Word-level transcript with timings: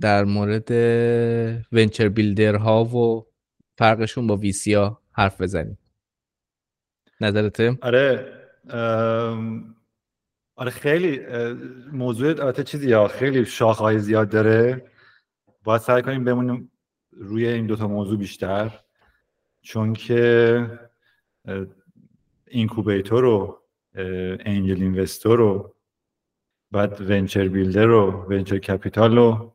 در 0.00 0.24
مورد 0.24 0.70
ونچر 1.72 2.08
بیلدر 2.08 2.54
ها 2.54 2.84
و 2.84 3.26
فرقشون 3.78 4.26
با 4.26 4.36
ویسی 4.36 4.74
ها 4.74 5.02
حرف 5.12 5.40
بزنیم. 5.40 5.78
نظرته؟ 7.20 7.78
آره 7.82 8.32
آره 10.56 10.70
خیلی 10.70 11.20
موضوع 11.92 12.28
البته 12.28 12.64
چیزی 12.64 12.92
ها 12.92 13.08
خیلی 13.08 13.44
شاخهای 13.44 13.98
زیاد 13.98 14.28
داره. 14.28 14.90
باید 15.64 15.80
سعی 15.80 16.02
کنیم 16.02 16.24
بمونیم 16.24 16.70
روی 17.12 17.48
این 17.48 17.66
دوتا 17.66 17.88
موضوع 17.88 18.18
بیشتر. 18.18 18.80
چون 19.62 19.92
که 19.92 20.80
اینکوبیتور 22.46 23.24
و 23.24 23.62
انجل 23.94 24.82
اینوستور 24.82 25.40
و 25.40 25.74
بعد 26.70 27.00
venture 27.00 27.48
builder 27.48 27.90
و 27.90 28.26
venture 28.30 28.58
capital 28.58 29.18
و 29.18 29.52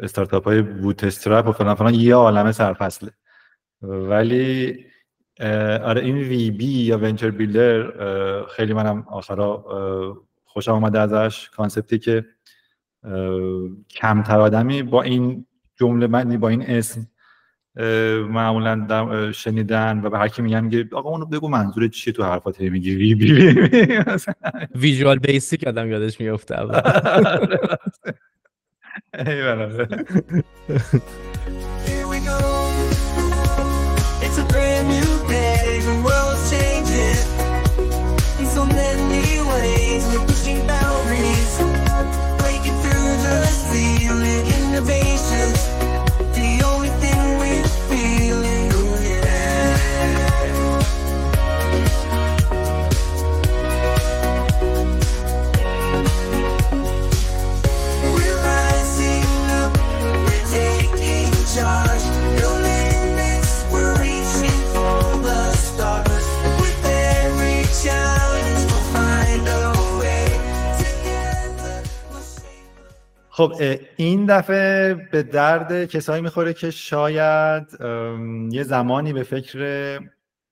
استارتاپ 0.00 0.44
های 0.44 0.62
bootstrap 0.62 1.48
و 1.48 1.52
فلان 1.52 1.74
فلان 1.74 1.94
یه 1.94 2.14
عالمه 2.14 2.52
سرفصله. 2.52 3.10
ولی 3.82 4.84
آره 5.82 6.00
این 6.04 6.16
VB 6.16 6.66
یا 6.66 6.98
venture 6.98 7.30
builder 7.30 7.92
خیلی 8.46 8.72
منم 8.72 9.04
اخیرا 9.10 9.64
خوشم 10.44 10.72
آمده 10.72 11.00
ازش 11.00 11.50
concept 11.50 11.92
ی 11.92 11.98
که 11.98 12.24
کمتر 13.90 14.40
آدمی 14.40 14.82
با 14.82 15.02
این 15.02 15.46
جمله 15.76 16.06
بندی 16.06 16.36
با 16.36 16.48
این 16.48 16.62
اسم 16.62 17.06
معمولا 18.28 19.32
شنیدن 19.32 20.00
و 20.04 20.10
به 20.10 20.18
هر 20.18 20.28
کی 20.28 20.42
میگن 20.42 20.70
که 20.70 20.88
آقا 20.92 21.10
اونو 21.10 21.26
بگو 21.26 21.48
منظور 21.48 21.88
چیه 21.88 22.12
تو 22.12 22.22
حرفات 22.22 22.60
میگی 22.60 22.94
وی 22.94 23.14
بی. 23.14 23.32
ویژوال 24.74 25.18
بیسیک 25.18 25.66
آدم 25.66 25.90
یادش 25.90 26.20
میفته 26.20 26.56
It's 34.22 34.38
a 34.38 34.44
brand 34.48 34.88
new 34.88 35.28
day, 35.28 35.80
the 35.80 36.02
world's 36.04 36.50
changing 36.50 37.18
in 38.40 38.46
so 38.46 38.64
many 38.64 39.40
ways. 39.40 40.06
We're 40.06 40.26
pushing 40.26 40.66
boundaries, 40.66 41.58
breaking 42.38 42.76
through 42.80 43.16
the 43.20 43.46
ceiling, 43.46 44.46
innovations. 44.46 45.75
خب 73.36 73.52
این 73.96 74.26
دفعه 74.26 74.94
به 74.94 75.22
درد 75.22 75.84
کسایی 75.84 76.22
می‌خوره 76.22 76.54
که 76.54 76.70
شاید 76.70 77.64
یه 78.50 78.62
زمانی 78.62 79.12
به 79.12 79.22
فکر 79.22 79.58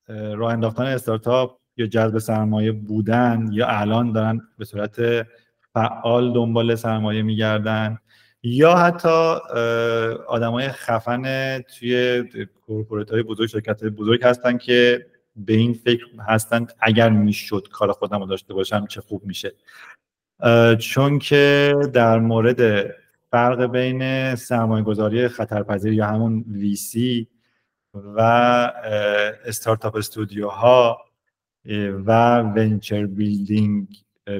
راه 0.08 0.52
انداختن 0.52 0.82
استارتاپ 0.82 1.58
یا 1.76 1.86
جذب 1.86 2.18
سرمایه 2.18 2.72
بودن 2.72 3.48
یا 3.52 3.66
الان 3.68 4.12
دارن 4.12 4.40
به 4.58 4.64
صورت 4.64 5.26
فعال 5.74 6.32
دنبال 6.32 6.74
سرمایه 6.74 7.22
میگردن 7.22 7.98
یا 8.42 8.74
حتی 8.74 9.34
آدمای 10.28 10.68
خفن 10.68 11.60
توی 11.60 12.24
کورپوریت 12.66 13.10
های 13.10 13.22
بزرگ 13.22 13.48
شرکت 13.48 13.82
های 13.82 13.90
بزرگ 13.90 14.24
هستن 14.24 14.58
که 14.58 15.06
به 15.36 15.52
این 15.52 15.74
فکر 15.74 16.06
هستن 16.28 16.66
اگر 16.80 17.10
می‌شد 17.10 17.68
کار 17.72 17.92
خودم 17.92 18.20
رو 18.20 18.26
داشته 18.26 18.54
باشم 18.54 18.86
چه 18.86 19.00
خوب 19.00 19.24
میشه. 19.24 19.52
چون 20.78 21.18
که 21.18 21.74
در 21.92 22.18
مورد 22.18 22.90
فرق 23.30 23.66
بین 23.66 24.34
سرمایه 24.34 24.84
گذاری 24.84 25.28
خطرپذیر 25.28 25.92
یا 25.92 26.06
همون 26.06 26.44
VC 26.60 26.98
و 27.94 28.20
startup 29.46 29.96
studio 29.96 30.48
ها 30.48 30.98
و 32.06 32.40
venture 32.40 33.06
building 33.06 33.86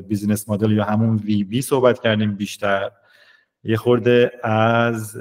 business 0.09 0.49
model 0.49 0.73
یا 0.73 0.85
همون 0.85 1.17
VB 1.17 1.63
صحبت 1.63 2.01
کردیم 2.01 2.35
بیشتر. 2.35 2.91
یه 3.65 3.77
خورده 3.77 4.33
از 4.43 5.17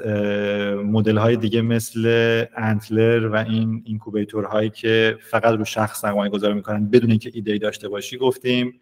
مدل 0.84 1.16
های 1.16 1.36
دیگه 1.36 1.62
مثل 1.62 2.44
Antler 2.56 3.26
و 3.26 3.36
این 3.36 3.82
incubator 3.86 4.44
هایی 4.44 4.70
که 4.70 5.18
فقط 5.20 5.54
رو 5.54 5.64
شخص 5.64 6.00
سرمایه 6.00 6.30
گذاری 6.30 6.54
می‌کنن 6.54 6.90
بدون 6.90 7.10
اینکه 7.10 7.30
ایده 7.34 7.52
ای 7.52 7.58
داشته 7.58 7.88
باشی 7.88 8.16
گفتیم. 8.16 8.80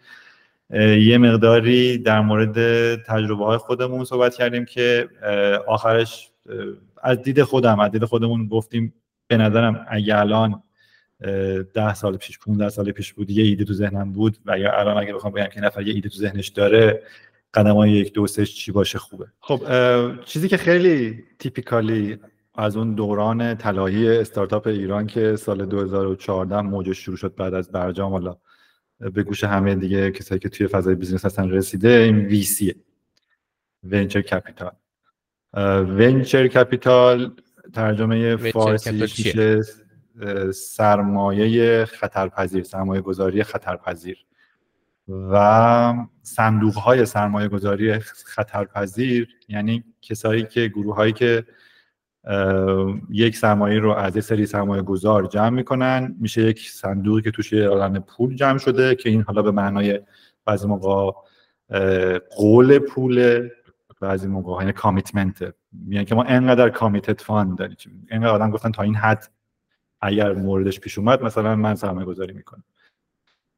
یه 0.81 1.19
مقداری 1.19 1.99
در 1.99 2.21
مورد 2.21 2.57
تجربه 3.03 3.45
های 3.45 3.59
خودمون 3.59 4.05
صحبت 4.05 4.35
کردیم 4.35 4.65
که 4.65 5.09
آخرش 5.67 6.31
از 7.03 7.23
دید 7.23 7.43
خودم 7.43 7.81
از 7.81 7.91
دید 7.91 8.05
خودمون 8.05 8.49
گفتیم 8.49 8.95
به 9.27 9.37
نظرم 9.37 9.87
اگه 9.89 10.19
الان 10.19 10.63
ده 11.75 11.95
سال 11.95 12.17
پیش 12.17 12.39
15 12.39 12.69
سال 12.69 12.93
پیش 12.93 13.13
بود 13.13 13.31
یه 13.31 13.45
ایده 13.45 13.65
تو 13.65 13.73
ذهنم 13.73 14.13
بود 14.13 14.37
و 14.47 14.59
یا 14.59 14.79
الان 14.81 14.97
اگه 14.97 15.15
بخوام 15.15 15.33
بگم 15.33 15.47
که 15.47 15.61
نفر 15.61 15.83
یه 15.83 15.95
ایده 15.95 16.09
تو 16.09 16.17
ذهنش 16.19 16.49
داره 16.49 17.03
قدم 17.55 17.77
های 17.77 17.91
یک 17.91 18.13
دو 18.13 18.27
سه 18.27 18.47
چی 18.47 18.73
باشه 18.73 18.99
خوبه. 18.99 19.27
خب 19.41 19.61
چیزی 20.25 20.49
که 20.49 20.57
خیلی 20.57 21.25
تیپیکالی 21.39 22.19
از 22.55 22.77
اون 22.77 22.95
دوران 22.95 23.55
طلایی 23.55 24.09
استارتاپ 24.09 24.67
ایران 24.67 25.07
که 25.07 25.37
سال 25.37 25.67
2014 25.67 26.61
موجش 26.61 26.99
شروع 26.99 27.17
شد 27.17 27.35
بعد 27.35 27.55
از 27.55 27.71
برجام 27.71 28.13
حالا 28.13 28.37
به 29.11 29.23
گوش 29.23 29.45
همه 29.45 29.75
دیگه 29.75 30.11
کسایی 30.11 30.39
که 30.39 30.49
توی 30.49 30.67
فضای 30.67 30.95
business 30.95 31.25
هستن 31.25 31.51
رسیده 31.51 31.89
این 31.89 32.19
VC 32.19 32.75
ه 33.85 33.89
venture 33.89 34.21
capital 34.21 34.73
venture 35.99 36.49
capital 36.49 37.37
ترجمه 37.73 38.37
فارسی 38.37 38.91
میشه 38.91 39.61
سرمایه 40.55 41.85
خطرپذیر 41.85 42.63
سرمایه 42.63 43.01
گذاری 43.01 43.43
خطرپذیر. 43.43 44.19
و 45.09 45.95
صندوق 46.23 46.75
های 46.75 47.07
سرمایه 47.07 47.49
گذاری 47.49 47.99
خطرپذیر 47.99 49.29
یعنی 49.49 49.85
کسایی 50.03 50.43
که 50.43 50.69
گروه 50.69 50.97
هایی 50.97 51.13
که 51.13 51.45
یک 53.11 53.37
سرمایه 53.37 53.81
رو 53.81 53.91
از 53.91 54.17
یه 54.17 54.23
سری 54.23 54.47
سرمایه 54.47 54.83
گذار 54.83 55.27
جمع 55.27 55.49
می‌کنن. 55.49 56.17
میشه 56.21 56.43
یک 56.43 56.71
صندوقی 56.71 57.23
که 57.23 57.31
توش 57.31 57.53
یه 57.53 57.69
پول 57.99 58.35
جمع 58.35 58.59
شده 58.59 58.95
که 58.95 59.09
این 59.09 59.23
حالا 59.23 59.43
به 59.43 59.51
معنای 59.51 60.01
بعضی 60.45 60.69
موقع 60.69 61.13
قول 62.37 62.79
پول 62.79 63.49
بعضی 64.01 64.29
موقع 64.29 64.61
یعنی 64.61 64.73
commitment 64.73 65.55
میگن 65.73 66.05
که 66.05 66.15
ما 66.15 66.23
انقدر 66.23 66.69
committed 66.69 67.21
fund 67.21 67.59
داریم. 67.59 68.07
اینقدر 68.11 68.31
آدم 68.31 68.51
گفتن 68.51 68.73
تا 68.73 68.83
این 68.83 68.95
حد 68.95 69.31
اگر 70.01 70.33
موردش 70.33 70.81
پیش 70.81 70.99
اومد 70.99 71.23
مثلا 71.23 71.57
من 71.57 71.75
سرمایه 71.75 72.07
گذاری 72.07 72.33
می‌کنم. 72.33 72.65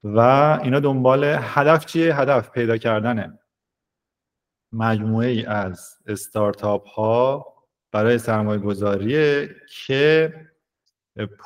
و 0.05 0.19
اینا 0.63 0.81
دنبال 0.81 1.25
هدف 1.39 1.87
چیه؟ 1.87 2.17
هدف 2.17 2.51
پیدا 2.51 2.77
کردن 2.77 3.39
مجموعه 4.73 5.29
ای 5.29 5.45
از 5.45 5.97
استارتاپ 6.07 6.89
ها 6.89 7.53
برای 7.94 8.19
سرمایه 8.19 8.60
گذاریه 8.60 9.50
که 9.87 10.34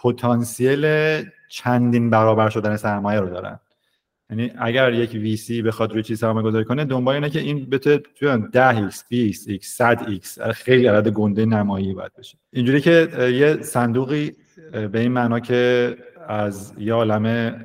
پتانسیل 0.02 0.86
چندین 1.48 2.10
برابر 2.10 2.48
شدن 2.48 2.76
سرمایه 2.76 3.20
رو 3.20 3.28
دارن. 3.28 3.60
یعنی 4.30 4.52
اگر 4.58 4.92
یک 4.92 5.10
وی 5.10 5.36
سی 5.36 5.62
بخواد 5.62 5.92
روی 5.92 6.02
چیز 6.02 6.18
سرمایه 6.18 6.46
گذاری 6.46 6.64
کنه 6.64 6.84
دنبال 6.84 7.14
اینه 7.14 7.30
که 7.30 7.40
این 7.40 7.70
بتونه 7.70 7.98
10 8.52 8.90
x 8.90 9.02
20 9.08 9.50
x 9.50 9.64
100 9.64 9.98
x 9.98 10.50
خیلی 10.50 10.86
عدد 10.86 11.08
گنده 11.08 11.46
نمایی 11.46 11.94
باید 11.94 12.12
بشه. 12.18 12.38
اینجوری 12.52 12.80
که 12.80 13.08
یه 13.32 13.62
صندوقی 13.62 14.32
به 14.92 14.98
این 15.00 15.12
معنا 15.12 15.40
که 15.40 15.96
از 16.28 16.74
یه 16.78 16.92
عالمه 16.92 17.64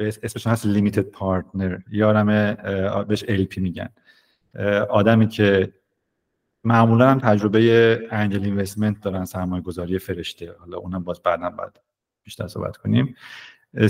اسمش 0.00 0.46
هست 0.46 0.66
لیمیتد 0.66 1.02
پارتنر 1.02 1.78
یه 1.92 2.04
عالمه 2.04 2.56
بهش 3.08 3.24
LP 3.24 3.58
میگن. 3.58 3.88
آدمی 4.90 5.28
که 5.28 5.72
معمولا 6.68 7.10
هم 7.10 7.18
تجربه 7.18 8.00
انجل 8.10 8.44
اینوستمنت 8.44 9.00
دارن 9.00 9.24
سرمایه 9.24 9.62
گذاری 9.62 9.98
فرشته. 9.98 10.54
حالا 10.60 10.76
اونم 10.76 11.04
باز 11.04 11.22
بعدا 11.22 11.50
بعد 11.50 11.80
بیشتر 12.24 12.48
صحبت 12.48 12.76
کنیم. 12.76 13.16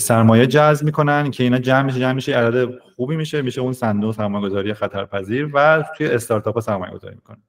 سرمایه 0.00 0.46
جذب 0.46 0.84
می‌کنن 0.84 1.30
که 1.30 1.44
اینا 1.44 1.58
جمع 1.58 1.82
میشه 1.82 1.98
جمع 2.00 2.12
میشه 2.12 2.36
عدد 2.36 2.78
خوبی 2.78 3.16
میشه 3.16 3.42
میشه 3.42 3.60
اون 3.60 3.72
صندوق 3.72 4.14
سرمایه 4.14 4.44
گذاری 4.44 4.75
خطرپذیر 4.75 5.50
و 5.54 5.84
توی 5.96 6.06
استارتاپ 6.06 6.54
ها 6.54 6.60
سرمایه 6.60 6.92
گذاری 6.92 7.14
می‌کنن 7.14 7.42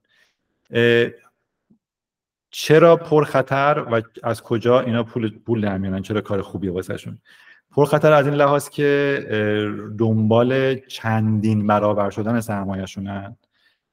چرا 2.50 2.96
پر 2.96 3.24
خطر 3.24 3.86
و 3.92 4.02
از 4.22 4.42
کجا 4.42 4.80
اینا 4.80 5.04
پول 5.04 5.38
پول 5.38 5.60
در 5.60 6.00
چرا 6.00 6.20
کار 6.20 6.42
خوبی 6.42 6.68
واسهشون 6.68 7.18
پرخطر 7.70 8.12
از 8.12 8.26
این 8.26 8.34
لحاظ 8.34 8.68
که 8.68 9.24
دنبال 9.98 10.74
چندین 10.74 11.66
برابر 11.66 12.10
شدن 12.10 12.40
سرمایهشونن. 12.40 13.36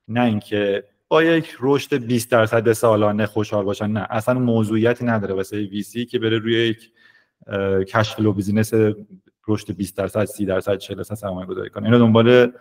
نه 0.08 0.22
اینکه 0.22 0.84
با 1.10 1.24
یک 1.24 1.58
رشد 1.60 1.94
20 2.06 2.32
درصد 2.32 2.72
سالانه 2.72 3.26
خوشحال 3.26 3.66
باشن. 3.66 3.88
نه 3.92 4.08
اصلا 4.10 4.40
موضوعیتی 4.40 5.06
نداره 5.06 5.34
واسه 5.34 5.58
VC 5.58 6.06
که 6.06 6.20
بره 6.20 6.40
روی 6.40 6.54
یک 6.54 6.92
cash 7.88 8.16
flow 8.16 8.34
business 8.34 8.74
رشد 9.48 9.72
20 9.76 9.98
درصد 9.98 10.26
30 10.26 10.46
درصد 10.46 10.78
40 10.78 10.98
درصد 10.98 11.16
سرمایه 11.16 11.48
گذاری 11.48 11.70
کنه. 11.70 11.86
اینا 11.86 11.98
دنبال 11.98 12.52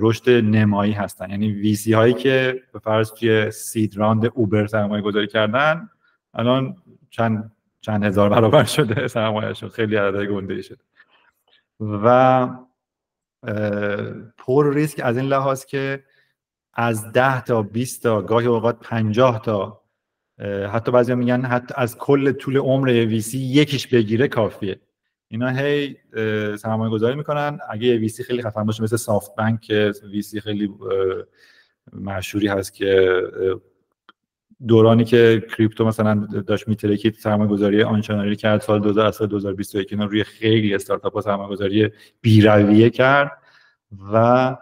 رشد 0.00 0.30
نمایی 0.30 0.92
هستن. 0.92 1.30
یعنی 1.30 1.52
VC 1.52 1.92
هایی 1.92 2.14
که 2.14 2.62
به 2.72 2.78
فرض 2.78 3.12
توی 3.12 3.50
seed 3.50 3.96
round 3.96 4.30
Uber 4.34 4.66
سرمایه 4.66 5.02
گذاری 5.02 5.26
کردن 5.26 5.88
الان 6.34 6.76
چند 7.10 7.52
چند 7.80 8.04
هزار 8.04 8.28
برابر 8.30 8.64
شده 8.64 9.08
سرمایهشون. 9.08 9.68
خیلی 9.68 9.96
عدد 9.96 10.24
گنده 10.26 10.62
شده. 10.62 10.78
و 11.80 12.48
پر 14.38 14.74
ریسک 14.74 15.00
از 15.04 15.16
این 15.16 15.26
لحاظ 15.26 15.64
که 15.64 16.04
از 16.74 17.12
10 17.12 17.40
تا 17.44 17.62
20 17.62 18.02
تا 18.02 18.22
گاهی 18.22 18.46
اوقات 18.46 18.78
50 18.80 19.42
تا 19.42 19.82
حتی 20.72 20.92
بعضی 20.92 21.14
میگن 21.14 21.44
حتی 21.44 21.74
از 21.76 21.98
کل 21.98 22.32
طول 22.32 22.56
عمر 22.56 22.88
ویسی 22.88 23.38
یکیش 23.38 23.86
بگیره 23.86 24.28
کافیه. 24.28 24.80
اینا 25.28 25.48
هی 25.48 25.96
سرمایه 26.56 26.90
گذاری 26.90 27.16
می‌کنن. 27.16 27.58
اگه 27.70 27.86
یه 27.86 27.96
ویسی 27.96 28.24
خیلی 28.24 28.42
خفن 28.42 28.64
باشه 28.64 28.82
مثل 28.82 28.96
سافت 28.96 29.36
بانک 29.36 29.60
که 29.60 29.92
ویسی 30.12 30.40
خیلی 30.40 30.74
مشهوری 31.92 32.48
هست 32.48 32.74
که 32.74 33.22
دورانی 34.68 35.04
که 35.04 35.42
کریپتو 35.56 35.84
مثلا 35.84 36.14
داشت 36.46 36.68
میترکید 36.68 37.14
سرمایه 37.14 37.50
گذاری 37.50 37.82
آنچنانی 37.82 38.36
کرد 38.36 38.60
سال 38.60 38.80
2021 38.80 39.92
اینا 39.92 40.04
روی 40.04 40.24
خیلی 40.24 40.74
استارتاپ 40.74 41.14
ها 41.14 41.20
سرمایه 41.20 41.50
گذاری 41.50 41.90
بیرویه 42.20 42.90
کرد 42.90 43.32
و 44.12 44.56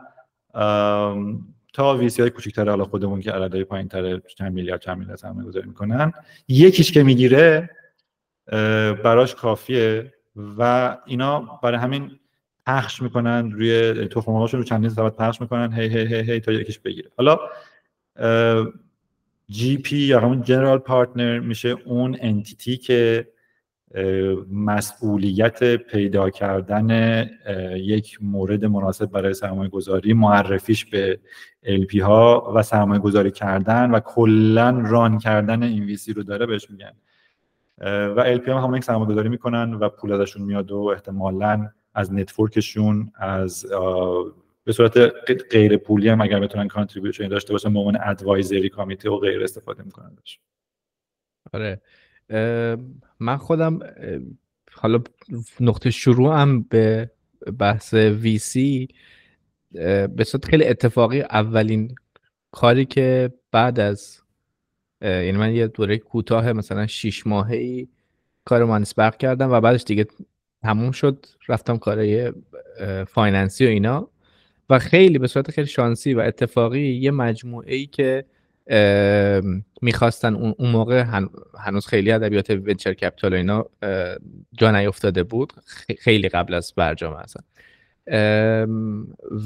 تا 1.72 1.96
ویسی 1.96 2.22
های 2.22 2.30
کوچیک‌تر 2.30 2.68
حالا 2.68 2.84
خودمون 2.84 3.20
که 3.20 3.32
عددهای 3.32 3.64
پایین‌تر 3.64 4.18
چند 4.18 4.52
میلیارد 4.52 4.80
چند 4.80 4.98
میلیارد 4.98 5.18
سرمایه 5.18 5.48
گذاری 5.48 5.68
می‌کنن 5.68 6.12
یکیش 6.48 6.92
که 6.92 7.02
می‌گیره 7.02 7.70
براش 9.04 9.34
کافیه 9.34 10.12
و 10.58 10.96
اینا 11.06 11.60
برای 11.62 11.78
همین 11.78 12.10
پخش 12.66 13.02
می‌کنن 13.02 13.52
روی 13.52 13.92
تخم 14.08 14.32
رو 14.32 14.62
چندین 14.62 14.90
سبد 14.90 15.16
پخش 15.16 15.40
می‌کنن 15.40 15.72
هی 15.72 15.88
هی 15.88 16.06
هی 16.06 16.32
هی 16.32 16.40
تا 16.40 16.52
یکیش 16.52 16.78
بگیره. 16.78 17.10
حالا 17.16 17.38
GP 19.48 19.96
یا 19.96 20.20
همون 20.20 20.42
general 20.42 20.78
partner 20.78 21.38
میشه 21.38 21.68
اون 21.68 22.16
entity 22.20 22.76
که 22.76 23.28
مسئولیت 24.52 25.76
پیدا 25.76 26.30
کردن 26.30 27.20
یک 27.76 28.18
مورد 28.22 28.64
مناسب 28.64 29.06
برای 29.06 29.34
سرمایه 29.34 29.70
گذاری 29.70 30.12
معرفیش 30.12 30.84
به 30.84 31.20
LP 31.64 31.96
ها 32.00 32.52
و 32.56 32.62
سرمایه 32.62 33.00
گذاری 33.00 33.30
کردن 33.30 33.90
و 33.90 34.00
کلا 34.00 34.82
run 34.86 35.18
کردن 35.18 35.62
این 35.62 35.84
VC 35.84 36.12
رو 36.12 36.22
داره 36.22 36.46
بهش 36.46 36.70
میگن. 36.70 36.92
و 38.16 38.36
LP 38.36 38.48
ها 38.48 38.60
هم 38.60 38.74
یک 38.74 38.84
سرمایه 38.84 39.10
گذاری 39.10 39.28
می‌کنن 39.28 39.74
و 39.74 39.88
پول 39.88 40.12
ازشون 40.12 40.42
میاد 40.42 40.72
و 40.72 40.76
احتمالا 40.76 41.70
از 41.94 42.12
network 42.12 42.76
شون 42.76 43.12
از 43.16 43.66
به 44.64 44.72
صورت 44.72 44.98
غیر 45.50 45.76
پولی 45.76 46.08
هم 46.08 46.20
اگر 46.20 46.40
بتونن 46.40 46.68
کانتریبیوشن 46.68 47.28
داشته 47.28 47.52
باشن 47.52 47.72
به 47.72 47.78
عنوان 47.78 47.98
ادوایزری 48.02 48.68
کامیته 48.68 49.10
و 49.10 49.16
غیر 49.18 49.42
استفاده 49.42 49.82
می‌کنن 49.82 50.16
آره. 51.52 51.80
من 53.20 53.36
خودم 53.36 53.78
حالا 54.72 55.02
نقطه 55.60 55.90
شروعم 55.90 56.62
به 56.62 57.10
بحث 57.58 57.94
ویسی 57.94 58.88
به 60.16 60.24
صورت 60.26 60.44
خیلی 60.44 60.64
اتفاقی 60.64 61.20
اولین 61.20 61.94
کاری 62.50 62.84
که 62.84 63.32
بعد 63.52 63.80
از 63.80 64.20
یعنی 65.02 65.32
من 65.32 65.54
یه 65.54 65.66
دوره 65.66 65.98
کوتاه 65.98 66.52
مثلا 66.52 66.86
شیش 66.86 67.26
ماهه 67.26 67.56
ای 67.56 67.88
کار 68.44 68.64
مانسبرق 68.64 69.16
کردم 69.16 69.50
و 69.50 69.60
بعدش 69.60 69.84
دیگه 69.84 70.06
تموم 70.62 70.90
شد 70.90 71.26
رفتم 71.48 71.78
کارهای 71.78 72.32
finance 73.08 73.59
ی 73.59 73.66
و 73.66 73.68
اینا. 73.68 74.10
و 74.70 74.78
خیلی 74.78 75.18
به 75.18 75.26
صورت 75.26 75.50
خیلی 75.50 75.66
شانسی 75.66 76.14
و 76.14 76.20
اتفاقی 76.20 76.80
یه 76.80 77.10
مجموعه 77.10 77.74
ای 77.74 77.86
که 77.86 78.24
می‌خواستن 79.82 80.34
اون 80.34 80.70
موقع 80.70 81.04
هنوز 81.58 81.86
خیلی 81.86 82.12
ادبیات 82.12 82.50
venture 82.50 82.94
capital 82.94 83.34
اینا 83.34 83.66
جا 84.52 84.70
نیفتاده 84.70 85.22
بود. 85.22 85.52
خیلی 85.98 86.28
قبل 86.28 86.54
از 86.54 86.72
برجام 86.76 87.14
هستن. 87.14 87.42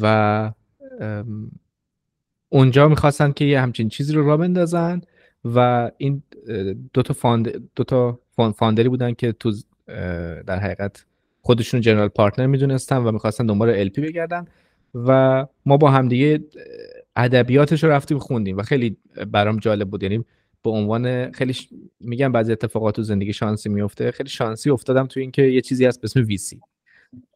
و 0.03 0.53
اونجا 2.49 2.89
می‌خواستن 2.89 3.33
که 3.33 3.45
یه 3.45 3.61
همچین 3.61 3.89
چیزی 3.89 4.13
رو 4.13 4.27
را 4.27 4.37
بندازن 4.37 5.01
و 5.45 5.91
این 5.97 6.23
دو 6.93 7.03
تا 7.03 7.15
found 7.15 7.71
دو 7.77 7.85
تا 7.85 8.21
founder 8.57 8.85
ی 8.85 8.89
بودن 8.89 9.13
که 9.13 9.33
تو 9.33 9.53
در 10.47 10.59
حقیقت 10.59 11.05
خودشون 11.43 11.81
general 11.81 12.09
partner 12.09 12.47
می‌دونستن 12.47 12.97
و 12.97 13.13
می‌خواستن 13.13 13.47
دنبال 13.47 13.71
LP 13.71 14.01
بگردن 14.01 14.47
و 14.95 15.47
ما 15.67 15.77
با 15.77 15.91
همدیگه 15.91 16.45
ادبیاتش 17.17 17.85
رو 17.85 17.91
رفتیم 17.91 18.19
خوندیم 18.19 18.57
و 18.57 18.63
خیلی 18.63 18.97
برام 19.33 19.59
جالب 19.59 19.91
بود. 19.91 20.03
یعنی 20.03 20.25
به 20.63 20.71
عنوان 20.71 21.33
خیلی 21.33 21.57
میگم 22.01 22.33
بعضی 22.33 22.53
اتفاقات 22.53 22.97
تو 22.97 23.03
زندگی 23.03 23.33
شانسی 23.33 23.69
میفته 23.69 24.11
خیلی 24.11 24.29
شانسی 24.29 24.71
افتادم 24.71 25.07
تو 25.07 25.21
اینکه 25.21 25.43
یه 25.43 25.61
چیزی 25.61 25.85
هست 25.85 26.01
به 26.01 26.05
اسم 26.05 26.21
VC 26.21 26.61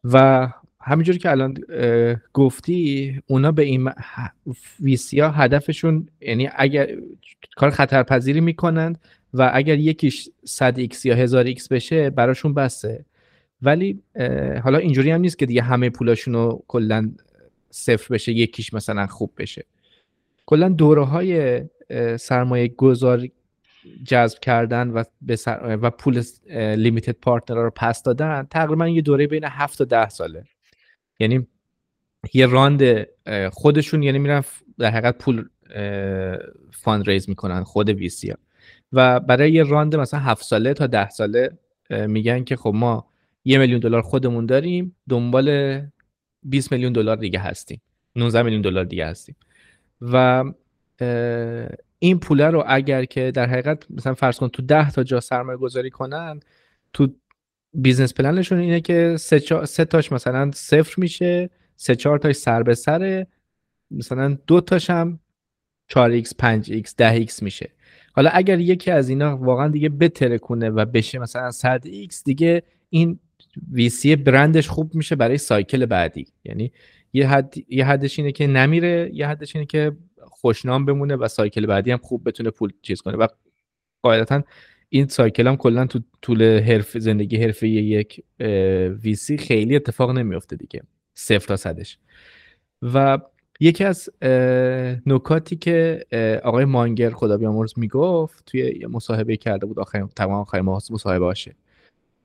و 0.03 0.47
همینجوری 0.81 1.17
که 1.17 1.31
الان 1.31 1.57
گفتی 2.33 3.21
اونا 3.27 3.51
به 3.51 3.63
این 3.63 3.91
ویسی 4.79 5.19
ها 5.19 5.29
هدفشون 5.29 6.07
یعنی 6.21 6.49
اگر 6.55 6.89
کار 7.55 7.69
خطرپذیری 7.69 8.41
می‌کنند 8.41 8.99
و 9.33 9.51
اگر 9.53 9.77
یکیش 9.77 10.29
100 10.45 10.85
x 10.85 11.05
یا 11.05 11.15
1000 11.15 11.53
x 11.53 11.67
بشه 11.67 12.09
براشون 12.09 12.53
بسه 12.53 13.05
ولی 13.61 13.99
حالا 14.63 14.77
اینجوری 14.77 15.11
هم 15.11 15.21
نیست 15.21 15.39
که 15.39 15.45
دیگه 15.45 15.61
همه 15.61 15.89
پولاشون 15.89 16.33
رو 16.33 16.63
کلا 16.67 17.11
صفر 17.71 18.13
بشه 18.13 18.31
یکیش 18.31 18.73
مثلا 18.73 19.07
خوب 19.07 19.33
بشه. 19.37 19.65
کلا 20.45 20.69
دوره 20.69 21.05
های 21.05 21.61
سرمایه 22.17 22.67
گذار 22.67 23.27
جذب 24.03 24.39
کردن 24.39 24.89
و, 24.89 25.03
و 25.65 25.89
پول 25.89 26.23
لیمیتد 26.75 27.15
پارتنر 27.21 27.63
رو 27.63 27.71
پس 27.75 28.03
دادن 28.03 28.47
تقریبا 28.51 28.87
یه 28.87 29.01
دوره 29.01 29.27
بین 29.27 29.43
7 29.43 29.77
تا 29.77 29.85
10 29.85 30.09
ساله. 30.09 30.43
یعنی 31.19 31.47
یه 32.33 32.45
round 32.45 33.07
خودشون 33.51 34.03
یعنی 34.03 34.19
میرن 34.19 34.43
در 34.79 34.91
حقیقت 34.91 35.17
پول 35.17 35.45
fund 36.71 37.09
raise 37.09 37.29
می‌کنن 37.29 37.63
خود 37.63 37.89
VC 37.89 38.29
ها. 38.29 38.37
و 38.93 39.19
برای 39.19 39.51
یه 39.51 39.63
round 39.63 39.95
مثلا 39.95 40.19
7 40.19 40.43
ساله 40.43 40.73
تا 40.73 40.87
10 40.87 41.09
ساله 41.09 41.57
میگن 41.89 42.43
که 42.43 42.55
خب 42.55 42.71
ما 42.75 43.07
یه 43.45 43.57
میلیون 43.57 43.79
دلار 43.79 44.01
خودمون 44.01 44.45
داریم 44.45 44.95
دنبال 45.09 45.81
20 46.43 46.71
میلیون 46.71 46.93
دلار 46.93 47.15
دیگه 47.15 47.39
هستیم. 47.39 47.81
19 48.15 48.41
میلیون 48.41 48.61
دلار 48.61 48.83
دیگه 48.83 49.05
هستیم. 49.05 49.35
و 50.01 50.43
این 51.99 52.19
پوله 52.19 52.47
رو 52.49 52.63
اگر 52.67 53.05
که 53.05 53.31
در 53.31 53.49
حقیقت 53.49 53.91
مثلا 53.91 54.13
فرض 54.13 54.37
کن 54.37 54.47
تو 54.47 54.61
10 54.61 54.91
تا 54.91 55.03
جا 55.03 55.19
سرمایه 55.19 55.57
گذاری 55.57 55.89
کنن 55.89 56.39
تو 56.93 57.07
business 57.73 58.13
plan 58.13 58.36
شون 58.36 58.59
اینه 58.59 58.81
که 58.81 59.15
سه, 59.19 59.39
چا... 59.39 59.65
سه 59.65 59.85
تاش 59.85 60.11
مثلا 60.11 60.51
صفر 60.53 60.93
میشه 60.97 61.49
سه 61.75 61.95
چهار 61.95 62.17
تاش 62.17 62.35
سر 62.35 62.63
به 62.63 62.75
سره 62.75 63.27
مثلا 63.91 64.37
دو 64.47 64.61
تاش 64.61 64.89
هم 64.89 65.19
4x 65.91 66.27
5x 66.41 66.89
10x 67.01 67.41
میشه. 67.41 67.69
حالا 68.13 68.29
اگر 68.29 68.59
یکی 68.59 68.91
از 68.91 69.09
اینا 69.09 69.37
واقعا 69.37 69.67
دیگه 69.67 69.89
بترکونه 69.89 70.69
و 70.69 70.85
بشه 70.85 71.19
مثلا 71.19 71.51
100x 71.51 72.23
دیگه 72.25 72.63
این 72.89 73.19
VC 73.71 74.15
برندش 74.15 74.67
خوب 74.67 74.95
میشه 74.95 75.15
برای 75.15 75.37
cycle 75.37 75.85
بعدی. 75.85 76.27
یعنی 76.43 76.71
یه, 77.13 77.29
حد، 77.29 77.53
یه 77.69 77.85
حدش 77.85 78.19
اینه 78.19 78.31
که 78.31 78.47
نمیره 78.47 79.11
یه 79.13 79.27
حدش 79.27 79.55
اینه 79.55 79.65
که 79.65 79.91
خوشنام 80.21 80.85
بمونه 80.85 81.15
و 81.15 81.27
cycle 81.27 81.65
بعدی 81.65 81.91
هم 81.91 81.97
خوب 81.97 82.27
بتونه 82.27 82.49
پول 82.49 82.71
چیز 82.81 83.01
کنه. 83.01 83.17
و 83.17 83.27
قاعدتا 84.01 84.43
این 84.89 85.07
سایکل 85.07 85.47
هم 85.47 85.57
کلا 85.57 85.85
تو 85.85 85.99
طول 86.21 86.59
حرف 86.59 86.97
زندگی 86.97 87.37
حرفه 87.37 87.67
یک 87.67 88.23
ویسی 89.03 89.37
خیلی 89.37 89.75
اتفاق 89.75 90.11
نمیفته 90.11 90.55
دیگه 90.55 90.81
صفر 91.15 91.47
تا 91.47 91.55
صدش. 91.55 91.97
و 92.81 93.19
یکی 93.59 93.83
از 93.83 94.09
نکاتی 95.05 95.55
که 95.55 96.05
آقای 96.43 96.65
مانگر 96.65 97.09
خدا 97.09 97.37
بیامرز 97.37 97.73
می‌گفت 97.77 98.45
توی 98.45 98.85
مصاحبه 98.85 99.37
کرده 99.37 99.65
بود 99.65 99.79
آخر 99.79 100.07
تمام 100.15 100.41
آخر 100.41 100.61
مصاحبه 100.61 101.19
باشه 101.19 101.55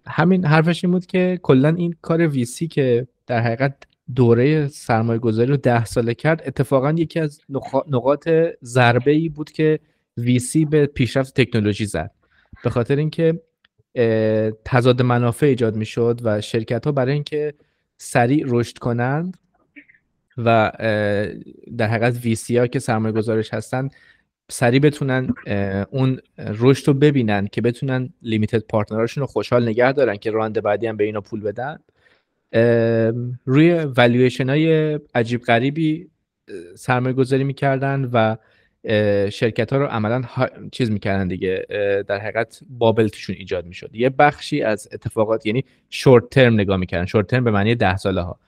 همین 0.06 0.44
حرفش 0.44 0.84
این 0.84 0.92
بود 0.92 1.06
که 1.06 1.38
کلا 1.42 1.68
این 1.68 1.94
کار 2.02 2.28
ویسی 2.28 2.68
که 2.68 3.06
در 3.26 3.40
حقیقت 3.40 3.76
دوره 4.14 4.68
سرمایه 4.68 5.18
گذاری 5.18 5.50
رو 5.50 5.56
ده 5.56 5.84
ساله 5.84 6.14
کرد 6.14 6.42
اتفاقا 6.46 6.90
یکی 6.90 7.20
از 7.20 7.40
نقاط 7.88 8.28
ضربه 8.62 9.10
ای 9.10 9.28
بود 9.28 9.50
که 9.50 9.80
ویسی 10.16 10.64
به 10.64 10.86
پیشرفت 10.86 11.40
تکنولوژی 11.40 11.86
زد. 11.86 12.10
به 12.64 12.70
خاطر 12.70 12.96
اینکه 12.96 13.40
تضاد 14.64 15.02
منافع 15.02 15.46
ایجاد 15.46 15.76
می‌شد 15.76 16.20
و 16.24 16.40
شرکت 16.40 16.86
ها 16.86 16.92
برای 16.92 17.14
اینکه 17.14 17.54
سریع 17.96 18.44
رشد 18.48 18.78
کنند 18.78 19.36
و 20.38 20.72
در 21.76 21.86
حقیقت 21.86 22.24
ویسی 22.24 22.56
ها 22.58 22.66
که 22.66 22.78
سرمایه 22.78 23.14
گذارش 23.14 23.54
هستن 23.54 23.88
سریع 24.50 24.80
بتونن 24.80 25.34
اون 25.90 26.18
رشد 26.38 26.88
رو 26.88 26.94
ببینن 26.94 27.46
که 27.46 27.60
بتونن 27.60 28.12
لیمیتد 28.22 28.58
پارتنراشون 28.58 29.20
رو 29.20 29.26
خوشحال 29.26 29.68
نگه 29.68 29.92
دارن 29.92 30.16
که 30.16 30.30
رانده 30.30 30.60
بعدی 30.60 30.86
هم 30.86 30.96
به 30.96 31.04
اینا 31.04 31.20
پول 31.20 31.40
بدن. 31.40 31.78
روی 33.44 33.74
والویشن 33.74 34.48
های 34.48 34.98
عجیب 35.14 35.42
غریبی 35.42 36.08
سرمایه 36.74 37.14
گذاری 37.14 37.44
می‌کردن 37.44 38.10
و 38.12 38.36
شرکت 39.30 39.72
ها 39.72 39.78
رو 39.78 39.86
عملا 39.86 40.22
چیز 40.72 40.90
می‌کردن 40.90 41.28
دیگه 41.28 41.66
در 42.08 42.18
حقیقت 42.18 42.60
بابل 42.70 43.08
توشون 43.08 43.36
ایجاد 43.38 43.66
می‌شد. 43.66 43.90
یه 43.92 44.10
بخشی 44.10 44.62
از 44.62 44.88
اتفاقات 44.92 45.46
یعنی 45.46 45.64
شورت 45.90 46.28
ترم 46.30 46.54
نگاه 46.54 46.76
می‌کردن. 46.76 47.06
شورت 47.06 47.26
ترم 47.26 47.44
به 47.44 47.50
معنی 47.50 47.74
ده 47.74 47.96
ساله 47.96 48.20
ها 48.20 48.38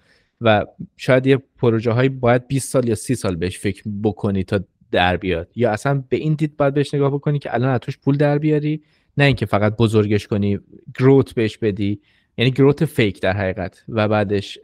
و 0.40 0.66
شاید 0.96 1.26
یه 1.26 1.38
پروژه 1.58 1.90
های 1.90 2.08
باید 2.08 2.46
20 2.46 2.72
سال 2.72 2.88
یا 2.88 2.94
30 2.94 3.14
سال 3.14 3.36
بهش 3.36 3.58
فکر 3.58 3.82
بکنی 4.02 4.44
تا 4.44 4.60
در 4.90 5.16
بیاد. 5.16 5.48
یا 5.54 5.70
اصلا 5.70 6.04
به 6.08 6.16
این 6.16 6.34
دید 6.34 6.56
باید 6.56 6.74
بهش 6.74 6.94
نگاه 6.94 7.10
بکنی 7.10 7.38
که 7.38 7.54
الان 7.54 7.70
از 7.70 7.80
توش 7.80 7.98
پول 7.98 8.16
در 8.16 8.38
بیاری 8.38 8.82
نه 9.16 9.24
اینکه 9.24 9.46
فقط 9.46 9.76
بزرگش 9.76 10.26
کنی 10.26 10.58
growth 10.98 11.34
بهش 11.34 11.58
بدی. 11.58 12.00
یعنی 12.38 12.50
growth 12.50 12.84
fake 12.84 13.20
در 13.20 13.32
حقیقت. 13.32 13.84
و 13.88 14.08
بعدش 14.08 14.58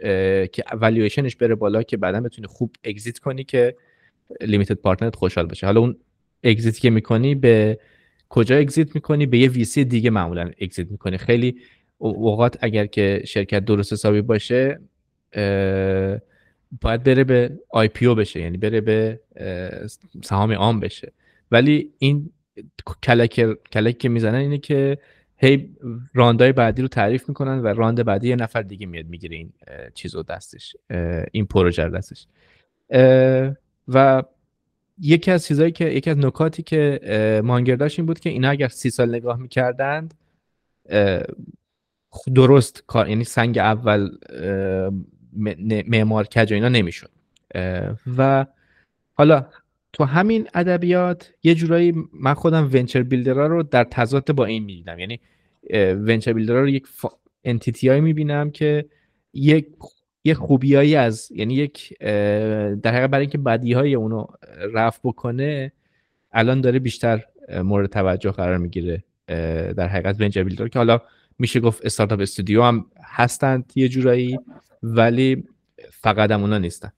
که 0.52 0.64
والویشنش 0.72 1.36
بره 1.36 1.54
بالا 1.54 1.82
که 1.82 1.96
بعدا 1.96 2.20
بتونی 2.20 2.46
خوب 2.46 2.72
exit 2.84 3.18
کنی 3.18 3.44
که 3.44 3.76
limited 4.40 4.74
partner 4.74 5.11
ت 5.11 5.16
خوشحال 5.16 5.46
باشه 5.46 5.66
حالا 5.66 5.80
اون 5.80 5.96
exit 6.44 6.78
که 6.78 6.90
می‌کنی 6.90 7.34
به 7.34 7.78
کجا 8.28 8.56
exit 8.56 8.94
می‌کنی؟ 8.94 9.26
به 9.26 9.38
یه 9.38 9.48
VC 9.48 9.84
دیگه 9.84 10.10
معمولا 10.10 10.50
exit 10.60 10.90
می‌کنی. 10.90 11.18
خیلی 11.18 11.56
اوقات 11.98 12.58
اگر 12.60 12.86
که 12.86 13.22
شرکت 13.26 13.64
درست 13.64 13.92
حسابی 13.92 14.22
باشه 14.22 14.80
باید 16.80 17.02
بره 17.02 17.24
به 17.24 17.58
IPO 17.70 18.14
بشه 18.14 18.40
یعنی 18.40 18.56
بره 18.56 18.80
به 18.80 19.20
سهام 20.24 20.52
عام 20.52 20.80
بشه. 20.80 21.12
ولی 21.50 21.92
این 21.98 22.30
کلک 23.02 23.46
کلک 23.72 23.98
که 23.98 24.08
می‌زنن 24.08 24.34
اینه 24.34 24.58
که 24.58 24.98
هی 25.36 25.76
راندای 26.14 26.52
بعدی 26.52 26.82
رو 26.82 26.88
تعریف 26.88 27.28
می‌کنن 27.28 27.58
و 27.58 27.66
راند 27.66 28.04
بعدی 28.04 28.28
یه 28.28 28.36
نفر 28.36 28.62
دیگه 28.62 28.86
میاد 28.86 29.06
می‌گیره 29.06 29.36
این 29.36 29.52
چیزو 29.94 30.22
دستش 30.22 30.76
این 31.32 31.46
پروژه 31.46 31.88
دستش. 31.88 32.26
و 33.88 34.22
یکی 34.98 35.30
از 35.30 35.46
چیزایی 35.46 35.72
که 35.72 35.84
یکی 35.84 36.10
از 36.10 36.18
نکاتی 36.18 36.62
که 36.62 37.00
مانگر 37.44 37.76
داشت 37.76 37.98
این 37.98 38.06
بود 38.06 38.20
که 38.20 38.30
اینا 38.30 38.50
اگر 38.50 38.68
سی 38.68 38.90
سال 38.90 39.14
نگاه 39.14 39.36
می‌کردند 39.36 40.14
درست 42.34 42.82
کار 42.86 43.08
یعنی 43.08 43.24
سنگ 43.24 43.58
اول 43.58 44.10
معمار 45.86 46.26
کج 46.26 46.52
اینا 46.52 46.68
نمی‌شد. 46.68 47.10
و 48.18 48.46
حالا 49.12 49.46
تو 49.92 50.04
همین 50.04 50.48
ادبیات 50.54 51.32
یه 51.42 51.54
جورایی 51.54 51.94
من 52.12 52.34
خودم 52.34 52.70
venture 52.72 53.02
builder 53.02 53.41
ها 53.41 53.46
رو 53.46 53.62
در 53.62 53.84
تضاد 53.84 54.32
با 54.32 54.44
این 54.44 54.64
می‌بینم. 54.64 54.98
یعنی 54.98 55.20
venture 55.94 56.32
builder 56.32 56.57
ها 56.57 56.60
رو 56.60 56.68
یک 56.68 56.86
entity 57.44 57.88
هایی 57.88 58.00
می‌بینم 58.00 58.50
که 58.50 58.84
یک 59.34 59.66
یه 60.24 60.34
خوبیایی 60.34 60.96
از 60.96 61.32
یعنی 61.34 61.54
یک 61.54 61.98
در 61.98 62.92
حقیقت 62.92 63.10
برای 63.10 63.22
اینکه 63.22 63.38
بدی 63.38 63.72
های 63.72 63.94
اونو 63.94 64.26
رفع 64.74 65.00
بکنه 65.04 65.72
الان 66.32 66.60
داره 66.60 66.78
بیشتر 66.78 67.24
مورد 67.64 67.90
توجه 67.90 68.30
قرار 68.30 68.58
می‌گیره 68.58 69.04
در 69.76 69.88
حقیقت 69.88 70.20
venture 70.20 70.42
builder 70.42 70.68
که 70.68 70.78
حالا 70.78 71.00
میشه 71.38 71.60
گفت 71.60 71.86
startup 71.86 72.20
studio 72.20 72.62
هم 72.62 72.86
هستند 73.04 73.72
یه 73.74 73.88
جورایی 73.88 74.38
ولی 74.82 75.44
فقط 75.90 76.30
هم 76.30 76.40
اونا 76.40 76.58
نیستن. 76.58 76.92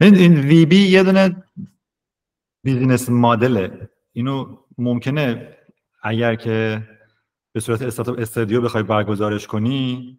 این 0.00 0.14
این 0.14 0.40
VB 0.40 0.76
یه 0.76 1.02
دونه 1.02 1.44
business 2.62 3.08
model 3.10 3.75
ه 3.75 3.88
اینو 4.12 4.56
ممکنه 4.78 5.56
اگر 6.02 6.34
که 6.34 6.82
به 7.52 7.60
صورت 7.60 7.82
startup 7.82 8.18
studio 8.18 8.60
بخوای 8.60 8.82
برگزارش 8.82 9.46
کنی 9.46 10.18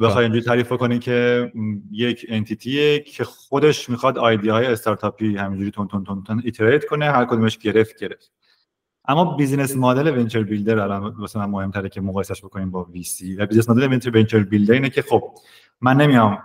بخوای 0.00 0.24
اینجوری 0.24 0.44
تعریف 0.44 0.72
کنی 0.72 0.98
که 0.98 1.52
یک 1.90 2.26
entity 2.28 2.90
ه 2.90 3.00
که 3.00 3.24
خودش 3.24 3.90
می‌خواد 3.90 4.18
ایده 4.18 4.52
های 4.52 4.66
استارتاپی 4.66 5.36
همینجوری 5.36 5.70
تون 5.70 5.88
تون 5.88 6.04
تون 6.04 6.24
تون 6.24 6.42
iterate 6.44 6.84
کنه 6.86 7.04
هر 7.04 7.24
کدومش 7.24 7.58
گرفت 7.58 7.98
گرفت. 7.98 8.32
اما 9.08 9.24
business 9.24 9.76
model 9.76 10.18
venture 10.18 10.42
builder 10.42 10.78
الان 10.78 11.02
واسه 11.02 11.38
من 11.38 11.50
مهمتره 11.50 11.88
که 11.88 12.00
مقایسش 12.00 12.44
بکنیم 12.44 12.70
با 12.70 12.84
VC. 12.84 13.34
و 13.34 13.46
business 13.46 13.70
model 13.70 13.98
venture 14.14 14.40
builder 14.40 14.74
اینه 14.74 14.90
که 14.90 15.02
خب 15.02 15.34
من 15.80 15.96
نمیام 15.96 16.38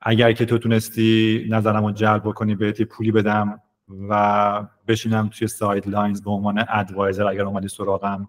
اگر 0.00 0.32
که 0.32 0.44
تو 0.44 0.58
تونستی 0.58 1.46
نظرم 1.50 1.84
رو 1.84 1.92
جلب 1.92 2.22
بکنی 2.22 2.54
بهت 2.54 2.82
پولی 2.82 3.12
بدم 3.12 3.60
و 4.08 4.66
بشینم 4.86 5.28
توی 5.28 5.48
sidelines 5.48 6.22
به 6.22 6.30
عنوان 6.30 6.64
advisor 6.68 7.26
اگر 7.26 7.42
اومدی 7.42 7.68
سراغم 7.68 8.28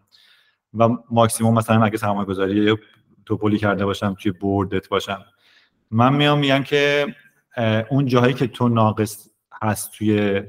و 0.73 0.89
ماکسیموم 1.09 1.53
مثلا 1.53 1.83
اگه 1.83 1.97
سرمایه 1.97 2.25
گذاری 2.25 2.75
توپولی 3.25 3.57
کرده 3.57 3.85
باشم 3.85 4.15
توی 4.19 4.31
board 4.31 4.79
ت 4.79 4.89
باشم. 4.89 5.25
من 5.91 6.13
میام 6.13 6.39
میگم 6.39 6.63
که 6.63 7.15
اون 7.89 8.05
جاهایی 8.05 8.33
که 8.33 8.47
تو 8.47 8.69
ناقص 8.69 9.29
هست 9.61 9.91
توی 9.91 10.41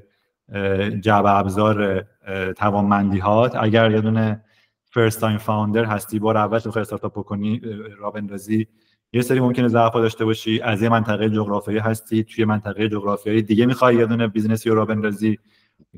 جعبه 1.00 1.26
ابزار 1.26 2.06
توانمندی 2.56 3.18
هات 3.18 3.56
اگر 3.56 3.90
یه 3.90 4.00
دونه 4.00 4.44
first 4.84 5.20
time 5.20 5.38
founder 5.38 5.84
هستی 5.84 6.18
بار 6.18 6.36
اول 6.36 6.58
تو 6.58 6.78
استارتاپ 6.78 7.18
بکنی 7.18 7.60
راه 7.98 8.10
بندازی 8.10 8.66
یه 9.12 9.22
سری 9.22 9.40
ممکنه 9.40 9.68
ضعف 9.68 9.92
داشته 9.92 10.24
باشی. 10.24 10.60
از 10.60 10.82
یه 10.82 10.88
منطقه 10.88 11.30
جغرافیایی 11.30 11.80
هستی 11.80 12.24
توی 12.24 12.44
منطقه 12.44 12.88
جغرافیایی 12.88 13.42
دیگه 13.42 13.66
می‌خوای 13.66 13.96
یه 13.96 14.06
دونه 14.06 14.28
business 14.28 14.70
ی 14.70 14.75
راه 14.75 14.86
بندازی 14.86 15.38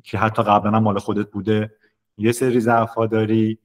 که 0.02 0.18
حتی 0.18 0.42
قبلا 0.42 0.80
مال 0.80 0.98
خودت 0.98 1.30
بوده 1.30 1.70
یه 2.18 2.32
سری 2.32 2.60
ضعف 2.60 2.98
داری. 2.98 3.58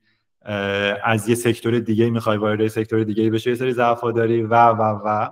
از 1.03 1.29
یه 1.29 1.35
sector 1.35 1.79
دیگه 1.79 2.09
می‌خوای 2.09 2.37
وارد 2.37 2.67
sector 2.67 3.03
دیگه 3.03 3.29
بشه 3.29 3.49
یه 3.49 3.55
سری 3.55 3.73
ضعف 3.73 4.03
داری 4.03 4.41
و 4.41 4.55
و 4.55 4.81
و. 5.05 5.29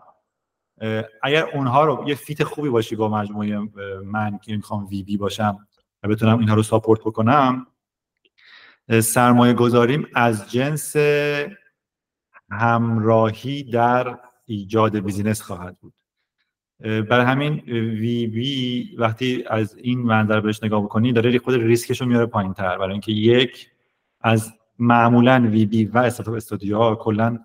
اگر 1.24 1.46
اونها 1.54 1.86
رو 1.86 2.04
یه 2.08 2.16
fit 2.16 2.44
خوبی 2.44 2.70
باشی 2.70 2.96
با 2.96 3.10
مجموعه 3.10 3.60
من 4.06 4.38
که 4.38 4.56
می‌خوام 4.56 4.86
VB 4.88 5.18
باشم 5.18 5.68
و 6.04 6.08
بتونم 6.08 6.40
اینها 6.40 6.56
رو 6.56 6.64
support 6.64 7.00
بکنم 7.00 7.68
سرمایه 9.04 9.54
گذاریم 9.54 10.08
از 10.16 10.52
جنس 10.52 10.96
همراهی 12.52 13.64
در 13.64 14.20
ایجاد 14.46 15.00
business 15.00 15.42
خواهد 15.42 15.78
بود. 15.80 15.94
برای 16.80 17.26
همین 17.26 17.54
VB 17.70 18.96
وقتی 18.98 19.44
از 19.48 19.76
این 19.78 20.00
منظر 20.00 20.40
بهش 20.42 20.64
نگاه 20.64 20.84
بکنی 20.84 21.14
داره 21.14 21.40
خود 21.40 21.54
ریسکش 21.54 22.02
رو 22.02 22.08
میاره 22.08 22.26
پایین 22.26 22.54
تر 22.54 22.78
برای 22.78 22.92
اینکه 22.92 23.12
یک 23.12 23.70
از 24.22 24.54
معمولا 24.80 25.48
VB 25.52 25.86
و 25.86 25.98
startup 25.98 26.36
studio 26.36 26.78
ها 26.78 26.96
کلا 26.96 27.40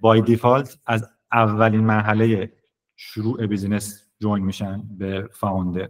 by 0.00 0.20
default 0.20 0.78
از 0.86 1.15
اولین 1.32 1.80
مرحله 1.80 2.52
شروع 2.96 3.46
business 3.46 4.08
join 4.20 4.44
میشن 4.44 4.82
به 4.98 5.28
founder 5.32 5.88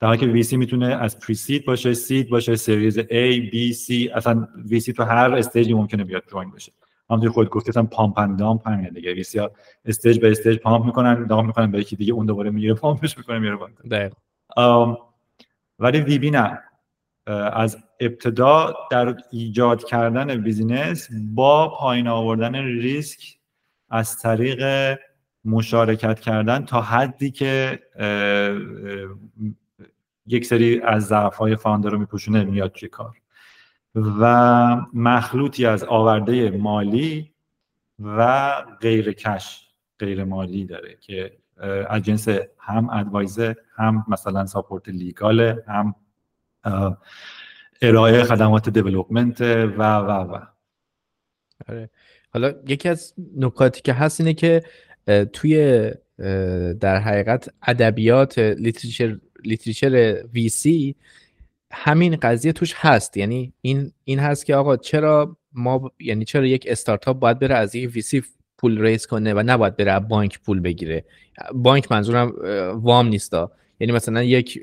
در 0.00 0.06
حالی 0.06 0.18
که 0.18 0.26
VC 0.26 0.56
می‌تونه 0.56 0.86
از 0.86 1.18
pre-seed 1.18 1.64
باشه 1.64 1.94
seed 1.94 2.30
باشه 2.30 2.56
series 2.56 2.98
A 2.98 3.50
B 3.52 3.74
C 3.74 4.16
اصلا 4.16 4.48
VC 4.68 4.92
تو 4.92 5.02
هر 5.02 5.34
stage 5.34 5.67
ی 5.67 5.74
ممکنه 5.74 6.04
بیاد 6.04 6.22
join 6.32 6.50
بشه. 6.50 6.72
همونطور 7.10 7.30
خود 7.30 7.48
گفتم 7.48 7.86
pump 7.86 8.18
and 8.18 8.38
dump 8.38 8.68
همین 8.68 8.88
دیگه. 8.88 9.12
VC 9.12 9.22
stage 9.22 10.18
به 10.18 10.30
stage 10.30 10.58
pump 10.58 10.84
می‌کنن 10.84 11.26
dump 11.26 11.46
می‌کنن 11.46 11.70
به 11.70 11.78
یکی 11.78 11.96
دیگه 11.96 12.12
اون 12.12 12.26
دوباره 12.26 12.50
می‌گیره 12.50 12.74
pump 12.74 13.03
ش 13.03 13.18
می‌کنه 13.18 13.38
میره 13.38 13.56
بالا. 13.56 14.96
ولی 15.78 16.00
VB 16.00 16.30
نه. 16.30 16.58
از 17.52 17.78
ابتدا 18.00 18.74
در 18.90 19.16
ایجاد 19.30 19.84
کردن 19.84 20.42
business 20.42 21.08
با 21.34 21.68
پایین 21.68 22.08
آوردن 22.08 22.54
ریسک 22.54 23.39
از 23.90 24.18
طریق 24.18 24.98
مشارکت 25.44 26.20
کردن 26.20 26.64
تا 26.64 26.80
حدی 26.82 27.30
که 27.30 27.80
یک 30.26 30.46
سری 30.46 30.80
از 30.80 31.06
ضعف 31.06 31.36
های 31.36 31.56
founder 31.56 31.90
رو 31.90 31.98
میپوشونه 31.98 32.44
میاد 32.44 32.72
توی 32.72 32.88
کار 32.88 33.16
و 33.94 34.76
مخلوطی 34.94 35.66
از 35.66 35.84
آورده 35.84 36.50
مالی 36.50 37.34
و 37.98 38.52
غیر 38.80 39.12
cash 39.12 39.68
غیر 39.98 40.24
مالی 40.24 40.64
داره 40.64 40.96
که 41.00 41.38
از 41.88 42.02
جنس 42.02 42.28
هم 42.58 42.90
advisor 42.90 43.54
هم 43.76 44.04
مثلا 44.08 44.46
support 44.46 44.88
legal 44.88 45.51
ه 45.51 45.64
هم 45.68 45.94
ارائه 47.82 48.24
خدمات 48.24 48.68
development 48.68 49.40
و 49.40 49.96
و 49.96 50.10
و 50.10 50.38
آره. 51.68 51.90
حالا 52.32 52.54
یکی 52.68 52.88
از 52.88 53.14
نکاتی 53.36 53.80
که 53.80 53.92
هست 53.92 54.20
اینه 54.20 54.34
که 54.34 54.62
توی 55.32 55.90
در 56.80 56.96
حقیقت 56.96 57.48
ادبیات 57.66 58.38
literature 58.38 59.18
literature 59.44 60.22
VC 60.34 60.96
همین 61.72 62.16
قضیه 62.16 62.52
توش 62.52 62.74
هست. 62.76 63.16
یعنی 63.16 63.52
این 63.60 63.92
این 64.04 64.18
هست 64.18 64.46
که 64.46 64.54
آقا 64.54 64.76
چرا 64.76 65.36
ما 65.52 65.90
یعنی 66.00 66.24
چرا 66.24 66.46
یک 66.46 66.66
استارتاپ 66.68 67.18
باید 67.18 67.38
بره 67.38 67.54
از 67.54 67.74
یک 67.74 67.94
VC 67.94 68.22
پول 68.58 68.80
raise 68.80 69.06
کنه 69.06 69.34
و 69.34 69.42
نباید 69.46 69.76
بره 69.76 69.92
از 69.92 70.08
بانک 70.08 70.40
پول 70.40 70.60
بگیره؟ 70.60 71.04
بانک 71.54 71.92
منظورم 71.92 72.32
وام 72.82 73.08
نیستا. 73.08 73.52
یعنی 73.80 73.92
مثلا 73.92 74.22
یک 74.22 74.60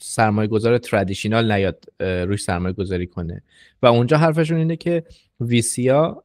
سرمایه 0.00 0.48
گذار 0.48 0.78
traditional 0.78 1.52
نیاد 1.52 1.84
روش 2.00 2.42
سرمایه 2.42 2.74
گذاری 2.74 3.06
کنه. 3.06 3.42
و 3.82 3.86
اونجا 3.86 4.18
حرفشون 4.18 4.58
اینه 4.58 4.76
که 4.76 5.02
VC 5.46 5.88
ها 5.88 6.24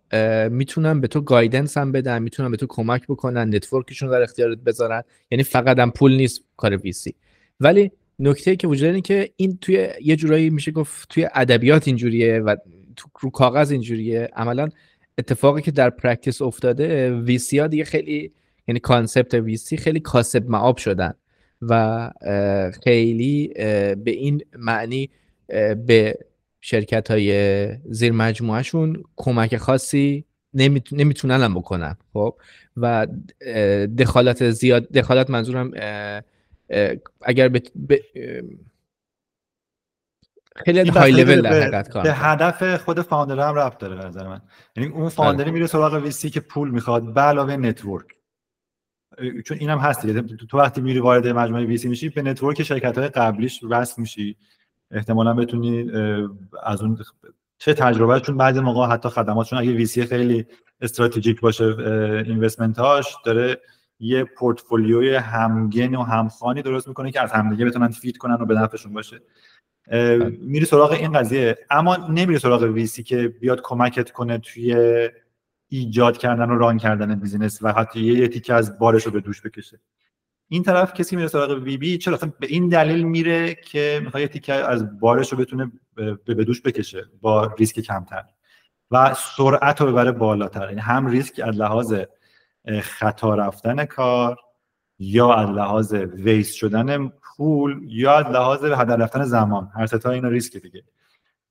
می‌تونن 0.51 1.01
به 1.01 1.07
تو 1.07 1.21
guidance 1.21 1.77
هم 1.77 1.91
بدن 1.91 2.21
می‌تونن 2.21 2.51
به 2.51 2.57
تو 2.57 2.65
کمک 2.69 3.03
بکنن 3.07 3.55
network 3.55 3.90
شون 3.90 4.09
در 4.09 4.21
اختیارت 4.21 4.57
بذارن. 4.57 5.03
یعنی 5.31 5.43
فقط 5.43 5.79
هم 5.79 5.91
پول 5.91 6.15
نیست 6.15 6.43
کار 6.57 6.77
VC. 6.77 7.15
ولی 7.59 7.91
نکته 8.19 8.55
که 8.55 8.67
وجود 8.67 8.85
اینه 8.85 9.01
که 9.01 9.29
این 9.35 9.57
توی 9.61 9.89
یه 10.01 10.15
جورایی 10.15 10.49
میشه 10.49 10.71
گفت 10.71 11.09
توی 11.09 11.27
ادبیات 11.33 11.87
اینجوریه 11.87 12.39
و 12.39 12.55
تو 12.95 13.09
رو 13.19 13.29
کاغذ 13.29 13.71
اینجوریه. 13.71 14.29
عملا 14.35 14.69
اتفاقی 15.17 15.61
که 15.61 15.71
در 15.71 15.89
practice 15.89 16.41
افتاده 16.41 17.15
VC 17.15 17.59
ها 17.59 17.67
دیگه 17.67 17.83
خیلی 17.83 18.31
یعنی 18.67 18.79
concept 18.79 19.33
VC 19.33 19.77
خیلی 19.77 19.99
کاسب 19.99 20.49
مآب 20.49 20.77
شدن 20.77 21.13
و 21.61 22.09
خیلی 22.83 23.47
به 23.95 24.11
این 24.11 24.41
معنی 24.57 25.09
به 25.87 26.17
شرکت 26.61 27.11
های 27.11 27.67
زیر 27.89 28.11
مجموعهشون 28.11 29.03
کمک 29.15 29.57
خاصی 29.57 30.25
نمی‌تونن 30.53 31.41
هم 31.41 31.53
بکنن 31.53 31.97
خب؟ 32.13 32.35
و 32.77 33.07
دخالت 33.97 34.49
زیاد 34.49 34.91
دخالت 34.91 35.29
منظورم 35.29 35.71
اگر 37.21 37.47
به, 37.47 37.61
خیلی 40.55 40.89
های 40.89 41.11
لول 41.11 41.41
در 41.41 41.61
حقیقت 41.61 41.89
کار 41.89 42.03
به 42.03 42.13
هدف 42.13 42.75
خود 42.75 43.01
founder 43.01 43.47
هم 43.49 43.55
رفت 43.55 43.77
داره 43.77 43.95
به 43.95 44.05
نظر 44.05 44.27
من. 44.27 44.41
یعنی 44.75 44.89
اون 44.89 45.09
founder 45.09 45.39
ی 45.39 45.43
بله. 45.43 45.53
میره 45.53 45.67
سراغ 45.67 45.93
VC 45.93 46.29
که 46.29 46.39
پول 46.39 46.71
می‌خواد 46.71 47.13
به 47.13 47.21
علاوه 47.21 47.57
network 47.57 48.05
چون 49.45 49.57
اینم 49.57 49.77
هست 49.77 50.05
دیگه. 50.05 50.21
تو 50.21 50.57
وقتی 50.57 50.81
میری 50.81 50.99
وارد 50.99 51.27
مجموعه 51.27 51.65
VC 51.65 51.87
میشی 51.87 52.09
به 52.09 52.21
network 52.21 52.63
شرکت 52.63 52.97
های 52.97 53.07
قبلیش 53.07 53.63
وصل 53.69 54.01
میشی. 54.01 54.37
احتمالا 54.91 55.33
بتونی 55.33 55.91
از 56.63 56.81
اون 56.81 56.97
چه 57.57 57.73
تجربه 57.73 58.19
چون 58.19 58.37
بعضی 58.37 58.59
موقع 58.59 58.87
حتی 58.87 59.09
خدماتشون 59.09 59.59
اگه 59.59 59.71
VC 59.71 60.05
خیلی 60.05 60.45
استراتژیک 60.81 61.41
باشه 61.41 61.65
investment 62.25 62.79
هاش 62.79 63.15
داره 63.25 63.61
یه 63.99 64.23
پورتفولیوی 64.23 65.15
همگن 65.15 65.95
و 65.95 66.03
همخوانی 66.03 66.61
درست 66.61 66.87
می‌کنه 66.87 67.11
که 67.11 67.21
از 67.21 67.31
همدیگه 67.31 67.65
بتونن 67.65 67.87
fit 67.87 68.17
کنن 68.17 68.33
و 68.33 68.45
به 68.45 68.53
نفعشون 68.53 68.93
باشه. 68.93 69.21
میری 70.41 70.65
سراغ 70.65 70.91
این 70.91 71.11
قضیه. 71.11 71.57
اما 71.69 71.95
نمیری 71.95 72.39
سراغ 72.39 72.63
VC 72.63 73.03
که 73.03 73.27
بیاد 73.27 73.61
کمکت 73.63 74.11
کنه 74.11 74.37
توی 74.37 74.75
ایجاد 75.67 76.17
کردن 76.17 76.49
و 76.49 76.57
run 76.57 76.77
کردن 76.77 77.19
business 77.19 77.59
و 77.61 77.73
حتی 77.73 77.99
یه 77.99 78.27
تیکه 78.27 78.53
از 78.53 78.79
بارش 78.79 79.03
رو 79.05 79.11
به 79.11 79.19
دوش 79.19 79.41
بکشه. 79.41 79.79
این 80.51 80.63
طرف 80.63 80.93
کسی 80.93 81.15
میره 81.15 81.27
سراغ 81.27 81.63
VB 81.63 81.97
چرا 81.97 82.17
به 82.39 82.47
این 82.47 82.69
دلیل 82.69 83.03
میره 83.03 83.55
که 83.55 84.01
می‌خواد 84.03 84.25
تیکه 84.25 84.53
از 84.53 84.99
بارش 84.99 85.31
رو 85.31 85.37
بتونه 85.37 85.71
به 86.25 86.43
دوش 86.43 86.61
بکشه 86.61 87.05
با 87.21 87.53
ریسک 87.59 87.79
کمتر 87.79 88.23
و 88.91 89.13
سرعت 89.13 89.81
رو 89.81 89.87
ببره 89.87 90.11
بالاتر. 90.11 90.67
یعنی 90.69 90.81
هم 90.81 91.07
ریسک 91.07 91.41
از 91.43 91.55
لحاظ 91.55 91.93
خطا 92.81 93.35
رفتن 93.35 93.85
کار 93.85 94.37
یا 94.99 95.33
از 95.33 95.49
لحاظ 95.49 95.93
waste 95.93 96.55
شدن 96.55 97.07
پول 97.07 97.81
یا 97.83 98.17
از 98.17 98.25
لحاظ 98.25 98.63
هدر 98.63 98.95
رفتن 98.95 99.23
زمان. 99.23 99.71
هر 99.75 99.85
سه 99.85 100.01
تا 100.01 100.09
اینا 100.09 100.27
ریسک 100.27 100.57
دیگه. 100.57 100.83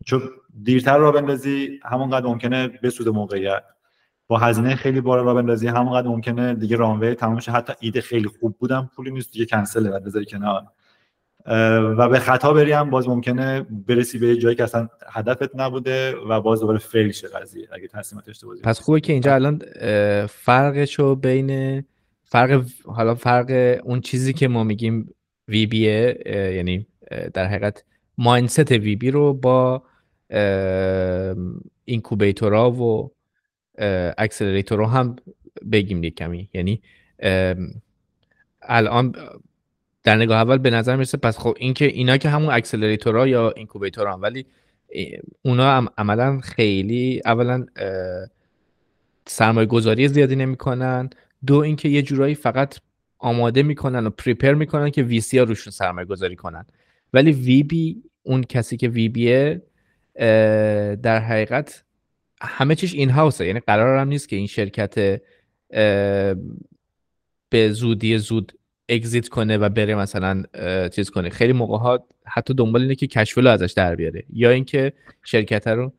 چون 0.05 0.23
دیرتر 0.63 0.99
را 0.99 1.13
بندازی 1.13 1.81
همونقدر 1.85 2.27
ممکنه 2.27 2.69
بسود 2.69 3.09
موقعیت. 3.09 3.65
با 4.29 4.39
هزینه 4.39 4.75
خیلی 4.75 5.01
بالا 5.01 5.23
را 5.23 5.35
بندازی. 5.35 5.69
همونقدر 5.69 6.09
ممکنه 6.09 6.55
دیگه 6.55 6.77
رانوی 6.77 7.15
تمام 7.15 7.41
شه. 7.41 7.53
حتی 7.53 7.73
ایده 7.81 8.01
خیلی 8.01 8.29
خوب 8.41 8.57
بودم 8.59 8.91
پولی 8.97 9.11
نیست 9.11 9.33
دیگه 9.33 9.47
کنسله 9.47 9.91
بعد 9.91 10.05
بذاری 10.05 10.27
کنار. 10.27 10.63
و 11.99 12.09
به 12.09 12.19
خطا 12.19 12.53
بری 12.53 12.73
هم 12.73 12.91
باز 12.91 13.09
ممکنه 13.09 13.67
برسی 13.87 14.19
به 14.19 14.37
جایی 14.37 14.57
که 14.57 14.63
اصلا 14.63 14.89
هدفت 15.13 15.51
نبوده 15.55 16.17
و 16.17 16.41
باز 16.41 16.61
دوباره 16.61 16.79
فیل 16.79 17.13
شه 17.13 17.29
قضیه 17.29 17.69
اگه 17.73 17.89
تصمیمات 17.89 18.29
اشتباهی 18.29 18.61
پس 18.61 18.81
خوبه 18.81 19.01
که 19.01 19.13
اینجا 19.13 19.35
الان 19.35 19.63
فرقشو 20.27 21.15
بین 21.15 21.85
فرق 22.25 22.65
حالا 22.85 23.15
فرق 23.15 23.81
اون 23.85 24.01
چیزی 24.01 24.33
که 24.33 24.49
ما 24.49 24.65
میگیم 24.65 25.15
VB 25.49 25.79
یعنی 26.57 26.87
در 27.35 27.45
حقیقت 27.45 27.85
mindset 28.19 28.73
VB 28.73 29.11
رو 29.11 29.35
با 29.35 29.83
incubator 31.85 32.62
ا 32.62 32.71
و 32.71 33.13
accelerator 34.19 34.79
رو 34.79 34.87
هم 34.87 35.17
بگیم 35.73 36.05
یک 36.05 36.17
کمی. 36.17 36.49
یعنی 36.55 36.83
الان 38.63 39.15
در 40.03 40.17
نگاه 40.17 40.39
اول 40.39 40.59
به 40.59 40.71
نظر 40.71 40.97
می‌رسه 40.97 41.19
پس 41.19 41.39
خب 41.39 41.57
این 41.59 41.75
که 41.75 41.85
اینا 41.85 42.17
که 42.17 42.29
همون 42.29 42.51
accelerator 42.51 43.22
ها 43.22 43.29
یا 43.29 43.51
incubator 43.51 44.07
هم 44.07 44.23
ولی 44.23 44.47
اونا 45.43 45.71
هم 45.71 45.89
عملا 45.99 46.41
خیلی 46.41 47.23
اولا 47.25 47.67
سرمایه 49.27 49.67
گذاری 49.67 50.09
زیادی 50.09 50.37
نمی‌کنن. 50.37 51.11
دو 51.47 51.57
اینکه 51.57 51.89
یه 51.89 52.03
جورایی 52.03 52.35
فقط 52.35 52.79
آماده 53.19 53.63
می‌کنن 53.63 54.07
و 54.07 54.11
پریپر 54.11 54.55
می‌کنن 54.55 54.91
که 54.91 55.03
وی 55.03 55.21
سی 55.21 55.39
ها 55.39 55.45
روشون 55.45 55.71
سرمایه 55.71 56.07
گذاری 56.07 56.37
کنن. 56.37 56.67
ولی 57.13 57.33
وی 57.33 57.63
بی 57.63 58.03
اون 58.23 58.43
کسی 58.43 58.77
که 58.77 58.89
وی 58.89 59.09
بیه 59.09 59.63
در 61.03 61.19
حقیقت 61.19 61.85
همه 62.43 62.75
چیش 62.75 62.95
این 62.95 63.11
هاوسه 63.11 63.47
یعنی 63.47 63.61
قرار 63.61 63.99
هم 63.99 64.09
نیست 64.09 64.29
که 64.29 64.37
این 64.37 64.47
شرکت 64.47 65.21
به 67.49 67.73
زودی 67.73 68.19
زود 68.19 68.53
اگزیت 68.89 69.29
کنه 69.29 69.59
و 69.59 69.69
بره 69.69 69.95
مثلا 69.95 70.43
چیز 70.89 71.11
کنه. 71.11 71.31
خیلی 71.31 71.53
موقع 71.53 71.79
ها 71.79 72.07
حتی 72.27 72.55
دنبال 72.55 72.83
اینه 72.83 72.95
که 72.95 73.07
کشفلو 73.07 73.51
ازش 73.51 73.73
در 73.73 73.97
بیاره. 73.97 74.25
یا 74.33 74.51
اینکه 74.51 74.93
شرکت 75.25 75.67
رو 75.67 75.93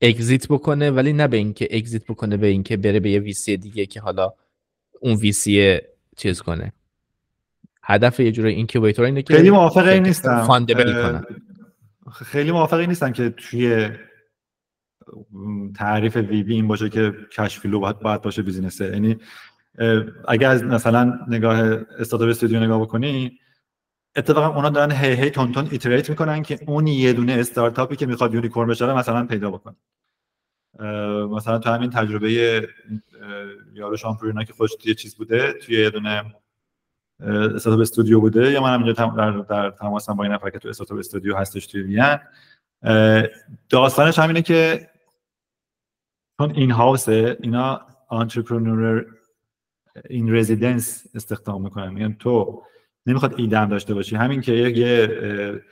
exit 0.00 0.48
بکنه 0.48 0.90
ولی 0.90 1.12
نه 1.12 1.28
به 1.28 1.36
اینکه 1.36 1.68
exit 1.70 2.04
بکنه 2.04 2.36
به 2.36 2.46
اینکه 2.46 2.76
بره 2.76 3.00
به 3.00 3.10
یه 3.10 3.20
VC 3.20 3.56
دیگه 3.56 3.86
که 3.86 4.00
حالا 4.00 4.32
اون 5.00 5.14
VC 5.14 5.78
چیز 6.16 6.42
کنه. 6.42 6.72
هدف 7.82 8.20
یه 8.20 8.32
جوری 8.32 8.54
incubator 8.54 9.04
اینه 9.04 9.22
که 9.22 9.34
خیلی 9.34 9.50
موافق 9.50 9.88
نیستم. 9.88 10.64
خیلی 12.12 12.52
موافق 12.52 12.80
نیستم 12.80 13.12
که 13.12 13.30
توی 13.30 13.88
تعریف 15.76 16.16
VB 16.16 16.54
این 16.54 16.68
باشه 16.68 16.88
که 16.88 17.14
cash 17.32 17.56
flow 17.56 17.80
باید, 17.80 17.98
باید 17.98 18.22
باشه 18.22 18.42
business 18.42 18.76
ه. 18.76 18.84
یعنی 18.84 19.16
اگر 20.28 20.50
از 20.50 20.64
مثلا 20.64 21.18
نگاه 21.28 21.58
startup 21.98 22.28
studio 22.28 22.60
نگاه 22.60 22.80
بکنی 22.80 23.38
اتفاقا 24.16 24.56
اونا 24.56 24.68
دارن 24.68 24.92
هی 24.92 25.14
هی 25.14 25.30
تند 25.30 25.52
تند 25.52 25.68
iterate 25.70 26.10
می‌کنن 26.10 26.42
که 26.42 26.58
اون 26.66 26.86
یه 26.86 27.12
دونه 27.12 27.32
استارتاپی 27.32 27.96
که 27.96 28.06
می‌خواد 28.06 28.34
unicorn 28.34 28.68
بشه 28.68 28.94
مثلا 28.94 29.26
پیدا 29.26 29.50
بکنه. 29.50 29.76
مثلا 31.30 31.58
تو 31.58 31.70
همین 31.70 31.90
تجربه 31.90 32.32
یارو 33.74 33.96
شامپورینا 33.96 34.44
که 34.44 34.52
خوش 34.52 34.70
یه 34.84 34.94
چیز 34.94 35.16
بوده 35.16 35.52
توی 35.52 35.82
یه 35.82 35.90
دونه 35.90 36.34
استارتاپ 37.20 37.80
استودیو 37.80 38.20
بوده 38.20 38.50
یا 38.50 38.62
من 38.62 38.74
هم 38.74 38.84
اینجا 38.84 39.06
در, 39.16 39.30
در 39.30 39.70
تماسم 39.70 40.14
با 40.14 40.24
این 40.24 40.32
نفر 40.32 40.50
که 40.50 40.58
تو 40.58 40.68
استارتاپ 40.68 40.98
استودیو 40.98 41.36
هستش 41.36 41.66
توی 41.66 41.82
وین. 41.82 42.18
داستانش 43.68 44.18
همینه 44.18 44.42
که 44.42 44.88
چون 46.38 46.50
این 46.54 46.70
هاوسه 46.70 47.36
اینا 47.40 47.80
آنترپرنور 48.08 49.06
این 50.08 50.34
رزیدنس 50.34 51.06
استخدام 51.14 51.62
می‌کنن. 51.62 51.92
میگن 51.92 52.12
تو 52.12 52.62
نمی‌خواد 53.06 53.34
ایدم 53.36 53.68
داشته 53.68 53.94
باشی. 53.94 54.16
همین 54.16 54.40
که 54.40 54.52
یه 54.52 55.62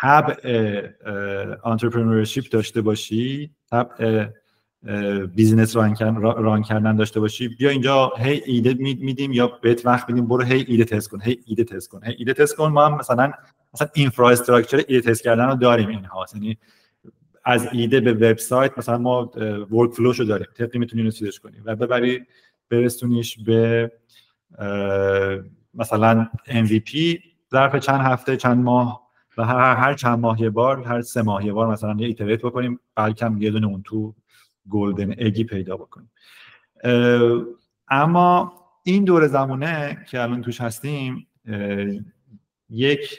تب 0.00 0.36
entrepreneurship 1.62 2.44
داشته 2.50 2.80
باشی 2.80 3.50
تب 3.70 3.90
business 5.34 5.76
run, 5.76 5.96
run 6.20 6.62
کردن 6.62 6.96
داشته 6.96 7.20
باشی 7.20 7.48
بیا 7.48 7.70
اینجا 7.70 8.12
هی 8.18 8.42
ایده 8.46 8.74
میدیم 8.74 9.32
یا 9.32 9.46
بهت 9.62 9.86
وقت 9.86 10.08
میدیم 10.08 10.26
برو 10.26 10.42
هی 10.42 10.64
ایده 10.68 10.84
تست 10.84 11.08
کن 11.08 11.20
هی 11.22 11.38
ایده 11.46 11.64
تست 11.64 11.88
کن. 11.88 12.04
هی 12.04 12.14
ایده 12.18 12.32
تست 12.32 12.56
کن 12.56 12.66
ما 12.66 12.86
هم 12.86 12.98
مثلا 12.98 13.32
مثلا 13.74 13.88
infrastructure 13.94 14.82
ایده 14.88 15.10
تست 15.10 15.22
کردن 15.22 15.48
رو 15.48 15.54
داریم 15.54 15.88
in-house 15.88 16.04
ت 16.04 16.34
یعنی 16.34 16.58
از 17.44 17.68
ایده 17.72 18.00
به 18.00 18.12
وبسایت 18.12 18.78
مثلا 18.78 18.98
ما 18.98 19.30
workflow 19.70 19.92
شو 19.92 20.24
داریم. 20.24 20.46
طبقی 20.56 20.78
می‌تونی 20.78 21.02
اینو 21.02 21.30
کنی 21.42 21.60
و 21.64 21.76
ببری 21.76 22.26
برسونیش 22.70 23.38
به 23.38 23.92
مثلا 25.74 26.30
MVP 26.46 27.20
ظرف 27.50 27.76
چند 27.76 28.00
هفته 28.00 28.36
چند 28.36 28.64
ماه 28.64 29.10
و 29.36 29.44
هر, 29.44 29.74
هر 29.74 29.94
چند 29.94 30.18
ماه 30.18 30.40
یه 30.40 30.50
بار 30.50 30.82
هر 30.82 31.00
سه 31.00 31.22
ماه 31.22 31.46
یه 31.46 31.52
بار 31.52 31.66
مثلا 31.66 31.96
یه 31.98 32.06
iterate 32.06 32.42
بکنیم 32.42 32.80
بلکم 32.96 33.42
یه 33.42 33.50
دونه 33.50 33.66
اون 33.66 33.82
تو 33.82 34.14
golden 34.70 35.12
egg 35.18 35.38
ی 35.38 35.44
پیدا 35.44 35.76
بکنیم. 35.76 36.10
اما 37.88 38.52
این 38.84 39.04
دور 39.04 39.26
زمانه 39.26 40.04
که 40.10 40.20
الان 40.20 40.42
توش 40.42 40.60
هستیم 40.60 41.26
یک 42.70 43.18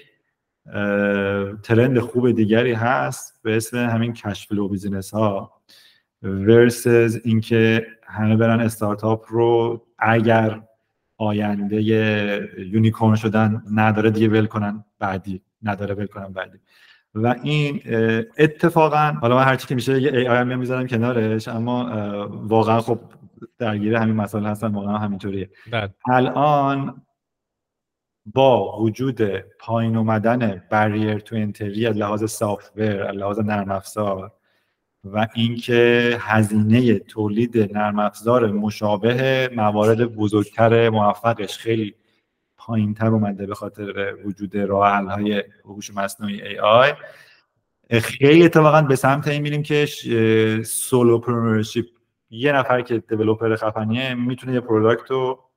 trend 1.63 2.00
خوب 2.00 2.32
دیگری 2.32 2.74
هست 2.74 3.39
به 3.43 3.56
اسم 3.56 3.78
همین 3.78 4.13
cash 4.13 4.48
flow 4.48 4.67
business 4.67 5.12
ها 5.12 5.62
versus 6.24 7.22
اینکه 7.24 7.88
همه 8.04 8.36
برن 8.36 8.60
استارتاپ 8.60 9.26
رو 9.30 9.82
اگر 10.00 10.62
آینده 11.17 11.82
unicorn 12.58 13.15
شدن 13.15 13.63
نداره 13.74 14.12
دیگه 14.12 14.28
ول 14.28 14.45
کنن 14.45 14.84
بعدی 15.00 15.41
نداره 15.63 15.95
ول 15.95 16.06
کنن 16.06 16.34
بعدی 16.34 16.58
و 17.15 17.36
این 17.43 17.82
اتفاقا 18.38 19.17
حالا 19.21 19.36
من 19.36 19.43
هرچی 19.43 19.67
که 19.67 19.76
میشه 19.76 20.02
یه 20.02 20.12
AI 20.12 20.38
هم 20.38 20.60
می‌ذارم 20.60 20.88
کنارش 20.88 21.47
اما 21.47 22.28
واقعا 22.28 22.82
خب 22.82 23.00
درگیر 23.58 23.95
همین 23.95 24.15
مسائل 24.15 24.45
هستن 24.45 24.67
واقعا 24.67 24.97
همینطوریه 24.97 25.50
بله. 25.71 25.89
الان 26.10 27.02
با 28.34 28.82
وجود 28.82 29.22
پایین 29.60 29.98
اومدن 29.98 30.63
barrier 30.70 31.20
to 31.20 31.36
entry 31.36 31.88
از 31.88 31.98
لحاظ 31.98 32.32
software 32.32 33.04
از 33.04 33.15
لحاظ 33.15 33.39
نرم 33.39 33.72
افزار 33.72 34.32
و 35.04 35.28
اینکه 35.36 36.17
هزینه 36.20 37.00
تولید 37.00 37.78
نرم 37.78 38.00
افزار 38.00 38.52
مشابه 38.52 39.50
موارد 39.56 40.15
بزرگتر 40.15 40.89
موفقش 40.89 41.58
خیلی 41.58 41.96
پایین 42.58 42.94
تر 42.94 43.08
اومده 43.08 43.46
به 43.46 43.56
خاطر 43.56 44.15
وجود 44.26 44.58
راه 44.58 44.91
های 44.91 45.44
هوش 45.65 45.91
مصنوعی 45.96 46.41
AI 46.41 46.94
خیلی 47.91 48.44
اتفاقا 48.44 48.82
به 48.82 48.96
سمت 48.96 49.28
این 49.28 49.41
میریم 49.41 49.63
که 49.63 49.86
solopreneurship 50.65 51.86
یه 52.30 52.52
نفر 52.52 52.82
که 52.82 52.98
developer 52.98 53.56
خفنیه 53.56 54.13
می‌تونه 54.13 54.54
یه 54.54 54.60
product 54.60 55.12
رو 55.12 55.51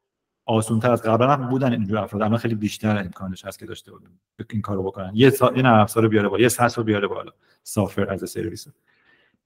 آسون 0.47 0.81
تر 0.81 0.91
از 0.91 1.03
قبلا 1.03 1.33
هم 1.33 1.49
بودن 1.49 1.73
اینجور 1.73 1.99
افراد. 1.99 2.23
اما 2.23 2.37
خیلی 2.37 2.55
بیشتر 2.55 2.99
امکانش 2.99 3.45
هست 3.45 3.59
که 3.59 3.67
داشته 3.67 3.93
بودن 3.93 4.11
این 4.51 4.63
کارو 4.63 4.83
بکنن. 4.83 5.13
یه 5.15 5.31
سا... 5.31 5.53
یه 5.57 5.63
نرم 5.63 5.81
افزار 5.81 6.09
بیاره 6.09 6.29
بالا 6.29 6.43
یه 6.43 6.49
SaaS 6.49 6.79
رو 6.79 6.85
بیاره 6.85 7.09
بالا. 7.09 7.33
software 7.63 8.11
as 8.11 8.31
service 8.31 8.67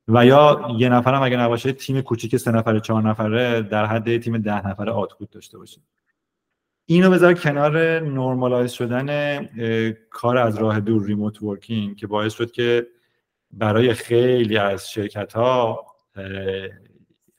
و 0.09 0.27
یا 0.27 0.69
یه 0.79 0.89
نفر 0.89 1.15
هم 1.15 1.23
اگه 1.23 1.37
نباشه 1.37 1.73
تیم 1.73 2.01
کوچیک 2.01 2.37
سه 2.37 2.51
نفره 2.51 2.81
چهار 2.81 3.03
نفره 3.03 3.63
در 3.63 3.87
حد 3.87 4.19
تیم 4.19 4.39
ده 4.39 4.69
نفره 4.69 4.93
output 4.93 5.31
داشته 5.31 5.59
باشه. 5.59 5.81
اینو 6.87 7.11
بذار 7.11 7.35
کنار 7.35 8.01
normalize 8.01 8.71
شدن 8.71 9.45
کار 10.11 10.39
از 10.39 10.59
راه 10.59 10.81
دور 10.81 11.07
remote 11.07 11.43
working 11.43 11.97
که 11.97 12.07
باعث 12.07 12.35
شد 12.35 12.51
که 12.51 12.87
برای 13.51 13.95
خیلی 13.95 14.57
از 14.57 14.91
شرکت 14.91 15.33
ها 15.33 15.87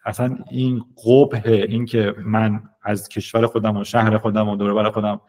اصلا 0.05 0.37
این 0.51 0.85
قبح 1.05 1.63
این 1.63 1.85
که 1.85 2.15
من 2.17 2.68
از 2.89 3.09
کشور 3.09 3.47
خودم 3.47 3.77
و 3.77 3.83
شهر 3.83 4.17
خودم 4.17 4.49
و 4.49 4.55
دور 4.55 4.89
خودم 4.91 5.21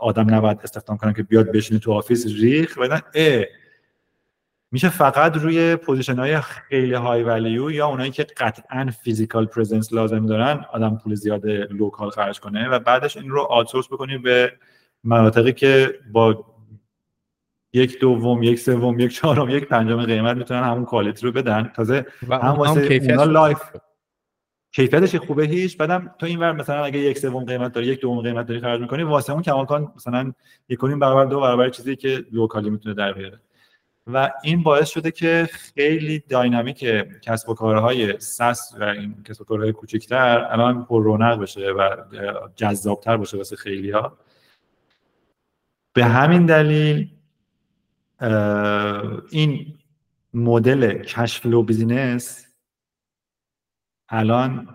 آدم 0.00 0.34
نباید 0.34 0.60
استخدام 0.62 0.96
کنم 0.96 1.12
که 1.12 1.22
بیاد 1.22 1.52
بشینه 1.52 1.80
تو 1.80 1.92
office 1.92 2.26
ریخت 2.26 2.78
و 2.80 3.00
میشه 4.72 4.88
فقط 4.88 5.36
روی 5.36 5.76
position 5.76 6.18
های 6.18 6.40
خیلی 6.40 6.94
high 6.94 7.22
value 7.22 7.70
یا 7.70 7.86
اونایی 7.86 8.10
که 8.10 8.26
قطعا 8.36 8.90
physical 9.02 9.46
presence 9.46 9.92
لازم 9.92 10.26
دارن 10.26 10.64
آدم 10.72 10.96
پول 10.96 11.14
زیاد 11.14 11.46
local 11.46 12.10
خرج 12.10 12.40
کنه 12.40 12.68
و 12.68 12.78
بعدش 12.78 13.16
این 13.16 13.30
رو 13.30 13.40
outsource 13.42 13.86
بکنیم 13.86 14.22
به 14.22 14.52
مناطقی 15.04 15.52
که 15.52 15.94
با 16.12 16.44
یک 17.72 18.00
دوم 18.00 18.42
یک 18.42 18.58
سوم 18.58 19.00
یک 19.00 19.14
چهارم 19.14 19.50
یک 19.50 19.68
پنجم 19.68 20.02
قیمت 20.02 20.36
می‌تونن 20.36 20.62
همون 20.62 20.84
quality 20.84 21.26
رو 21.26 21.32
بدن. 21.32 21.72
تازه 21.74 22.06
هم 22.30 22.48
واسه 22.48 23.00
اونا 23.02 23.24
life 23.24 23.58
کیفیتش 24.76 25.16
خوبه 25.16 25.44
هیچ. 25.46 25.76
بعدم 25.76 26.14
تو 26.18 26.26
این 26.26 26.38
ور 26.38 26.52
مثلا 26.52 26.84
اگه 26.84 26.98
یک 26.98 27.18
سوم 27.18 27.44
قیمت 27.44 27.72
داری 27.72 27.86
یک 27.86 28.00
دوم 28.00 28.20
قیمت 28.20 28.46
داری 28.46 28.60
خرج 28.60 28.80
می‌کنی 28.80 29.02
واسه 29.02 29.32
اون 29.32 29.42
کماکان 29.42 29.92
مثلا 29.96 30.32
یک 30.68 30.80
برابر 30.80 31.24
دو 31.24 31.40
برابر 31.40 31.68
چیزی 31.68 31.96
که 31.96 32.24
locally 32.32 32.70
می‌تونه 32.70 32.94
در 32.94 33.12
بیاره. 33.12 33.40
و 34.06 34.32
این 34.42 34.62
باعث 34.62 34.88
شده 34.88 35.10
که 35.10 35.48
خیلی 35.50 36.18
dynamic 36.18 36.84
کسب 37.22 37.48
و 37.48 37.54
کارهای 37.54 38.20
SaaS 38.20 38.76
و 38.80 38.84
این 38.84 39.22
کسب 39.28 39.40
و 39.40 39.44
کارهای 39.44 39.72
کوچکتر 39.72 40.46
الان 40.50 40.84
پر 40.84 41.02
رونق 41.02 41.40
بشه 41.40 41.70
و 41.70 41.96
جذابتر 42.56 43.16
باشه 43.16 43.36
واسه 43.36 43.56
خیلی 43.56 43.90
ها 43.90 44.18
به 45.92 46.04
همین 46.04 46.46
دلیل 46.46 47.10
این 49.30 49.78
مدل 50.34 51.02
cash 51.02 51.32
flow 51.32 51.62
business 51.62 52.45
الان 54.08 54.68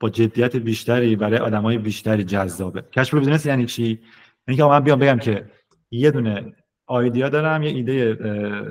با 0.00 0.10
جدیت 0.10 0.56
بیشتری 0.56 1.16
برای 1.16 1.38
آدمای 1.38 1.78
بیشتری 1.78 2.24
جذابه. 2.24 2.82
cash 2.82 3.01
flow 3.01 3.20
business 3.20 3.46
یعنی 3.46 3.66
چی؟ 3.66 4.00
یعنی 4.48 4.56
که 4.56 4.64
من 4.64 4.80
بیام 4.80 4.98
بگم 4.98 5.18
که 5.18 5.50
یه 5.90 6.10
دونه 6.10 6.52
idea 6.86 7.28
دارم 7.28 7.62
یه 7.62 7.70
ایده 7.70 8.18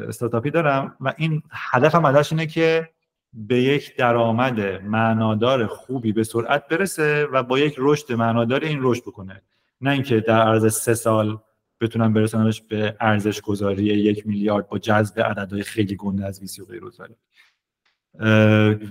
استارتاپی 0.07 0.51
دارم 0.51 0.95
و 1.01 1.13
این 1.17 1.41
هدفم 1.51 2.05
ازش 2.05 2.31
اینه 2.31 2.47
که 2.47 2.89
به 3.33 3.61
یک 3.61 3.95
درآمد 3.97 4.59
معنادار 4.83 5.67
خوبی 5.67 6.11
به 6.11 6.23
سرعت 6.23 6.67
برسه 6.67 7.25
و 7.25 7.43
با 7.43 7.59
یک 7.59 7.75
رشد 7.77 8.13
معنادار 8.13 8.63
این 8.63 8.79
رشد 8.81 9.01
بکنه. 9.01 9.41
نه 9.81 9.91
اینکه 9.91 10.19
در 10.19 10.41
عرض 10.41 10.73
سه 10.73 10.93
سال 10.93 11.37
بتونم 11.81 12.13
برسونمش 12.13 12.61
به 12.61 12.95
ارزش 12.99 13.41
گذاری 13.41 13.83
یک 13.83 14.27
میلیارد 14.27 14.67
با 14.67 14.79
جذب 14.79 15.19
عددهای 15.19 15.63
خیلی 15.63 15.95
گنده 15.95 16.25
از 16.25 16.39
ویسی 16.39 16.61
و 16.61 16.65
غیره. 16.65 17.15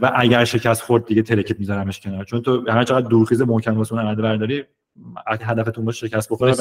و 0.00 0.12
اگر 0.14 0.44
شکست 0.44 0.82
خورد 0.82 1.06
دیگه 1.06 1.22
ترکت 1.22 1.60
میذارمش 1.60 2.00
کنار. 2.00 2.24
چون 2.24 2.42
تو 2.42 2.70
هر 2.70 2.84
چقدر 2.84 3.08
دورخیز 3.08 3.42
محکم 3.42 3.76
واسه 3.76 3.94
اون 3.94 4.06
عدد 4.06 4.20
برداری 4.20 4.64
هدفتون 5.26 5.84
باشه 5.84 6.08
شکست 6.08 6.32
بخوره 6.32 6.54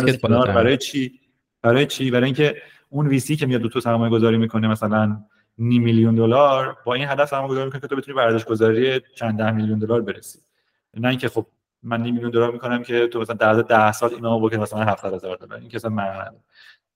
برای 0.46 0.78
چی؟ 0.78 1.20
برای 1.62 1.86
چی؟ 1.86 2.12
برای 2.12 2.26
اینکه 2.26 2.56
اون 2.90 3.08
ویسی 3.08 3.36
که 3.36 3.46
میاد 3.46 3.62
دو 3.62 3.70
تو 3.70 3.80
سرمایه 3.80 4.12
گذاری 4.12 4.38
می‌کنه 4.38 4.68
مثلا 4.68 5.24
نیم 5.58 5.84
میلیون 5.84 6.16
دلار 6.16 6.78
با 6.86 6.94
این 6.94 7.08
هدف 7.08 7.30
سرمایه 7.30 7.50
گذاری 7.50 7.66
می‌کنه 7.66 7.82
که 7.82 7.88
تو 7.88 7.96
بتونی 7.96 8.20
ارزش 8.20 8.46
گذاری 8.46 9.02
چند 9.16 9.38
ده 9.38 9.52
میلیون 9.52 9.80
دلار 9.80 10.02
برسی. 10.02 10.40
نه 10.98 11.08
اینکه 11.08 11.30
خب 11.30 11.46
من 11.84 12.02
نیم 12.02 12.14
میلیون 12.14 12.32
دلار 12.32 12.52
می‌کنم 12.52 12.84
که 12.84 13.08
تو 13.08 13.22
مثلا 13.22 13.36
در 13.36 13.54
ده 13.54 13.92
سال 13.92 14.14
اینا 14.14 14.40
بکنی 14.40 14.60
مثلا 14.60 14.84
700 14.84 15.14
هزار 15.14 15.36
دلار. 15.36 15.60
این 15.60 15.70
که 15.70 15.78
مثلا 15.78 15.92
من 15.92 16.30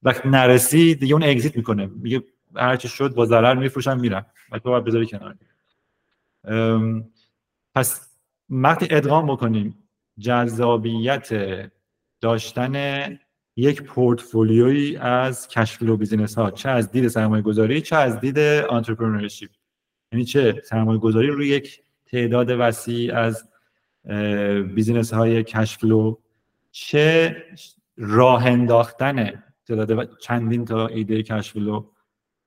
وقتی 0.03 0.29
نرسی 0.29 0.95
دیگه 0.95 1.13
اون 1.13 1.23
exit 1.23 1.57
می‌کنه. 1.57 1.89
میگه 1.95 2.23
هر 2.55 2.75
چی 2.75 2.87
شد 2.87 3.13
با 3.13 3.25
ضرر 3.25 3.53
میفروشم 3.53 3.99
میرم. 3.99 4.25
و 4.51 4.59
تو 4.59 4.69
باید 4.69 4.83
بذاری 4.83 5.07
کنار. 5.07 5.35
پس 7.75 8.17
وقتی 8.49 8.87
ادغام 8.89 9.27
بکنیم 9.27 9.89
جذابیت 10.19 11.29
داشتن 12.21 13.19
یک 13.55 13.83
پورتفولیوی 13.83 14.97
از 14.97 15.47
cash 15.47 15.72
flow 15.72 15.97
business 15.97 16.35
ها 16.35 16.51
چه 16.51 16.69
از 16.69 16.91
دید 16.91 17.07
سرمایه 17.07 17.41
گذاری 17.41 17.81
چه 17.81 17.95
از 17.95 18.19
دید 18.19 18.39
entrepreneurship 18.39 19.49
یعنی 20.11 20.25
چه 20.25 20.61
سرمایه 20.65 20.99
گذاری 20.99 21.27
روی 21.27 21.47
یک 21.47 21.81
تعداد 22.05 22.47
وسیع 22.49 23.15
از 23.15 23.49
business 24.75 25.13
های 25.13 25.43
cash 25.43 25.79
flow 25.79 26.15
چه 26.71 27.35
راه 27.97 28.45
انداختن 28.45 29.43
تعداد 29.67 30.17
چندین 30.17 30.65
تا 30.65 30.87
ایده 30.87 31.23
cash 31.23 31.54
flow 31.54 31.85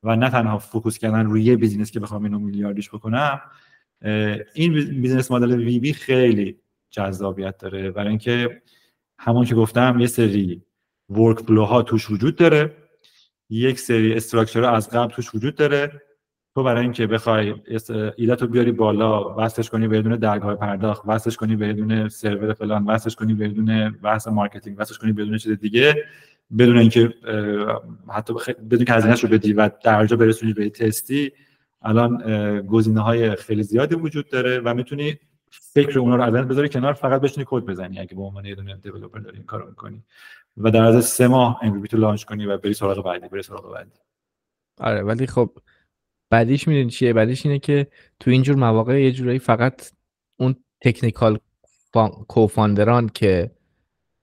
و 0.03 0.17
نه 0.17 0.31
تنها 0.31 0.59
focus 0.59 0.99
کردن 0.99 1.27
روی 1.27 1.43
یه 1.43 1.57
business 1.57 1.91
که 1.91 2.01
بخوام 2.01 2.25
اینو 2.25 2.39
میلیاردیش 2.39 2.91
بکنم 2.91 3.41
این 4.55 4.73
business 5.01 5.31
model 5.31 5.55
VB 5.55 5.93
خیلی 5.93 6.57
جذابیت 6.91 7.59
داره 7.59 7.91
برای 7.91 8.09
اینکه 8.09 8.63
همون 9.19 9.45
که 9.45 9.55
گفتم 9.55 9.97
یه 10.01 10.07
سری 10.07 10.63
work 11.11 11.39
ها 11.49 11.83
توش 11.83 12.11
وجود 12.11 12.37
داره 12.37 12.77
یک 13.51 13.81
سری 13.81 14.15
structure 14.15 14.65
از 14.65 14.91
قبل 14.91 15.15
توش 15.15 15.35
وجود 15.35 15.55
داره 15.55 16.03
تو 16.55 16.63
برای 16.63 16.83
اینکه 16.83 17.07
بخوای 17.07 17.55
ایدت 18.17 18.43
رو 18.43 18.49
بیاری 18.49 18.73
بالا 18.73 19.35
وصلش 19.39 19.71
کنی 19.71 19.89
بدون 19.89 20.17
درگاه 20.17 20.55
پرداخت 20.57 21.03
وصلش 21.07 21.37
کنی 21.37 21.57
بدون 21.57 22.09
سرور 22.09 22.53
فلان 22.53 22.85
وصلش 22.85 23.15
کنی 23.17 23.35
بدون 23.35 23.91
بحث 23.91 24.29
marketing 24.29 24.77
وصلش 24.81 24.99
کنی 24.99 25.13
بدون 25.13 25.39
چیز 25.39 25.53
دیگه 25.53 26.05
بدون 26.59 26.79
اینکه 26.79 27.15
حتی. 28.09 28.35
بدون 28.71 28.85
که 28.85 28.93
هزینه‌اش 28.93 29.25
رو 29.25 29.31
بدی 29.31 29.53
و 29.53 29.71
درجا 29.85 30.17
برسونی 30.17 30.53
به 30.53 30.71
تستی 30.71 31.33
الان 31.83 32.61
گزینه 32.67 33.01
های 33.01 33.37
خیلی 33.37 33.63
زیادی 33.63 33.95
وجود 33.95 34.29
داره 34.29 34.61
و 34.61 34.75
می‌تونی 34.75 35.19
فکر 35.51 35.99
اونا 35.99 36.17
رو 36.17 36.23
الان 36.23 36.49
بذاری 36.49 36.69
کنار 36.69 36.93
فقط 36.93 37.21
بشینی 37.21 37.47
کد 37.49 37.63
بزنی. 37.63 37.99
اگه 37.99 38.15
به 38.15 38.23
عنوان 38.23 38.45
یه 38.45 38.55
دونه 38.55 38.77
developer 38.77 39.19
داری 39.19 39.37
این 39.37 39.47
کارو 39.47 39.69
می‌کنی 39.69 40.03
و 40.57 40.71
در 40.71 40.83
از 40.83 41.05
سه 41.05 41.29
ماه 41.29 41.61
MVP 41.63 41.89
تو 41.89 41.97
لانچ 41.97 42.25
کنی 42.25 42.47
و 42.47 42.59
بری 42.59 42.75
سراغ 42.75 43.05
بعدی 43.05 43.29
بری 43.29 43.43
سراغ 43.43 43.73
بعدی. 43.73 43.91
آره 44.81 45.03
ولی 45.03 45.27
خب 45.27 45.51
بعدیش 46.31 46.69
می‌دونی 46.69 46.91
چیه؟ 46.91 47.13
بعدیش 47.13 47.47
اینه 47.47 47.59
که 47.59 47.87
تو 48.21 48.31
اینجور 48.31 48.57
مواقع 48.57 49.03
یه 49.03 49.13
جورایی 49.13 49.39
فقط 49.39 49.93
اون 50.37 50.57
تکنیکال 50.81 51.39
کوفاندران 52.29 53.09
که 53.09 53.51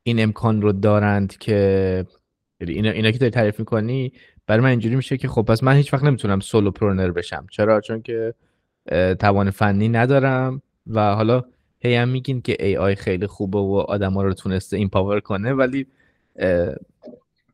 این 0.04 0.24
امکان 0.24 0.62
رو 0.62 0.72
دارند 0.72 1.38
که 1.38 2.06
یعنی 2.60 2.74
اینا, 2.74 2.89
اینا 2.89 3.12
که 3.12 3.17
داری 3.17 3.32
تعریف 3.32 3.60
می‌کنی 3.60 4.13
برای 4.47 4.62
من 4.63 4.69
اینجوری 4.69 4.95
میشه 4.95 5.17
که 5.17 5.27
خب 5.27 5.41
پس 5.41 5.63
من 5.63 5.75
هیچ 5.75 5.93
وقت 5.93 6.03
نمی‌تونم 6.03 6.39
سولو 6.39 6.71
پرونر 6.71 7.12
بشم. 7.12 7.47
چرا؟ 7.51 7.81
چون 7.81 8.01
که 8.01 8.33
توان 9.19 9.51
فنی 9.51 9.89
ندارم 9.89 10.62
و 10.88 11.15
حالا 11.15 11.43
هی 11.79 11.95
هم 11.95 12.10
میگین 12.10 12.41
که 12.41 12.57
AI 12.60 12.95
خیلی 12.95 13.27
خوبه 13.27 13.60
و 13.60 13.86
آدما 13.88 14.23
رو 14.23 14.33
تونسته 14.33 14.77
empower 14.78 15.19
کنه 15.19 15.53
ولی 15.53 15.88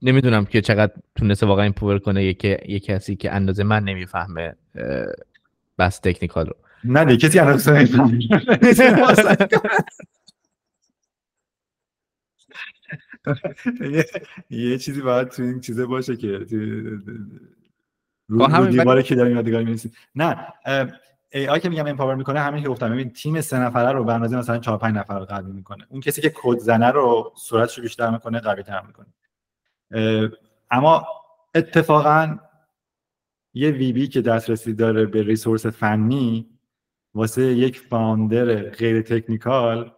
نمی‌دونم 0.01 0.45
که 0.45 0.61
چقدر 0.61 0.93
تونسته 1.15 1.45
واقعا 1.45 1.63
empower 1.63 1.99
کنه 1.99 2.23
یکی 2.23 2.57
یه 2.67 2.79
کسی 2.79 3.15
که 3.15 3.33
اندازه 3.33 3.63
من 3.63 3.83
نمی‌فهمه 3.83 4.55
بحث 5.79 5.99
technical 5.99 6.45
رو. 6.45 6.55
نه 6.83 7.05
دیگه 7.05 7.27
کسی 7.27 7.39
اندازه 7.39 7.71
نمی‌فهمه. 7.71 8.19
یه- 14.49 14.77
چیزی 14.77 15.01
باید 15.01 15.27
تو 15.27 15.43
این 15.43 15.59
چیزه 15.59 15.85
باشه 15.85 16.17
که 16.17 16.45
رو, 18.27 18.47
خب 18.47 18.55
رو 18.55 18.65
دیواره 18.65 19.03
که 19.03 19.15
داریم 19.15 19.35
یادگاری 19.35 19.63
می‌نویسیم 19.63 19.91
نه 20.15 20.47
AI 21.33 21.59
که 21.59 21.69
میگم 21.69 21.87
empower 21.87 22.15
می‌کنه 22.15 22.39
همین 22.39 22.63
که 22.63 22.69
گفتم. 22.69 22.89
ببین 22.89 23.09
تیم 23.09 23.41
سه 23.41 23.59
نفره 23.59 23.91
رو 23.91 24.03
به 24.03 24.13
اندازه 24.13 24.37
مثلا 24.37 24.57
4 24.57 24.77
5 24.77 24.95
نفر 24.95 25.19
رو 25.19 25.25
قوی 25.25 25.51
می‌کنه. 25.51 25.85
اون 25.89 26.01
کسی 26.01 26.21
که 26.21 26.31
کد 26.35 26.57
زنه 26.57 26.91
رو 26.91 27.33
سرعتش 27.35 27.77
رو 27.77 27.83
بیشتر 27.83 28.09
می‌کنه 28.09 28.39
قوی 28.39 28.63
تر 28.63 28.81
می‌کنه 28.81 29.07
اما 30.71 31.07
اتفاقا 31.55 32.37
یه 33.53 33.71
VB 33.71 34.07
که 34.07 34.21
دسترسی 34.21 34.73
داره 34.73 35.05
به 35.05 35.23
resource 35.23 35.65
فنی 35.65 36.49
واسه 37.13 37.41
یک 37.41 37.79
founder 37.79 38.69
غیر 38.69 39.01
technical 39.01 39.91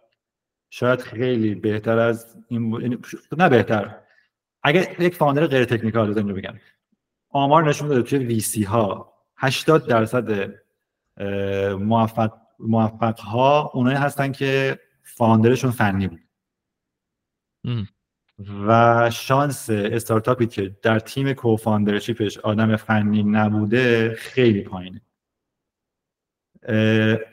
شاید 0.70 1.00
خیلی 1.00 1.54
بهتر 1.54 1.98
از 1.98 2.36
این 2.48 2.70
بود- 2.70 2.82
یعنی 2.82 2.98
نه 3.38 3.48
بهتر. 3.48 3.98
اگه 4.62 4.96
یک 4.98 5.14
founder 5.14 5.46
غیر 5.46 5.64
technical 5.64 6.14
رو 6.14 6.34
بگم. 6.34 6.54
آمار 7.28 7.68
نشون 7.68 7.88
داده 7.88 8.02
توی 8.02 8.18
وی 8.18 8.40
سی 8.40 8.62
ها 8.62 9.12
80 9.36 9.86
درصد 9.86 10.52
موفق 11.78 12.32
موفق 12.58 13.18
ها 13.18 13.70
اونایی 13.74 13.96
هستن 13.96 14.32
که 14.32 14.78
فاوندرشون 15.02 15.70
فنی 15.70 16.08
بود. 16.08 16.20
و 18.66 19.10
شانس 19.10 19.70
استارتاپی 19.70 20.46
که 20.46 20.76
در 20.82 20.98
تیم 20.98 21.32
کوفاندرشیپش 21.32 22.38
آدم 22.38 22.76
فنی 22.76 23.22
نبوده 23.22 24.14
خیلی 24.14 24.62
پایینه. 24.62 25.00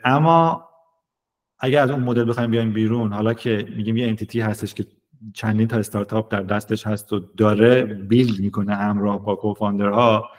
اما 0.04 0.70
اگر 1.64 1.84
از 1.84 1.92
اون 1.92 2.00
مدل 2.04 2.30
بخوایم 2.30 2.52
بیایم 2.52 2.74
بیرون 2.74 3.14
حالا 3.14 3.34
که 3.34 3.66
میگیم 3.76 3.98
یه 3.98 4.08
انتیتی 4.08 4.40
هستش 4.42 4.74
که 4.74 4.86
چندین 5.34 5.68
تا 5.68 5.78
استارتاپ 5.78 6.32
در 6.32 6.42
دستش 6.42 6.88
هست 6.88 7.14
و 7.14 7.20
داره 7.38 7.84
build 7.84 8.40
می‌کنه 8.40 8.76
همراه 8.76 9.26
با 9.26 9.36
co-founder 9.36 10.21
ها 10.21 10.30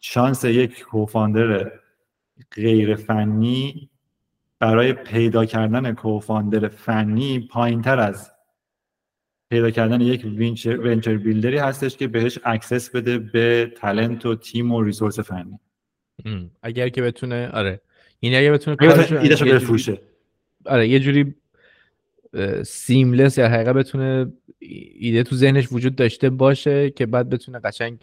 شانس 0.00 0.44
یک 0.44 0.82
co-founder 0.82 1.72
غیر 2.50 2.94
فنی 2.94 3.90
برای 4.58 4.92
پیدا 4.92 5.44
کردن 5.44 5.94
co-founder 5.94 6.68
فنی 6.68 7.38
پایین 7.40 7.82
تر 7.82 8.00
از 8.00 8.30
پیدا 9.50 9.70
کردن 9.70 10.00
یک 10.00 10.24
venture, 10.24 10.80
venture 10.80 11.16
builder 11.16 11.53
ی 11.53 11.58
هستش 11.58 11.96
که 11.96 12.08
بهش 12.08 12.38
access 12.44 12.90
بده 12.90 13.18
به 13.18 13.72
talent 13.76 14.26
و 14.26 14.34
تیم 14.34 14.72
و 14.72 14.82
resource 14.82 15.20
فنی. 15.20 15.58
اگر 16.62 16.88
که 16.88 17.02
بتونه 17.02 17.48
آره 17.48 17.80
این 18.20 18.34
اگه 18.36 18.52
بتونه 18.52 18.76
اگه 18.80 18.88
بتونه 18.94 19.20
ایدهشو 19.20 19.46
یه 19.46 19.52
جوری- 19.52 19.64
بفروشه 19.64 19.98
آره 20.68 20.88
یه 20.88 21.00
جوری 21.00 21.34
سیملس 22.64 23.38
یا 23.38 23.48
حقیقت 23.48 23.74
بتونه 23.74 24.32
ایده 24.98 25.22
تو 25.22 25.36
ذهنش 25.36 25.72
وجود 25.72 25.96
داشته 25.96 26.30
باشه 26.30 26.90
که 26.90 27.06
بعد 27.06 27.28
بتونه 27.28 27.58
قشنگ 27.58 27.98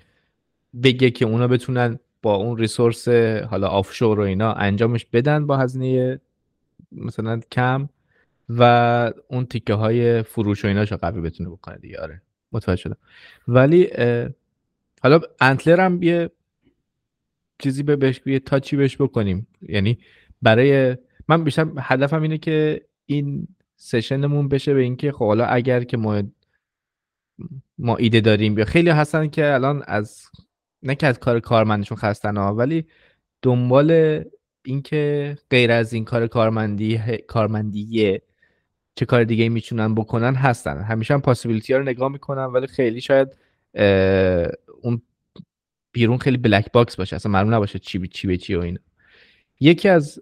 بگه 0.84 1.10
که 1.12 1.25
اونا 1.25 1.47
بتونن 1.47 1.99
با 2.21 2.36
اون 2.36 2.58
ریسورس 2.58 3.08
حالا 3.49 3.67
آفشور 3.67 4.19
و 4.19 4.23
اینا 4.23 4.54
انجامش 4.54 5.06
بدن 5.06 5.47
با 5.47 5.58
هزینه 5.58 6.19
مثلا 6.91 7.39
کم 7.51 7.89
و 8.49 9.13
اون 9.28 9.45
تیکه 9.45 9.73
های 9.73 10.23
فروش 10.23 10.65
و 10.65 10.67
ایناشو 10.67 10.97
قوی 10.97 11.21
بتونه 11.21 11.49
بکنه 11.49 11.78
دیگه. 11.78 12.01
آره 12.01 12.21
متوجه 12.51 12.82
شدم. 12.82 12.97
ولی 13.47 13.89
حالا 15.04 15.19
انتلر 15.41 15.80
هم 15.80 16.04
یه 16.04 16.30
چیزی 17.60 17.84
به 17.84 17.95
بهش 17.95 18.21
یه 18.25 18.39
تاچی 18.39 18.75
بهش 18.75 18.97
بکنیم. 18.97 19.47
یعنی 19.62 19.97
برای 20.41 20.97
من 21.27 21.43
بیشتر 21.43 21.67
هدفم 21.77 22.21
اینه 22.21 22.38
که 22.38 22.81
این 23.05 23.47
سشنمون 23.75 24.47
بشه 24.47 24.73
به 24.73 24.81
اینکه 24.81 25.11
خب 25.11 25.25
حالا 25.25 25.45
اگر 25.45 25.83
که 25.83 25.97
ما 25.97 26.23
ما 27.77 27.95
ایده 27.95 28.21
داریم 28.21 28.57
یا 28.57 28.65
خیلی 28.65 28.89
هستن 28.89 29.27
که 29.27 29.53
الان 29.53 29.83
از 29.88 30.25
نه 30.83 30.95
که 30.95 31.07
از 31.07 31.19
کار 31.19 31.39
کارمندشون 31.39 31.97
خستن 31.97 32.38
ها 32.38 32.55
ولی 32.55 32.85
دنبال 33.41 34.21
اینکه 34.65 35.38
غیر 35.49 35.71
از 35.71 35.93
این 35.93 36.05
کار 36.05 36.27
کارمندی 36.27 37.01
کارمندیه 37.27 38.21
چه 38.95 39.05
کار 39.05 39.23
دیگه 39.23 39.49
می‌تونن 39.49 39.95
بکنن 39.95 40.35
هستن. 40.35 40.81
همیشه 40.81 41.13
هم 41.13 41.21
پاسیبیلیتی 41.21 41.73
ها 41.73 41.79
رو 41.79 41.85
نگاه 41.85 42.11
می‌کنن 42.11 42.45
ولی 42.45 42.67
خیلی 42.67 43.01
شاید 43.01 43.27
اون 44.81 45.01
بیرون 45.91 46.17
خیلی 46.17 46.38
black 46.38 46.71
box 46.71 46.95
باشه 46.95 47.15
اصلا 47.15 47.31
معلوم 47.31 47.53
نباشه 47.53 47.79
چی 47.79 47.97
به 47.97 48.07
چی 48.07 48.27
به 48.27 48.38
چی 48.38 48.55
و 48.55 48.59
اینا. 48.59 48.79
یکی 49.60 49.89
از 49.89 50.20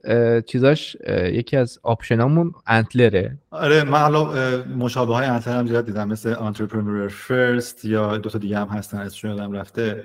چیزاش 0.48 0.98
یکی 1.10 1.58
از 1.58 1.80
option 1.84 2.30
امون 2.30 2.54
Antler 2.68 3.20
ه. 3.20 3.38
آره 3.52 3.84
من 3.84 4.00
حالا 4.00 4.34
مشابه 4.66 5.14
های 5.14 5.26
Antler 5.26 5.60
هم 5.60 5.68
زیاد 5.68 5.86
دیدم 5.86 6.08
مثل 6.08 6.34
Entrepreneur 6.34 7.12
First 7.12 7.86
یا 7.86 8.18
دو 8.18 8.30
تا 8.30 8.38
دیگه 8.38 8.58
هم 8.58 8.68
هستن 8.68 8.98
ازشون 8.98 9.32
یادم 9.32 9.52
رفته. 9.52 10.04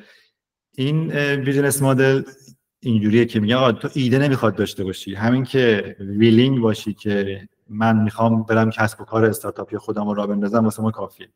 این 0.76 1.08
business 1.44 1.82
model 1.82 2.22
اینجوریه 2.80 3.24
که 3.24 3.40
میگه 3.40 3.56
آقا 3.56 3.72
تو 3.72 3.88
ایده 3.94 4.18
نمی‌خواد 4.18 4.56
داشته 4.56 4.84
باشی. 4.84 5.14
همین 5.14 5.44
که 5.44 5.96
willing 6.00 6.60
باشی 6.60 6.94
که 6.94 7.40
من 7.68 8.02
می‌خوام 8.02 8.42
برم 8.42 8.70
کسب 8.70 9.00
و 9.00 9.04
کار 9.04 9.24
استارتاپی 9.24 9.76
خودم 9.76 10.08
رو 10.08 10.14
را 10.14 10.26
بندازم 10.26 10.64
واسه 10.64 10.82
ما 10.82 10.90
کافیه. 10.90 11.28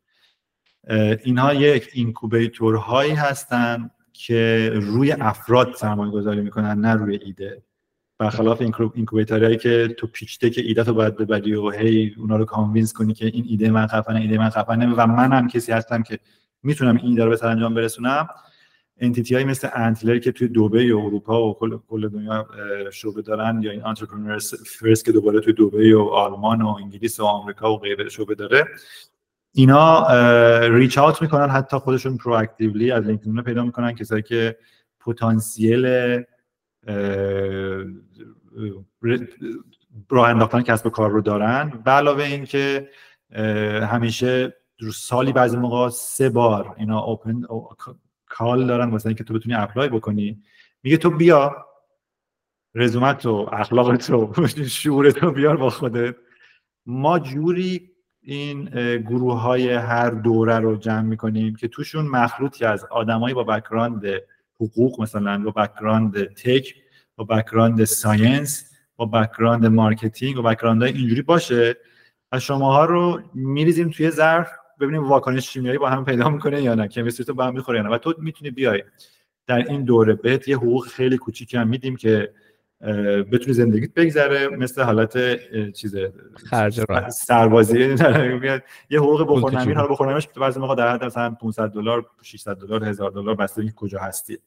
اینها 1.23 1.53
یک 1.53 1.89
incubator 1.93 2.75
هایی 2.75 3.11
هستن 3.11 3.89
که 4.13 4.71
روی 4.73 5.11
افراد 5.11 5.73
سرمایه 5.75 6.11
گذاری 6.11 6.41
می‌کنن 6.41 6.79
نه 6.79 6.93
روی 6.93 7.19
ایده. 7.25 7.61
برخلاف 8.17 8.61
incubator 8.95 9.41
هایی 9.41 9.57
که 9.57 9.95
تو 9.97 10.07
pitch 10.07 10.37
ته 10.37 10.49
که 10.49 10.61
ایده 10.61 10.83
تو 10.83 10.93
باید 10.93 11.15
ببری 11.15 11.55
و 11.55 11.69
هی 11.69 12.15
اونا 12.17 12.35
رو 12.35 12.45
convince 12.45 12.93
کنی 12.93 13.13
که 13.13 13.25
این 13.25 13.45
ایده 13.47 13.71
من 13.71 13.87
خفنه 13.87 14.19
ایده 14.19 14.37
من 14.37 14.49
خفنه 14.49 14.93
و 14.95 15.07
من 15.07 15.33
هم 15.33 15.47
کسی 15.47 15.71
هستم 15.71 16.03
که 16.03 16.19
می‌تونم 16.63 16.97
این 16.97 17.05
ایده 17.05 17.23
رو 17.23 17.29
به 17.29 17.35
سرانجام 17.35 17.73
برسونم. 17.73 18.27
entity 18.97 19.35
های 19.35 19.43
مثل 19.43 19.69
Antler 19.73 20.17
که 20.19 20.31
توی 20.31 20.47
دبی 20.47 20.91
و 20.91 20.97
اروپا 20.97 21.49
و 21.49 21.53
کل, 21.53 21.77
کل 21.87 22.09
دنیا 22.09 22.47
شعبه 22.91 23.21
دارن 23.21 23.61
یا 23.61 23.71
این 23.71 23.85
Entrepreneurs 23.85 24.53
First 24.65 25.05
که 25.05 25.11
دوباره 25.11 25.39
توی 25.39 25.53
دبی 25.53 25.93
و 25.93 26.01
آلمان 26.01 26.61
و 26.61 26.67
انگلیس 26.67 27.19
و 27.19 27.23
آمریکا 27.23 27.73
و 27.73 27.77
غیره 27.77 28.09
شعبه 28.09 28.35
داره. 28.35 28.67
اینا 29.53 30.07
reach 30.61 30.97
out 30.97 31.21
می‌کنن 31.21 31.49
حتی 31.49 31.77
خودشون 31.77 32.17
proactively 32.17 32.91
از 32.91 33.05
LinkedIn 33.05 33.41
پیدا 33.41 33.63
می‌کنن. 33.63 33.95
کسایی 33.95 34.21
که 34.21 34.57
پتانسیل 34.99 35.85
راه 40.09 40.29
انداختن 40.29 40.61
کسب 40.61 40.85
و 40.85 40.89
کار 40.89 41.09
رو 41.09 41.21
دارن. 41.21 41.81
به 41.85 41.91
علاوه 41.91 42.23
اینکه 42.23 42.89
همیشه 43.83 44.47
در 44.81 44.89
سالی 44.93 45.33
بعضی 45.33 45.57
موقع 45.57 45.89
سه 45.89 46.29
بار 46.29 46.75
اینا 46.77 46.99
open 46.99 47.41
call 48.25 48.67
دارن 48.67 48.89
واسه 48.89 49.07
اینکه 49.07 49.23
تو 49.23 49.33
بتونی 49.33 49.55
apply 49.55 49.89
بکنی. 49.89 50.41
میگه 50.83 50.97
تو 50.97 51.09
بیا. 51.09 51.65
رزومت 52.75 53.25
و 53.25 53.49
اخلاقت 53.51 54.09
و 54.09 54.33
شعورت 54.67 55.23
رو 55.23 55.31
بیار 55.31 55.57
با 55.57 55.69
خودت. 55.69 56.15
ما 56.85 57.19
جوری 57.19 57.91
این 58.21 58.63
گروه 58.99 59.39
های 59.39 59.73
هر 59.73 60.09
دوره 60.09 60.59
رو 60.59 60.75
جمع 60.75 61.01
می‌کنیم 61.01 61.55
که 61.55 61.67
توشون 61.67 62.05
مخلوطی 62.05 62.65
از 62.65 62.85
آدمایی 62.85 63.35
با 63.35 63.43
background 63.43 64.01
حقوق 64.63 65.01
مثلا 65.01 65.43
با 65.43 65.51
background 65.51 66.23
tech 66.23 66.75
با 67.15 67.23
background 67.23 67.83
science 67.83 68.71
با 68.95 69.05
background 69.05 69.65
marketing 69.65 70.37
و 70.37 70.41
background 70.41 70.83
اینجوری 70.83 71.21
باشه 71.21 71.77
و 72.31 72.39
شماها 72.39 72.85
رو 72.85 73.21
میریزیم 73.33 73.89
توی 73.89 74.11
ظرف 74.11 74.51
ببینیم 74.79 75.03
واکنش 75.03 75.53
شیمیایی 75.53 75.77
با 75.77 75.89
هم 75.89 76.05
پیدا 76.05 76.29
می‌کنه 76.29 76.61
یا 76.61 76.75
نه 76.75 76.87
chemistry 76.87 77.25
تو 77.25 77.33
با 77.33 77.45
هم 77.45 77.53
می‌خوره 77.53 77.77
یا 77.77 77.83
نه 77.83 77.89
و 77.89 77.97
تو 77.97 78.13
می‌تونی 78.17 78.51
بیای 78.51 78.83
در 79.47 79.57
این 79.57 79.83
دوره 79.83 80.13
بهت 80.13 80.47
یه 80.47 80.57
حقوق 80.57 80.87
خیلی 80.87 81.17
کوچیکی 81.17 81.57
هم 81.57 81.67
میدیم 81.67 81.95
که 81.95 82.33
بتونی 83.31 83.53
زندگیت 83.53 83.93
بگذره 83.93 84.47
مثل 84.47 84.81
حالت 84.81 85.17
چیز 85.71 85.95
خرج. 86.49 86.81
سربازی 87.09 87.87
میاد 88.41 88.63
یه 88.89 88.99
حقوق 88.99 89.21
بخور 89.21 89.41
پول 89.41 89.41
تو 89.41 89.49
نمیر 89.49 89.63
جیبه. 89.63 89.75
حالا 89.75 89.87
بخور 89.87 90.11
نمیش 90.11 90.27
بعضی 90.27 90.59
موقع 90.59 90.75
در 90.75 90.93
حد 90.93 91.03
مثلا 91.03 91.29
500 91.29 91.69
دلار 91.69 92.05
600 92.21 92.55
دلار 92.55 92.83
1000 92.83 93.11
دلار 93.11 93.35
بسته 93.35 93.73
کجا 93.75 93.99
هستی 93.99 94.33
اه، 94.33 94.39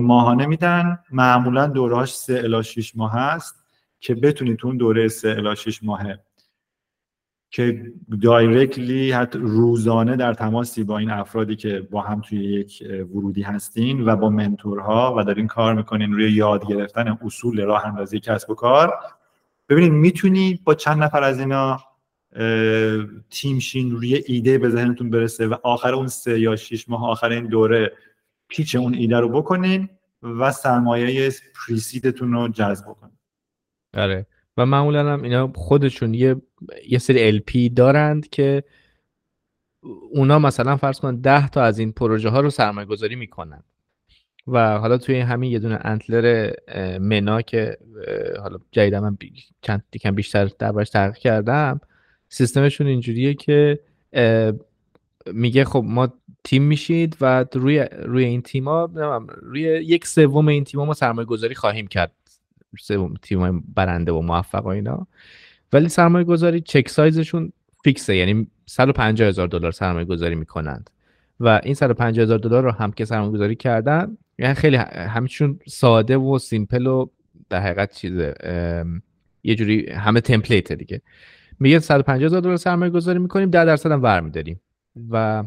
ماهانه 0.00 0.46
میدن. 0.46 0.98
معمولا 1.10 1.66
دورهاش 1.66 2.14
3 2.14 2.34
الی 2.44 2.62
6 2.62 2.96
ماه 2.96 3.12
هست 3.12 3.64
که 4.00 4.14
بتونی 4.14 4.56
تو 4.56 4.68
اون 4.68 4.76
دوره 4.76 5.08
3 5.08 5.28
الی 5.28 5.56
6 5.56 5.82
ماهه 5.82 6.20
که 7.50 7.92
دایرکتلی 8.22 9.12
حتی 9.12 9.38
روزانه 9.38 10.16
در 10.16 10.34
تماسی 10.34 10.84
با 10.84 10.98
این 10.98 11.10
افرادی 11.10 11.56
که 11.56 11.80
با 11.90 12.00
هم 12.00 12.20
توی 12.20 12.38
یک 12.38 12.84
ورودی 13.14 13.42
هستین 13.42 14.08
و 14.08 14.16
با 14.16 14.30
منتورها 14.30 15.14
و 15.18 15.24
دارین 15.24 15.46
کار 15.46 15.74
می‌کنین 15.74 16.12
روی 16.12 16.32
یاد 16.32 16.66
گرفتن 16.66 17.18
اصول 17.22 17.60
راه 17.60 17.86
اندازی 17.86 18.20
کسب 18.20 18.50
و 18.50 18.54
کار. 18.54 18.94
ببینید 19.68 19.92
می‌تونی 19.92 20.60
با 20.64 20.74
چند 20.74 21.02
نفر 21.02 21.22
از 21.22 21.38
اینا 21.38 21.80
تیمشین 23.30 23.90
روی 23.90 24.22
ایده 24.26 24.58
به 24.58 24.68
ذهنتون 24.68 25.10
برسه 25.10 25.46
و 25.46 25.54
آخر 25.62 25.94
اون 25.94 26.08
سه 26.08 26.40
یا 26.40 26.56
شیش 26.56 26.88
ماه 26.88 27.10
آخر 27.10 27.28
این 27.28 27.46
دوره 27.46 27.92
پیچ 28.48 28.76
اون 28.76 28.94
ایده 28.94 29.20
رو 29.20 29.28
بکنین 29.28 29.88
و 30.22 30.52
سرمایه 30.52 31.32
پریسیدتون 31.66 32.32
رو 32.32 32.48
جذب 32.48 32.84
بکنین. 32.84 33.16
آره. 33.94 34.26
و 34.56 34.66
معمولا 34.66 35.12
هم 35.12 35.22
اینا 35.22 35.52
خودشون 35.54 36.14
یه 36.14 36.36
یه 36.88 36.98
سری 36.98 37.38
LP 37.38 37.70
دارند 37.76 38.28
که 38.28 38.64
اونا 40.10 40.38
مثلا 40.38 40.76
فرض 40.76 41.00
کن 41.00 41.16
10 41.16 41.48
تا 41.48 41.62
از 41.62 41.78
این 41.78 41.92
پروژه 41.92 42.28
ها 42.28 42.40
رو 42.40 42.50
سرمایه 42.50 42.86
گذاری 42.86 43.16
می‌کنن. 43.16 43.62
و 44.46 44.78
حالا 44.78 44.98
توی 44.98 45.20
همین 45.20 45.52
یه 45.52 45.58
دونه 45.58 45.78
انتلر 45.84 46.52
منا 46.98 47.42
که 47.42 47.78
حالا 48.42 48.58
جدیدا 48.70 49.00
من 49.00 49.18
چند 49.62 49.84
یکم 49.94 50.14
بیشتر 50.14 50.50
دربارش 50.58 50.90
تحقیق 50.90 51.16
کردم 51.16 51.80
سیستمشون 52.28 52.86
اینجوریه 52.86 53.34
که 53.34 53.80
میگه 55.32 55.64
خب 55.64 55.84
ما 55.86 56.12
تیم 56.44 56.62
میشید 56.62 57.16
و 57.20 57.44
روی 57.54 57.78
روی 58.02 58.24
این 58.24 58.42
تیما 58.42 58.90
روی 59.42 59.60
یک 59.62 60.06
سوم 60.06 60.48
این 60.48 60.64
تیما 60.64 60.84
ما 60.84 60.94
سرمایه 60.94 61.26
گذاری 61.26 61.54
خواهیم 61.54 61.86
کرد. 61.86 62.12
سوم 62.80 63.14
تیم 63.22 63.60
برنده 63.74 64.12
و 64.12 64.20
موفق 64.20 64.64
و 64.64 64.68
اینا. 64.68 65.06
ولی 65.72 65.88
سرمایه 65.88 66.24
گذاری 66.24 66.60
چک 66.60 66.88
سایزشون 66.88 67.52
فیکسه 67.84 68.16
یعنی 68.16 68.46
150 68.66 69.28
هزار 69.28 69.48
دلار 69.48 69.72
سرمایه 69.72 70.04
گذاری 70.04 70.34
می‌کنند. 70.34 70.90
و 71.40 71.60
این 71.64 71.74
150 71.74 72.22
هزار 72.22 72.38
دلار 72.38 72.62
رو 72.62 72.70
هم 72.70 72.92
که 72.92 73.04
سرمایه 73.04 73.32
گذاری 73.32 73.56
کردن 73.56 74.18
یعنی 74.38 74.54
خیلی 74.54 74.76
ه- 74.76 74.96
همشون 74.96 75.58
ساده 75.68 76.16
و 76.16 76.38
سیمپل 76.38 76.86
و 76.86 77.06
در 77.50 77.60
حقیقت 77.60 77.94
چیزه 77.94 78.34
یه 79.44 79.54
جوری 79.54 79.90
همه 79.90 80.20
تمپلیته 80.20 80.74
دیگه. 80.74 81.02
میگه 81.60 81.78
150 81.78 82.26
هزار 82.26 82.40
دلار 82.40 82.56
سرمایه 82.56 82.90
گذاری 82.90 83.18
می‌کنیم 83.18 83.50
10 83.50 83.64
درصد 83.64 83.92
هم 83.92 84.02
ور 84.02 84.20
میداریم. 84.20 84.60
و 85.10 85.44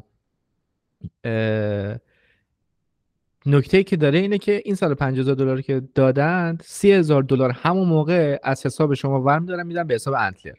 نکته 3.46 3.84
که 3.84 3.98
داره 3.98 4.20
اینه 4.20 4.38
که 4.38 4.62
این 4.66 4.76
سال 4.76 4.94
50000 4.94 5.36
دلار 5.36 5.62
که 5.62 5.82
دادند 5.96 6.64
30000 6.66 7.24
دلار 7.24 7.52
همون 7.52 7.88
موقع 7.88 8.38
از 8.44 8.66
حساب 8.66 8.94
شما 8.94 9.22
ور 9.22 9.40
میدارن 9.40 9.68
میدن 9.68 9.88
به 9.88 9.94
حساب 9.94 10.14
انتلر. 10.18 10.54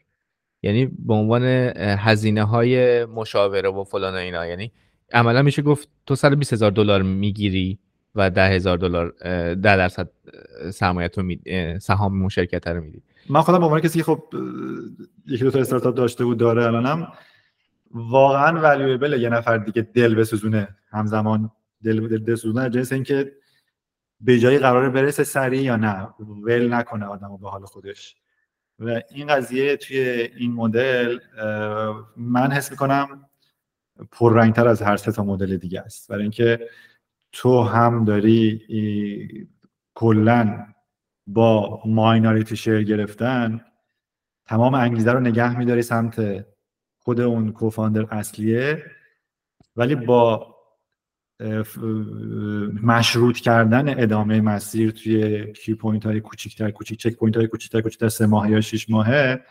یعنی 0.63 0.85
به 0.85 1.13
عنوان 1.13 1.43
هزینه 1.77 2.43
های 2.43 3.05
مشاوره 3.05 3.69
و 3.69 3.83
فلان 3.83 4.13
و 4.13 4.17
اینا. 4.17 4.45
یعنی 4.45 4.71
عملا 5.13 5.41
میشه 5.41 5.61
گفت 5.61 5.89
تو 6.05 6.15
120 6.15 6.53
هزار 6.53 6.71
دلار 6.71 7.01
می‌گیری 7.01 7.79
و 8.15 8.29
10 8.29 8.41
هزار 8.41 8.77
دلار 8.77 9.13
اه، 9.21 9.55
10 9.55 9.77
درصد 9.77 10.09
سرمایه 10.73 11.07
تو 11.07 11.21
می 11.23 11.39
اه، 11.45 11.79
سهام 11.79 12.19
اون 12.19 12.29
شرکت 12.29 12.67
رو 12.67 12.81
میدی. 12.81 13.01
من 13.29 13.41
خودم 13.41 13.59
به 13.59 13.65
عنوان 13.65 13.81
کسی 13.81 13.99
که 13.99 14.03
خب 14.03 14.23
یکی 15.27 15.43
دو 15.43 15.51
تا 15.51 15.59
استارتاپ 15.59 15.95
داشته 15.95 16.25
بود 16.25 16.37
داره 16.37 16.65
الانم. 16.65 17.07
واقعا 17.93 18.61
ولیویبل 18.61 19.21
یه 19.21 19.29
نفر 19.29 19.57
دیگه 19.57 19.81
دل 19.81 20.15
بسوزونه. 20.15 20.75
همزمان 20.89 21.51
دل 21.83 22.07
دل 22.07 22.23
بسوزونه. 22.23 22.61
از 22.61 22.71
جنس 22.71 22.91
اینکه 22.91 23.31
به 24.21 24.39
جایی 24.39 24.57
قراره 24.57 24.89
برسه 24.89 25.23
سریع 25.23 25.61
یا 25.61 25.75
نه. 25.75 26.07
ول 26.19 26.73
نکنه 26.73 27.05
آدمو 27.05 27.37
به 27.37 27.49
حال 27.49 27.65
خودش. 27.65 28.15
و 28.79 29.01
این 29.11 29.27
قضیه 29.27 29.77
توی 29.77 29.99
این 30.37 30.53
مدل 30.53 31.19
من 32.17 32.51
حس 32.51 32.71
می‌کنم 32.71 33.29
پررنگتر 34.11 34.67
از 34.67 34.81
هر 34.81 34.97
سه 34.97 35.11
تا 35.11 35.23
مدل 35.23 35.57
دیگه 35.57 35.81
است. 35.81 36.07
برای 36.07 36.21
اینکه 36.21 36.69
تو 37.31 37.63
هم 37.63 38.05
داری 38.05 39.47
کلا 39.93 40.65
با 41.27 41.81
minority 41.85 42.55
share 42.55 42.83
گرفتن 42.83 43.65
تمام 44.45 44.73
انگیزه 44.73 45.11
رو 45.11 45.19
نگه 45.19 45.57
میداری 45.57 45.81
سمت 45.81 46.45
خود 47.03 47.21
اون 47.21 47.51
co-founder 47.51 48.05
اصلیه 48.11 48.83
ولی 49.75 49.95
با 49.95 50.55
مشروط 52.83 53.37
کردن 53.37 54.03
ادامه 54.03 54.41
مسیر 54.41 54.91
توی 54.91 55.45
key 55.53 55.73
point 55.73 56.05
های 56.05 56.21
کوچیکتر 56.21 56.71
کوچیک 56.71 56.99
checkpoint 56.99 57.37
های 57.37 57.47
کوچیکتر 57.47 57.81
کوچیکتر 57.81 58.09
سه 58.09 58.25
ماه 58.25 58.51
یا 58.51 58.61
شش 58.61 58.89
ماهه 58.89 59.41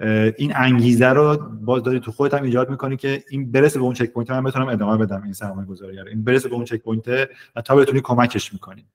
اه، 0.00 0.32
این 0.38 0.52
انگیزه 0.56 1.06
رو 1.06 1.36
باز 1.36 1.82
داری 1.82 2.00
تو 2.00 2.12
خودت 2.12 2.34
هم 2.34 2.42
ایجاد 2.42 2.70
می‌کنی 2.70 2.96
که 2.96 3.24
این 3.30 3.52
برسه 3.52 3.78
به 3.78 3.84
اون 3.84 3.94
checkpoint 3.94 4.30
من 4.30 4.44
بتونم 4.44 4.68
ادامه 4.68 4.96
بدم 4.96 5.22
این 5.22 5.32
سرمایه 5.32 5.66
گذاری 5.66 5.96
رو. 5.96 6.08
این 6.08 6.24
برسه 6.24 6.48
به 6.48 6.54
اون 6.54 6.64
checkpoint 6.64 7.08
و 7.56 7.62
تا 7.62 7.76
بتونی 7.76 8.00
کمکش 8.00 8.52
می‌کنی. 8.52 8.86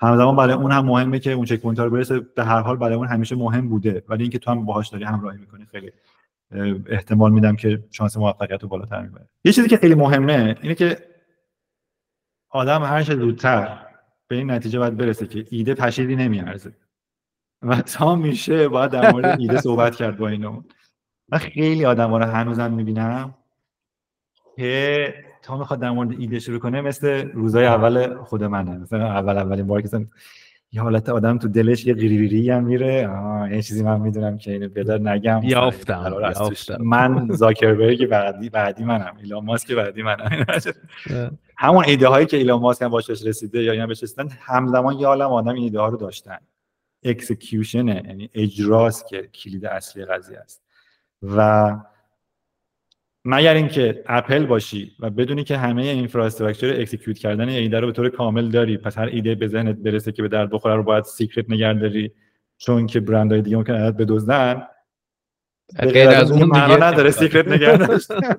همزمان 0.00 0.36
برای 0.36 0.54
اون 0.54 0.72
هم 0.72 0.84
مهمه 0.84 1.18
که 1.18 1.32
اون 1.32 1.44
checkpoint 1.44 1.78
رو 1.78 1.90
برسه 1.90 2.20
به 2.20 2.44
هر 2.44 2.60
حال 2.60 2.76
برای 2.76 2.94
اون 2.94 3.06
همیشه 3.06 3.36
مهم 3.36 3.68
بوده 3.68 4.04
ولی 4.08 4.22
اینکه 4.22 4.38
تو 4.38 4.50
هم 4.50 4.64
باهاش 4.64 4.88
داری 4.88 5.04
همراهی 5.04 5.38
می‌کنی 5.38 5.66
خیلی 5.66 5.92
احتمال 6.86 7.32
میدم 7.32 7.56
که 7.56 7.84
شانس 7.90 8.16
موفقیت 8.16 8.62
رو 8.62 8.68
بالاتر 8.68 9.02
می‌بره. 9.02 9.28
یه 9.44 9.52
چیزی 9.52 9.68
که 9.68 9.76
خیلی 9.76 9.94
مهمه 9.94 10.56
اینه 10.62 10.74
که 10.74 10.98
آدم 12.50 12.82
هر 12.82 13.02
چه 13.02 13.16
زودتر 13.16 13.86
به 14.28 14.36
این 14.36 14.50
نتیجه 14.50 14.78
باید 14.78 14.96
برسه 14.96 15.26
که 15.26 15.46
ایده 15.50 15.74
پشیزی 15.74 16.16
نمیارزه. 16.16 16.72
و 17.62 17.80
تا 17.80 18.16
میشه 18.16 18.68
باید 18.68 18.90
در 18.90 19.12
مورد 19.12 19.40
ایده 19.40 19.60
صحبت 19.60 19.96
کرد 19.96 20.16
با 20.16 20.28
اینو. 20.28 20.62
من 21.28 21.38
خیلی 21.38 21.84
آدم 21.84 22.14
رو 22.14 22.24
هنوزم 22.24 22.72
می‌بینم 22.72 23.34
که 24.56 25.14
تا 25.42 25.56
می‌خواد 25.58 25.80
در 25.80 25.90
مورد 25.90 26.10
ایده 26.20 26.38
شروع 26.38 26.58
کنه 26.58 26.80
مثل 26.80 27.30
روزای 27.32 27.66
اول 27.66 28.16
خود 28.16 28.44
منه. 28.44 28.78
مثلا 28.78 29.06
اول 29.06 29.38
اولین 29.38 29.66
بار 29.66 29.82
که 29.82 29.88
یه 30.74 30.82
حالت 30.82 31.08
آدم 31.08 31.38
تو 31.38 31.48
دلش 31.48 31.86
یه 31.86 31.94
قریری 31.94 32.50
هم 32.50 32.64
میره. 32.64 33.08
آه 33.08 33.52
یه 33.52 33.62
چیزی 33.62 33.82
من 33.82 34.00
می‌دونم 34.00 34.38
که 34.38 34.52
اینو 34.52 34.68
بدار 34.68 35.00
نگم. 35.00 35.40
یافتم،. 35.44 36.02
من 36.80 37.28
زاکربرگ 37.30 38.06
بعدی 38.06 38.50
بعدی 38.50 38.84
منم. 38.84 39.16
ایلان 39.22 39.44
ماسک 39.44 39.72
بعدی 39.72 40.02
منم. 40.02 40.46
همون 41.56 41.84
ایده 41.84 42.08
هایی 42.08 42.26
که 42.26 42.36
ایلان 42.36 42.60
ماسک 42.60 42.82
هم 42.82 42.88
باش 42.88 43.06
بهش 43.06 43.26
رسیده 43.26 43.62
یا 43.62 43.72
اینا 43.72 43.86
بهش 43.86 44.02
رسیدن 44.02 44.28
همزمان 44.40 44.98
یه 44.98 45.06
عالم 45.06 45.32
آدم 45.32 45.54
این 45.54 45.62
ایده 45.62 45.80
ها 45.80 45.88
رو 45.88 45.96
داشتن. 45.96 46.38
execution 47.02 47.92
ه 47.92 48.02
یعنی 48.06 48.30
اجراست 48.34 49.08
که 49.08 49.28
کلید 49.34 49.66
اصلی 49.66 50.04
قضیه 50.04 50.38
است. 50.38 50.62
و 51.22 51.70
مگر 53.24 53.54
اینکه 53.54 54.02
اپل 54.06 54.46
باشی 54.46 54.92
و 55.00 55.10
بدونی 55.10 55.44
که 55.44 55.56
همه 55.56 55.82
infrastructure 55.82 56.80
execute 56.80 57.18
کردن 57.18 57.48
ایده 57.48 57.80
رو 57.80 57.86
به 57.86 57.92
طور 57.92 58.08
کامل 58.08 58.48
داری. 58.50 58.76
پس 58.76 58.98
هر 58.98 59.06
ایده 59.06 59.34
به 59.34 59.48
ذهنت 59.48 59.76
برسه 59.76 60.12
که 60.12 60.22
به 60.22 60.28
درد 60.28 60.50
بخوره 60.50 60.74
رو 60.74 60.82
باید 60.82 61.04
secret 61.04 61.50
نگه 61.50 61.72
داری. 61.72 62.12
چون 62.58 62.86
که 62.86 63.00
برندهای 63.00 63.42
دیگه 63.42 63.56
ممکن 63.56 63.74
ازت 63.74 63.96
بدزدن. 63.96 64.66
غیر 65.78 66.08
از 66.08 66.30
اون 66.30 66.44
معنا 66.44 66.74
دیگه 66.74 66.86
نداره 66.86 67.10
secret 67.10 67.48
نگه 67.48 67.76
داشتن. 67.76 68.36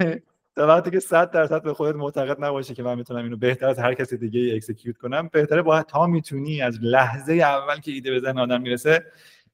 تا 0.56 0.66
وقتی 0.66 0.90
که 0.90 1.00
100 1.00 1.30
درصد 1.30 1.62
به 1.62 1.74
خودت 1.74 1.96
معتقد 1.96 2.44
نباشی 2.44 2.74
که 2.74 2.82
من 2.82 2.98
می‌تونم 2.98 3.24
اینو 3.24 3.36
بهتر 3.36 3.66
از 3.66 3.78
هر 3.78 3.94
کسی 3.94 4.16
دیگه 4.16 4.54
execute 4.54 4.96
کنم 4.96 5.28
بهتره 5.32 5.62
باید 5.62 5.86
تا 5.86 6.06
می‌تونی 6.06 6.62
از 6.62 6.78
لحظه 6.82 7.32
اول 7.32 7.80
که 7.80 7.92
ایده 7.92 8.10
به 8.10 8.20
ذهن 8.20 8.38
آدم 8.38 8.60
می‌رسه 8.60 9.04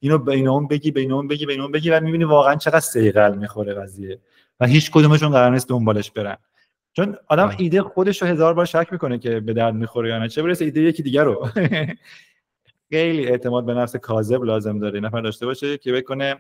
اینو 0.01 0.19
بین 0.19 0.49
اون 0.49 0.69
بگی 0.69 0.91
بین 0.91 1.13
اون 1.13 1.29
بگی 1.29 1.47
بین 1.47 1.61
اون 1.61 1.73
بگی 1.73 1.91
و 1.91 2.01
می‌بینی 2.01 2.25
واقعا 2.25 2.55
چقدر 2.55 2.81
سیقل 2.81 3.35
می‌خوره 3.35 3.75
قضیه. 3.75 4.19
و 4.61 4.67
هیچ 4.67 4.91
کدومشون 4.91 5.31
قرار 5.31 5.51
نیست 5.51 5.69
دنبالش 5.69 6.11
برن. 6.11 6.37
چون 6.93 7.17
آدم 7.29 7.47
آه. 7.47 7.55
ایده 7.59 7.83
خودش 7.83 8.23
رو 8.23 8.29
هزار 8.29 8.55
بار 8.55 8.65
شک 8.65 8.89
می‌کنه 8.93 9.19
که 9.19 9.41
به 9.41 9.53
درد 9.53 9.75
می‌خوره 9.75 10.09
یا 10.09 10.19
نه. 10.19 10.29
چه 10.29 10.43
برسه 10.43 10.65
ایده 10.65 10.81
یکی 10.81 11.03
دیگر 11.03 11.25
رو. 11.25 11.49
خیلی 12.91 13.27
اعتماد 13.27 13.67
به 13.67 13.75
نفس 13.75 13.97
کاذب 13.97 14.43
لازم 14.43 14.79
داره. 14.79 15.01
نفر 15.01 15.21
داشته 15.21 15.47
باشه 15.47 15.79
که 15.79 15.93
بکنه 15.93 16.37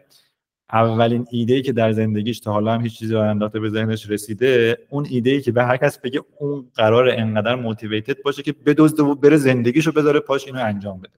اولین 0.72 1.26
ایده 1.30 1.54
ای 1.54 1.62
که 1.62 1.72
در 1.72 1.92
زندگیش 1.92 2.40
تا 2.40 2.52
حالا 2.52 2.72
هم 2.72 2.80
هیچ 2.80 2.98
چیزی 2.98 3.16
انداخته 3.16 3.60
به 3.60 3.68
ذهنش 3.68 4.10
رسیده 4.10 4.78
اون 4.90 5.06
ایده 5.10 5.30
ای 5.30 5.40
که 5.40 5.52
به 5.52 5.64
هر 5.64 5.76
کس 5.76 5.98
بگه 5.98 6.20
اون 6.38 6.70
قرار 6.74 7.08
انقدر 7.08 7.54
موتیویتد 7.54 8.22
باشه 8.22 8.42
که 8.42 8.52
بدزده 8.52 9.02
و 9.02 9.14
بره 9.14 9.36
زندگیشو 9.36 9.92
بذاره 9.92 10.20
پاش 10.20 10.46
اینو 10.46 10.64
انجام 10.64 11.00
بده. 11.00 11.12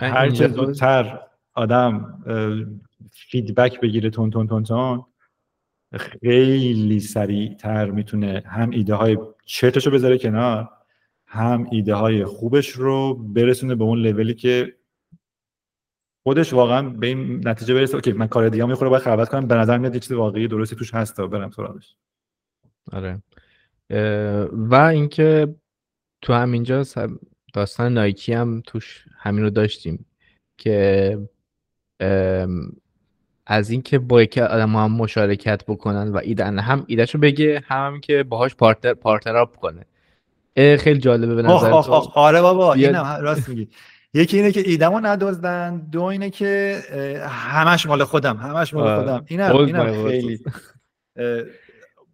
هر 0.00 0.30
چه 0.30 0.48
زودتر 0.48 1.20
آدم 1.54 2.22
feedback 3.12 3.80
بگیره 3.80 4.10
تون 4.10 4.30
تون 4.30 4.46
تون 4.48 4.64
تون 4.64 5.04
خیلی 5.98 7.00
سریعتر 7.00 7.90
می‌تونه 7.90 8.42
هم 8.46 8.70
ایده 8.70 8.94
های 8.94 9.18
چرتش 9.44 9.86
رو 9.86 9.92
بذاره 9.92 10.18
کنار 10.18 10.68
هم 11.26 11.66
ایده 11.70 11.94
های 11.94 12.24
خوبش 12.24 12.68
رو 12.68 13.14
برسونه 13.14 13.74
به 13.74 13.84
اون 13.84 13.98
لولی 13.98 14.34
که 14.34 14.76
خودش 16.22 16.52
واقعا 16.52 16.88
به 16.88 17.06
این 17.06 17.48
نتیجه 17.48 17.74
برسه. 17.74 17.94
OK 17.94 18.12
من 18.12 18.26
کار 18.26 18.48
دیگه 18.48 18.64
می‌خوره 18.64 18.90
باید 18.90 19.02
خلوت 19.02 19.28
کنم. 19.28 19.46
به 19.46 19.54
نظر 19.54 19.78
میاد 19.78 19.94
یه 19.94 20.00
چیز 20.00 20.12
واقعی 20.12 20.48
درستی 20.48 20.76
توش 20.76 20.94
هست 20.94 21.16
تا 21.16 21.26
برم 21.26 21.50
سراغش. 21.50 21.96
آره. 22.92 23.22
و 24.52 24.74
اینکه 24.74 25.54
تو 26.22 26.32
همینجا 26.32 26.84
داستان 27.52 27.94
Nike 27.94 28.32
هم 28.32 28.62
توش 28.66 29.04
همین 29.18 29.44
رو 29.44 29.50
داشتیم 29.50 30.06
که 30.58 31.18
از 33.46 33.70
اینکه 33.70 33.98
با 33.98 34.22
یکی 34.22 34.40
آدم 34.40 34.76
هم 34.76 34.92
مشارکت 34.92 35.64
بکنن 35.68 36.08
و 36.08 36.16
ایدن 36.16 36.58
هم 36.58 36.84
ایدهشو 36.86 37.18
بگه 37.18 37.62
هم, 37.66 38.00
که 38.00 38.22
باهاش 38.22 38.54
partner 38.54 38.94
partner 38.94 39.36
up 39.36 39.56
کنه 39.56 39.86
خیلی 40.76 40.98
جالبه 41.00 41.34
به 41.34 41.42
نظر 41.42 41.70
آخ 41.70 41.86
تو 41.86 41.92
آخ 41.92 42.16
آره 42.16 42.42
بابا 42.42 42.74
بیاد- 42.74 42.94
اینم 42.94 43.06
راست 43.20 43.48
میگی 43.48 43.68
یکی 44.14 44.36
اینه 44.36 44.52
که 44.52 44.60
ایدمو 44.60 45.00
ندزدن 45.00 45.78
دو 45.92 46.02
اینه 46.02 46.30
که 46.30 46.80
همش 47.28 47.86
مال 47.86 48.04
خودم 48.04 48.36
همش 48.36 48.74
مال. 48.74 48.98
خودم 49.00 49.24
اینم 49.28 49.56
اینم. 49.56 50.08
خیلی 50.08 50.40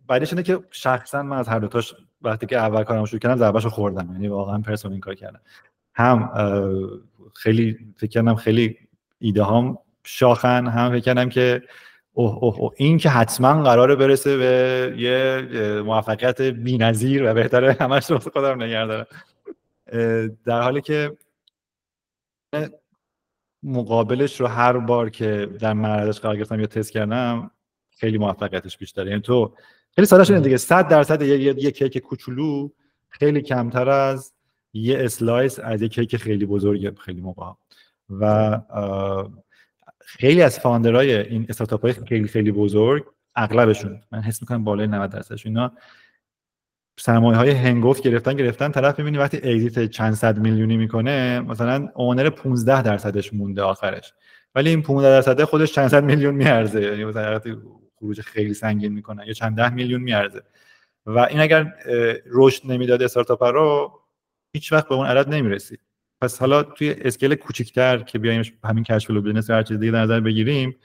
بعدش 0.07 0.33
اینه 0.33 0.43
که 0.43 0.59
شخصا 0.71 1.23
من 1.23 1.37
از 1.37 1.49
هر 1.49 1.59
دوتاش 1.59 1.95
وقتی 2.27 2.47
که 2.47 2.57
اول 2.57 2.85
کارم 2.85 3.05
شروع 3.05 3.21
کردم 3.21 3.37
ضربهشو 3.37 3.69
خوردم. 3.69 4.13
یعنی 4.13 4.29
واقعا 4.29 4.59
پرسونال 4.59 4.93
این 4.93 5.01
کار 5.01 5.15
کردم 5.15 5.41
هم 5.95 6.31
خیلی 7.35 7.79
فکر 7.97 8.11
کردم 8.11 8.35
خیلی 8.35 8.79
ایده 9.19 9.43
هام 9.43 9.79
شاخن 10.05 10.67
هم 10.67 10.91
فکر 10.91 11.01
کردم 11.01 11.29
که 11.29 11.63
اوه 12.13 12.35
اوه 12.35 12.59
اوه 12.59 12.73
این 12.77 12.99
که 12.99 13.09
حتما 13.09 13.63
قراره 13.63 13.97
برسه 13.97 14.37
به 14.37 14.95
یه 14.99 15.43
موفقیت 15.83 16.43
بی‌نظیر 16.43 17.31
و 17.31 17.35
بهتره 17.35 17.77
همش 17.81 18.11
رو 18.11 18.19
خودم 18.19 18.63
نگه 18.63 18.87
دارم 18.87 19.07
اه، 19.93 20.29
در 20.29 20.63
حالی 20.63 20.81
که 20.81 21.17
مقابلش 23.63 24.41
رو 24.41 24.47
هر 24.47 24.79
بار 24.79 25.11
که 25.11 25.49
در 25.61 25.73
معرضش 25.73 26.21
قرار 26.21 26.37
گرفتم 26.37 26.61
یا 26.61 26.67
تست 26.67 26.93
کردم 26.93 27.51
خیلی 27.91 28.19
موفقیتش 28.19 28.79
بیشتره. 28.79 29.11
یعنی 29.11 29.23
تو 29.23 29.55
خیلی 29.97 30.07
سادهش 30.07 30.31
اینه 30.31 30.43
دیگه. 30.43 30.57
100 30.57 30.89
درصد 30.89 31.23
یه, 31.23 31.71
کیک 31.71 31.99
کوچولو 31.99 32.69
خیلی 33.09 33.43
کمتر 33.43 33.89
از 33.89 34.33
یه 34.73 35.05
slice 35.05 35.59
از 35.59 35.83
یه 35.83 35.89
کیک 35.89 36.17
خیلی 36.17 36.47
بزرگ 36.47 36.99
خیلی 36.99 37.21
موقع. 37.21 37.53
و 38.11 38.25
اه، 38.25 39.31
خیلی 40.01 40.43
از 40.43 40.59
founder 40.59 41.04
های 41.04 41.17
این 41.17 41.47
استارتاپ 41.49 41.83
های 41.83 41.93
خیلی 41.93 42.29
خیلی 42.29 42.53
بزرگ 42.53 43.05
اغلبشون 43.35 44.01
من 44.13 44.21
حس 44.21 44.43
می‌کنم 44.43 44.65
بالای 44.65 44.87
90 44.87 45.11
درصدشون 45.11 45.57
اینا 45.57 45.73
سرمایه 46.99 47.39
های 47.39 47.51
هنگفت 47.51 48.03
گرفتن 48.03 48.35
گرفتن. 48.35 48.71
طرف 48.71 48.99
می‌بینی 48.99 49.19
وقتی 49.19 49.37
exit 49.37 49.91
چند 49.91 50.15
صد 50.15 50.39
میلیونی 50.39 50.77
می‌کنه 50.77 51.41
مثلا 51.41 51.89
owner 51.95 52.31
15 52.31 52.83
درصدش 52.83 53.33
مونده 53.33 53.63
آخرش. 53.63 54.13
ولی 54.55 54.71
این 54.71 54.83
15 54.83 55.09
درصده 55.09 55.45
خودش 55.45 55.73
چند 55.73 55.89
صد 55.89 56.05
میلیون 56.05 56.35
میارزه. 56.35 56.83
یعنی 56.83 57.05
مثلا 57.05 57.35
وقتی 57.35 57.57
خروج 57.99 58.21
خیلی 58.21 58.55
سنگین 58.55 58.93
می‌کنن 58.93 59.25
یا 59.27 59.33
چند 59.33 59.57
ده 59.57 59.75
میلیون 59.75 60.01
میارزه. 60.01 60.43
و 61.07 61.19
این 61.19 61.41
اگر 61.41 61.75
رشد 62.27 62.63
نمی‌داد 62.65 63.03
استارتاپ 63.03 63.43
رو 63.43 64.01
هیچ 64.53 64.73
وقت 64.73 64.89
به 64.89 64.95
اون 64.95 65.07
عدد 65.07 65.29
نمی‌رسید. 65.29 65.81
پس 66.21 66.39
حالا 66.39 66.63
توی 66.63 66.91
scale 66.99 67.35
کوچیکتر 67.35 67.99
که 67.99 68.19
بیایم 68.19 68.43
همین 68.65 68.85
cash 68.85 69.09
flow 69.09 69.21
business 69.21 69.49
یا 69.49 69.57
هر 69.57 69.63
چیز 69.63 69.79
دیگه 69.79 69.93
در 69.93 70.03
نظر 70.03 70.21
بگیریم 70.21 70.77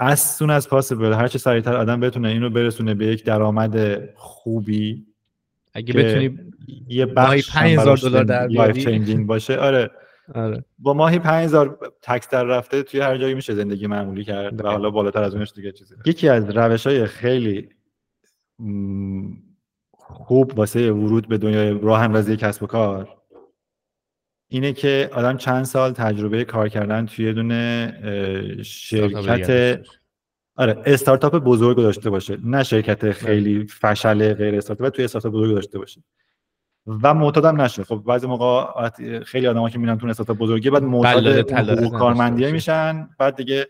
as 0.00 0.18
soon 0.38 0.60
as 0.60 0.66
possible 0.66 1.02
هر 1.02 1.28
چه 1.28 1.38
سریعتر 1.38 1.76
آدم 1.76 2.00
بتونه 2.00 2.28
اینو 2.28 2.50
برسونه 2.50 2.94
به 2.94 3.06
یک 3.06 3.24
درآمد 3.24 4.06
خوبی 4.14 5.06
اگه 5.74 5.92
که 5.92 5.98
بتونی 5.98 6.38
یه 6.88 7.06
بخش 7.06 7.50
5000 7.50 7.96
دلار 7.96 8.24
در 8.24 8.48
باشه. 9.16 9.56
آره. 9.56 9.90
آره. 10.34 10.64
با 10.78 10.94
ماهی 10.94 11.18
5000 11.18 11.78
تکس 12.02 12.28
در 12.28 12.44
رفته 12.44 12.82
توی 12.82 13.00
هر 13.00 13.18
جایی 13.18 13.34
میشه 13.34 13.54
زندگی 13.54 13.86
معمولی 13.86 14.24
کرد 14.24 14.52
و 14.52 14.56
دقیقاً. 14.56 14.70
حالا 14.70 14.90
بالاتر 14.90 15.22
از 15.22 15.34
اونش 15.34 15.52
دیگه 15.52 15.72
چیزی 15.72 15.94
یکی 16.06 16.28
از 16.28 16.50
روش 16.50 16.86
های 16.86 17.06
خیلی 17.06 17.68
خوب 19.90 20.58
واسه 20.58 20.92
ورود 20.92 21.28
به 21.28 21.38
دنیای 21.38 21.78
راه 21.82 22.00
اندازی 22.00 22.36
کسب 22.36 22.62
و 22.62 22.66
کار 22.66 23.22
اینه 24.48 24.72
که 24.72 25.10
آدم 25.12 25.36
چند 25.36 25.64
سال 25.64 25.92
تجربه 25.92 26.44
کار 26.44 26.68
کردن 26.68 27.06
توی 27.06 27.32
دونه 27.32 28.62
شرکت. 28.64 29.80
آره 30.56 30.82
استارتاپ 30.86 31.36
بزرگ 31.36 31.76
داشته 31.76 32.10
باشه. 32.10 32.38
نه 32.44 32.62
شرکت 32.62 33.10
خیلی 33.10 33.66
فشل 33.66 34.34
غیر 34.34 34.54
استارتاپ 34.54 34.88
توی 34.88 35.04
استارتاپ 35.04 35.32
بزرگ 35.32 35.54
داشته 35.54 35.78
باشه. 35.78 36.02
و 36.86 37.14
معتادم 37.14 37.60
نشه. 37.60 37.84
خب 37.84 38.02
بعضی 38.06 38.26
موقع 38.26 38.88
خیلی 39.20 39.46
آدما 39.46 39.70
که 39.70 39.78
میرن 39.78 39.98
تو 39.98 40.06
استارتاپ 40.06 40.38
بزرگی 40.38 40.70
بعد 40.70 40.82
معتاد 40.82 41.90
کارمندی. 41.90 42.52
میشن. 42.52 43.08
بعد 43.18 43.36
دیگه 43.36 43.66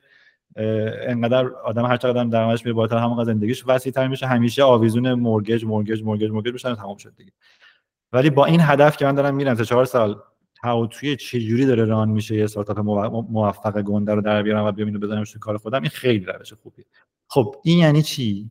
انقدر 1.06 1.48
آدم 1.64 1.84
هر 1.86 1.96
چقدر 1.96 2.24
درآمدش 2.24 2.64
میره 2.64 2.74
بالاتر 2.74 2.96
همون 2.96 3.24
زندگیش 3.24 3.64
وسیع‌تر 3.66 4.08
میشه. 4.08 4.26
همیشه 4.26 4.62
آویزون 4.62 5.12
مورگج 5.12 5.64
مورگج 5.64 6.02
مورگج 6.02 6.30
مورگج 6.30 6.52
میشن 6.52 6.74
تمام 6.74 6.96
شد 6.96 7.14
دیگه. 7.16 7.32
ولی 8.12 8.30
با 8.30 8.44
این 8.44 8.60
هدف 8.60 8.96
که 8.96 9.04
من 9.04 9.14
دارم 9.14 9.34
میرم 9.34 9.54
تا 9.54 9.64
چهار 9.64 9.84
سال 9.84 10.20
توی 10.90 11.16
چه 11.16 11.40
جوری 11.40 11.66
داره 11.66 11.84
ران 11.84 12.08
میشه 12.08 12.36
یه 12.36 12.44
استارتاپ 12.44 12.78
مو- 12.78 13.26
موفق 13.30 13.82
گنده 13.82 14.14
رو 14.14 14.20
در 14.20 14.42
بیارم 14.42 14.64
و 14.64 14.72
بیام 14.72 14.88
اینو 14.88 15.00
بزنمش 15.00 15.32
تو 15.32 15.38
کار 15.38 15.58
خودم 15.58 15.80
این 15.82 15.90
خیلی 15.90 16.24
روش 16.24 16.52
خوبیه. 16.52 16.84
خب 17.28 17.54
این 17.64 17.78
یعنی 17.78 18.02
چی؟ 18.02 18.50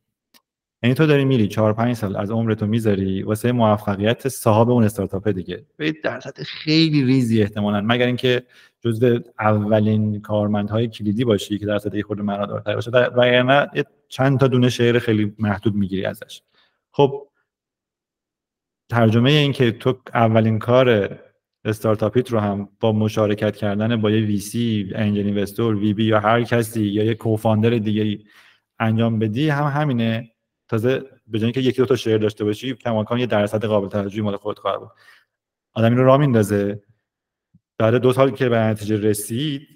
یعنی 0.82 0.94
تو 0.94 1.06
داری 1.06 1.24
میری 1.24 1.48
4 1.48 1.72
5 1.72 1.96
سال 1.96 2.16
از 2.16 2.30
عمرتو 2.30 2.66
می‌ذاری 2.66 3.22
واسه 3.22 3.52
موفقیت 3.52 4.28
صاحب 4.28 4.70
اون 4.70 4.84
استارتاپ 4.84 5.28
دیگه. 5.28 5.64
به 5.76 5.92
درصد 6.04 6.42
خیلی 6.42 7.04
ریزی 7.04 7.42
احتمالاً. 7.42 7.80
مگر 7.80 8.06
اینکه 8.06 8.42
جزو 8.80 9.18
اولین 9.38 10.20
کارمندهای 10.20 10.88
کلیدی 10.88 11.24
باشی 11.24 11.58
که 11.58 11.66
درصد 11.66 12.00
خورده 12.00 12.22
معنادارتر 12.22 12.74
باشه. 12.74 12.90
و- 12.90 13.66
یه 13.74 13.84
چند 14.08 14.40
تا 14.40 14.48
دونه 14.48 14.68
شعر 14.68 14.98
خیلی 14.98 15.34
محدود 15.38 15.74
می‌گیری 15.74 16.04
ازش. 16.04 16.42
خب 16.90 17.28
ترجمه 18.90 19.30
این 19.30 19.52
که 19.52 19.70
تو 19.72 19.98
اولین 20.14 20.58
کار 20.58 21.18
استارتاپیت 21.64 22.30
رو 22.30 22.38
هم 22.38 22.68
با 22.80 22.92
مشارکت 22.92 23.56
کردن 23.56 24.00
با 24.00 24.10
یه 24.10 24.26
ویسی 24.26 24.92
انجل 24.94 25.26
اینوستور 25.26 25.76
وی 25.76 25.94
بی 25.94 26.04
یا 26.04 26.20
هر 26.20 26.42
کسی 26.42 26.82
یا 26.84 27.04
یه 27.04 27.14
کوفاندر 27.14 27.70
دیگه 27.70 28.18
انجام 28.78 29.18
بدی 29.18 29.48
هم 29.48 29.64
همینه. 29.80 30.30
تازه 30.72 31.02
به 31.26 31.38
جای 31.38 31.44
اینکه 31.44 31.60
یکی 31.60 31.78
دو 31.78 31.86
تا 31.86 31.96
شیر 31.96 32.18
داشته 32.18 32.44
باشی 32.44 32.74
کماکان 32.74 33.18
یه 33.18 33.26
درصد 33.26 33.64
قابل 33.64 33.88
توجهی 33.88 34.20
مال 34.20 34.36
خودت 34.36 34.58
خواهد 34.58 34.80
بود. 34.80 34.90
آدم 35.74 35.90
اینو 35.90 36.04
راه 36.04 36.16
میندازه. 36.16 36.82
بعد 37.78 37.94
دو 37.94 38.12
سال 38.12 38.30
که 38.30 38.48
به 38.48 38.58
نتیجه 38.58 38.96
رسید 38.96 39.68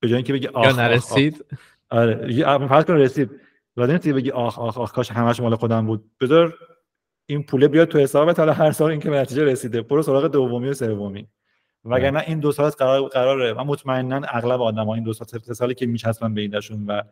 به 0.00 0.08
جای 0.08 0.16
اینکه 0.16 0.32
بگی 0.32 0.46
آخ 0.46 0.66
یا 0.66 0.72
نرسید؟ 0.72 1.44
آره 1.90 2.66
فرض 2.66 2.84
کن 2.84 2.94
رسید. 2.94 3.30
بعد 3.76 3.90
این 3.90 4.16
بگی 4.16 4.30
آخ 4.30 4.58
آخ 4.58 4.78
آخ 4.78 4.92
کاش 4.92 5.10
همش 5.10 5.40
مال 5.40 5.54
خودم 5.54 5.86
بود. 5.86 6.10
بذار 6.20 6.54
این 7.26 7.42
پوله 7.42 7.68
بیاد 7.68 7.88
تو 7.88 7.98
حسابت 7.98 8.38
حالا 8.38 8.52
هر 8.52 8.72
سال 8.72 8.90
اینکه 8.90 9.10
به 9.10 9.16
نتیجه 9.16 9.44
رسیده. 9.44 9.82
برو 9.82 10.02
سراغ 10.02 10.26
دومی 10.26 10.68
و 10.68 10.74
سومی. 10.74 11.28
وگرنه 11.84 12.24
این 12.26 12.40
دو 12.40 12.52
سال 12.52 12.70
قرار 12.70 13.08
قراره. 13.08 13.52
من 13.52 13.62
مطمئنا 13.62 14.20
اغلب 14.28 14.62
آدم‌ها 14.62 14.94
این 14.94 15.04
دو 15.04 15.12
سال 15.12 15.28
سه 15.28 15.54
سالی 15.54 15.74
که 15.74 15.86
میچسبن 15.86 16.34
به 16.34 16.40
ایدهشون 16.40 16.86
و 16.86 17.02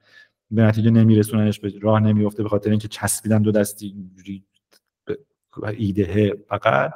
به 0.52 0.62
نتیجه 0.62 0.90
نمیرسوننش 0.90 1.60
به 1.60 1.72
راه 1.80 2.00
نمیفته 2.00 2.42
به 2.42 2.48
خاطر 2.48 2.70
اینکه 2.70 2.88
چسبیدن 2.88 3.42
دو 3.42 3.52
دستی 3.52 3.86
اینجوری 3.86 4.44
ایده 5.76 6.34
فقط. 6.48 6.94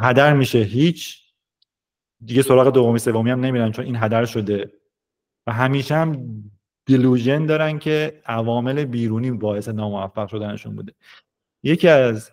هدر 0.00 0.34
میشه 0.34 0.58
هیچ. 0.58 1.22
دیگه 2.24 2.42
سراغ 2.42 2.74
دومی 2.74 2.98
سومی 2.98 3.30
هم 3.30 3.40
نمیرن 3.40 3.72
چون 3.72 3.84
این 3.84 3.96
هدر 3.96 4.24
شده. 4.24 4.72
و 5.46 5.52
همیشه 5.52 5.94
هم 5.94 6.26
دیلوژن 6.86 7.46
دارن 7.46 7.78
که 7.78 8.22
عوامل 8.26 8.84
بیرونی 8.84 9.30
باعث 9.30 9.68
ناموفق 9.68 10.28
شدنشون 10.28 10.76
بوده. 10.76 10.92
یکی 11.62 11.88
از 11.88 12.30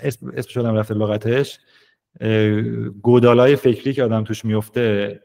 اسم 0.00 0.32
یادم 0.56 0.74
رفته 0.74 0.94
لغتش. 0.94 1.58
گودالای 3.02 3.56
فکری 3.56 3.92
که 3.92 4.04
آدم 4.04 4.24
توش 4.24 4.44
میفته 4.44 5.20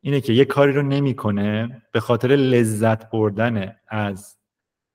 اینه 0.00 0.20
که 0.20 0.32
یه 0.32 0.44
کاری 0.44 0.72
رو 0.72 0.82
نمی‌کنه 0.82 1.82
به 1.92 2.00
خاطر 2.00 2.28
لذت 2.28 3.10
بردن 3.10 3.76
از 3.88 4.38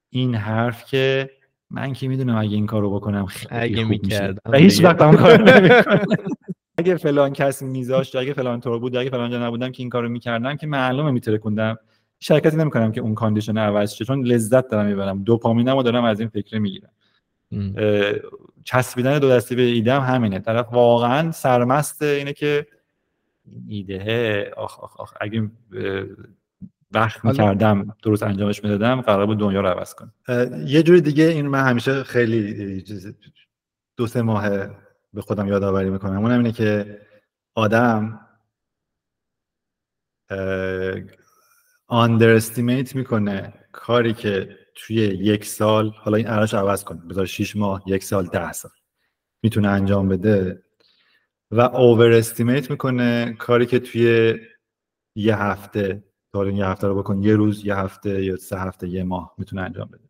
این 0.09 0.35
حرف 0.35 0.85
که 0.85 1.29
من 1.69 1.93
که 1.93 2.07
می‌دونم 2.07 2.37
اگه 2.37 2.55
این 2.55 2.65
کارو 2.65 2.95
بکنم 2.95 3.25
خیلی 3.25 3.55
اگه 3.61 3.85
خوب 3.85 4.05
میشه. 4.05 4.35
و 4.45 4.57
هیچ. 4.57 4.83
وقت 4.83 5.01
هم 5.01 5.15
کار 5.15 5.41
نمی‌کنه. 5.57 5.99
اگه 6.77 6.95
فلان 6.95 7.33
کس 7.33 7.61
میذاشت 7.61 8.15
اگه 8.15 8.33
فلان 8.33 8.59
طور 8.59 8.79
بود 8.79 8.95
اگه 8.95 9.09
فلان 9.09 9.31
جا 9.31 9.47
نبودم 9.47 9.71
که 9.71 9.83
این 9.83 9.89
کارو 9.89 10.09
می‌کردم 10.09 10.55
که 10.55 10.67
معلومه 10.67 11.11
میترکوندم. 11.11 11.77
شرکتی 12.19 12.57
نمی‌کنم 12.57 12.91
که 12.91 13.01
اون 13.01 13.15
کاندیشن 13.15 13.57
عوض 13.57 13.93
شه 13.93 14.05
چون 14.05 14.25
لذت 14.25 14.67
دارم 14.67 14.85
می‌برم. 14.85 15.23
دوپامینمو 15.23 15.83
دارم 15.83 16.03
از 16.03 16.19
این 16.19 16.29
فکر 16.29 16.59
می‌گیرم. 16.59 16.89
چسبیدن 18.63 19.19
دو 19.19 19.29
دستی 19.29 19.55
به 19.55 19.61
ایده 19.61 19.93
هم 19.93 20.15
همینه. 20.15 20.39
طرف 20.39 20.73
واقعا 20.73 21.31
سرمست 21.31 22.01
اینه 22.01 22.33
که 22.33 22.65
ایده. 23.67 24.51
آخ 24.57 24.79
آخ 24.79 24.99
آخ 24.99 25.13
اگه 25.21 25.51
وقت 26.91 27.25
می‌کردم 27.25 27.95
درست 28.03 28.23
انجامش 28.23 28.63
می‌دادم 28.63 29.01
قرار 29.01 29.25
بود 29.25 29.39
دنیا 29.39 29.61
رو 29.61 29.67
عوض 29.67 29.93
کنم. 29.93 30.13
یه 30.65 30.83
جور 30.83 30.99
دیگه 30.99 31.23
این 31.23 31.47
من 31.47 31.63
همیشه 31.63 32.03
خیلی 32.03 32.83
دو 33.97 34.07
سه 34.07 34.21
ماه 34.21 34.49
به 35.13 35.21
خودم 35.21 35.47
یادآوری 35.47 35.89
می‌کنم. 35.89 36.17
اونم 36.17 36.37
اینه 36.37 36.51
که 36.51 37.01
آدم 37.55 38.19
آندرستیمیت 41.87 42.95
می‌کنه 42.95 43.53
کاری 43.71 44.13
که 44.13 44.57
توی 44.75 44.95
یک 44.95 45.45
سال 45.45 45.89
حالا 45.89 46.17
این 46.17 46.27
عرش 46.27 46.53
عوض 46.53 46.83
کنه 46.83 47.01
بذار 47.09 47.25
6 47.25 47.55
ماه 47.55 47.83
یک 47.85 48.03
سال 48.03 48.25
ده 48.25 48.51
سال 48.51 48.71
می‌تونه 49.43 49.67
انجام 49.67 50.09
بده. 50.09 50.62
و 51.55 51.59
overestimate 51.61 52.71
می‌کنه 52.71 53.33
کاری 53.39 53.65
که 53.65 53.79
توی 53.79 54.39
یه 55.15 55.37
هفته 55.37 56.03
تا 56.33 56.49
یه 56.49 56.65
هفته 56.65 56.87
رو 56.87 56.95
بکن 56.95 57.23
یه 57.23 57.35
روز 57.35 57.65
یه 57.65 57.75
هفته 57.75 58.23
یا 58.23 58.37
سه 58.37 58.59
هفته 58.59 58.87
یه 58.87 59.03
ماه 59.03 59.35
می‌تونه 59.37 59.61
انجام 59.61 59.87
بده. 59.87 60.03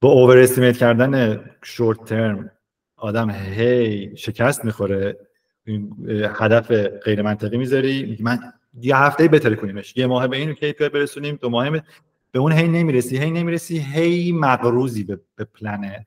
با 0.00 0.08
overestimate 0.08 0.76
کردن 0.76 1.44
short 1.62 2.04
term 2.04 2.50
آدم 2.96 3.30
هی 3.30 4.16
شکست 4.16 4.64
می‌خوره. 4.64 5.28
هدف 6.34 6.70
غیر 7.04 7.22
منطقی 7.22 7.56
می‌ذاری. 7.56 8.18
من 8.20 8.38
یه 8.80 8.96
هفته 8.96 9.28
بهتر 9.28 9.54
کنیمش. 9.54 9.96
یه 9.96 10.06
ماه 10.06 10.28
به 10.28 10.36
این 10.36 10.54
KPI 10.54 10.82
برسونیم 10.82 11.36
دو 11.36 11.48
ماه 11.48 11.70
به 12.32 12.38
اون 12.38 12.52
هی 12.52 12.68
نمی‌رسی 12.68 13.18
هی 13.18 13.30
نمی‌رسی 13.30 13.78
هی 13.78 14.32
مقروزی 14.32 15.04
به, 15.04 15.20
به 15.36 15.44
پلنت. 15.44 16.06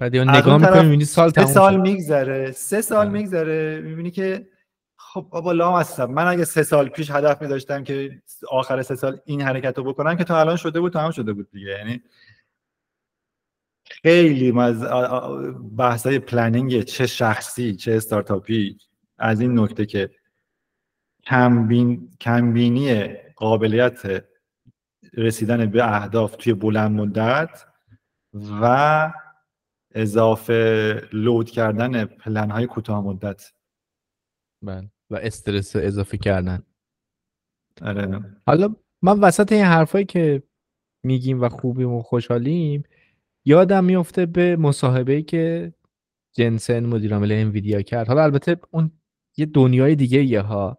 بعد 0.00 0.14
یا 0.14 0.24
نگاه 0.24 0.58
می‌کنی 0.58 0.82
می‌بینی 0.82 1.04
سال 1.04 1.30
سه 1.30 1.46
سال 1.46 1.80
میگذره 1.80 2.52
سه 2.52 2.82
سال 2.82 2.98
آره. 2.98 3.08
میگذره. 3.08 3.80
می‌بینی 3.84 4.10
که 4.10 4.48
خب 4.96 5.26
بابا 5.30 5.52
الانم 5.52 5.80
هستم 5.80 6.04
من 6.04 6.26
اگه 6.26 6.44
سه 6.44 6.62
سال 6.62 6.88
پیش 6.88 7.10
هدف 7.10 7.42
میداشتم 7.42 7.84
که 7.84 8.22
آخر 8.50 8.82
سه 8.82 8.94
سال 8.94 9.20
این 9.24 9.40
حرکت 9.40 9.78
رو 9.78 9.84
بکنم 9.84 10.16
که 10.16 10.24
تا 10.24 10.40
الان 10.40 10.56
شده 10.56 10.80
بود 10.80 10.92
تمام 10.92 11.10
شده 11.10 11.32
بود 11.32 11.50
دیگه. 11.50 11.66
یعنی 11.66 12.02
خیلی 14.02 14.60
از 14.60 14.84
بحثای 15.76 16.18
planning 16.18 16.82
چه 16.82 17.06
شخصی 17.06 17.76
چه 17.76 17.92
استارتاپی 17.92 18.78
از 19.18 19.40
این 19.40 19.58
نکته 19.58 19.86
که 19.86 20.10
کمبین 21.24 22.10
کمبینی 22.20 23.06
قابلیت 23.36 24.24
رسیدن 25.14 25.66
به 25.66 25.94
اهداف 25.94 26.36
توی 26.36 26.54
بلند 26.54 27.00
مدت 27.00 27.66
و 28.62 29.12
اضافه 29.94 31.02
لود 31.12 31.50
کردن 31.50 32.04
پلن 32.04 32.50
های 32.50 32.66
کوتاه 32.66 33.04
مدت. 33.04 33.52
بله. 34.62 34.90
و 35.10 35.16
استرس 35.16 35.76
اضافه 35.76 36.16
کردن. 36.16 36.62
آره. 37.82 38.20
حالا 38.46 38.74
من 39.02 39.20
وسط 39.20 39.52
این 39.52 39.64
حرفایی 39.64 40.04
که 40.04 40.42
میگیم 41.02 41.40
و 41.40 41.48
خوبیم 41.48 41.92
و 41.92 42.02
خوشحالیم 42.02 42.82
یادم 43.44 43.84
میفته 43.84 44.26
به 44.26 44.56
مصاحبه 44.56 45.22
که 45.22 45.74
جنسن 46.32 46.86
مدیر 46.86 47.14
عامل 47.14 47.32
انویدیا 47.32 47.82
کرد. 47.82 48.08
حالا 48.08 48.22
البته 48.22 48.56
اون 48.70 48.90
یه 49.36 49.46
دنیای 49.46 49.94
دیگه 49.94 50.22
یه 50.24 50.40
ها. 50.40 50.78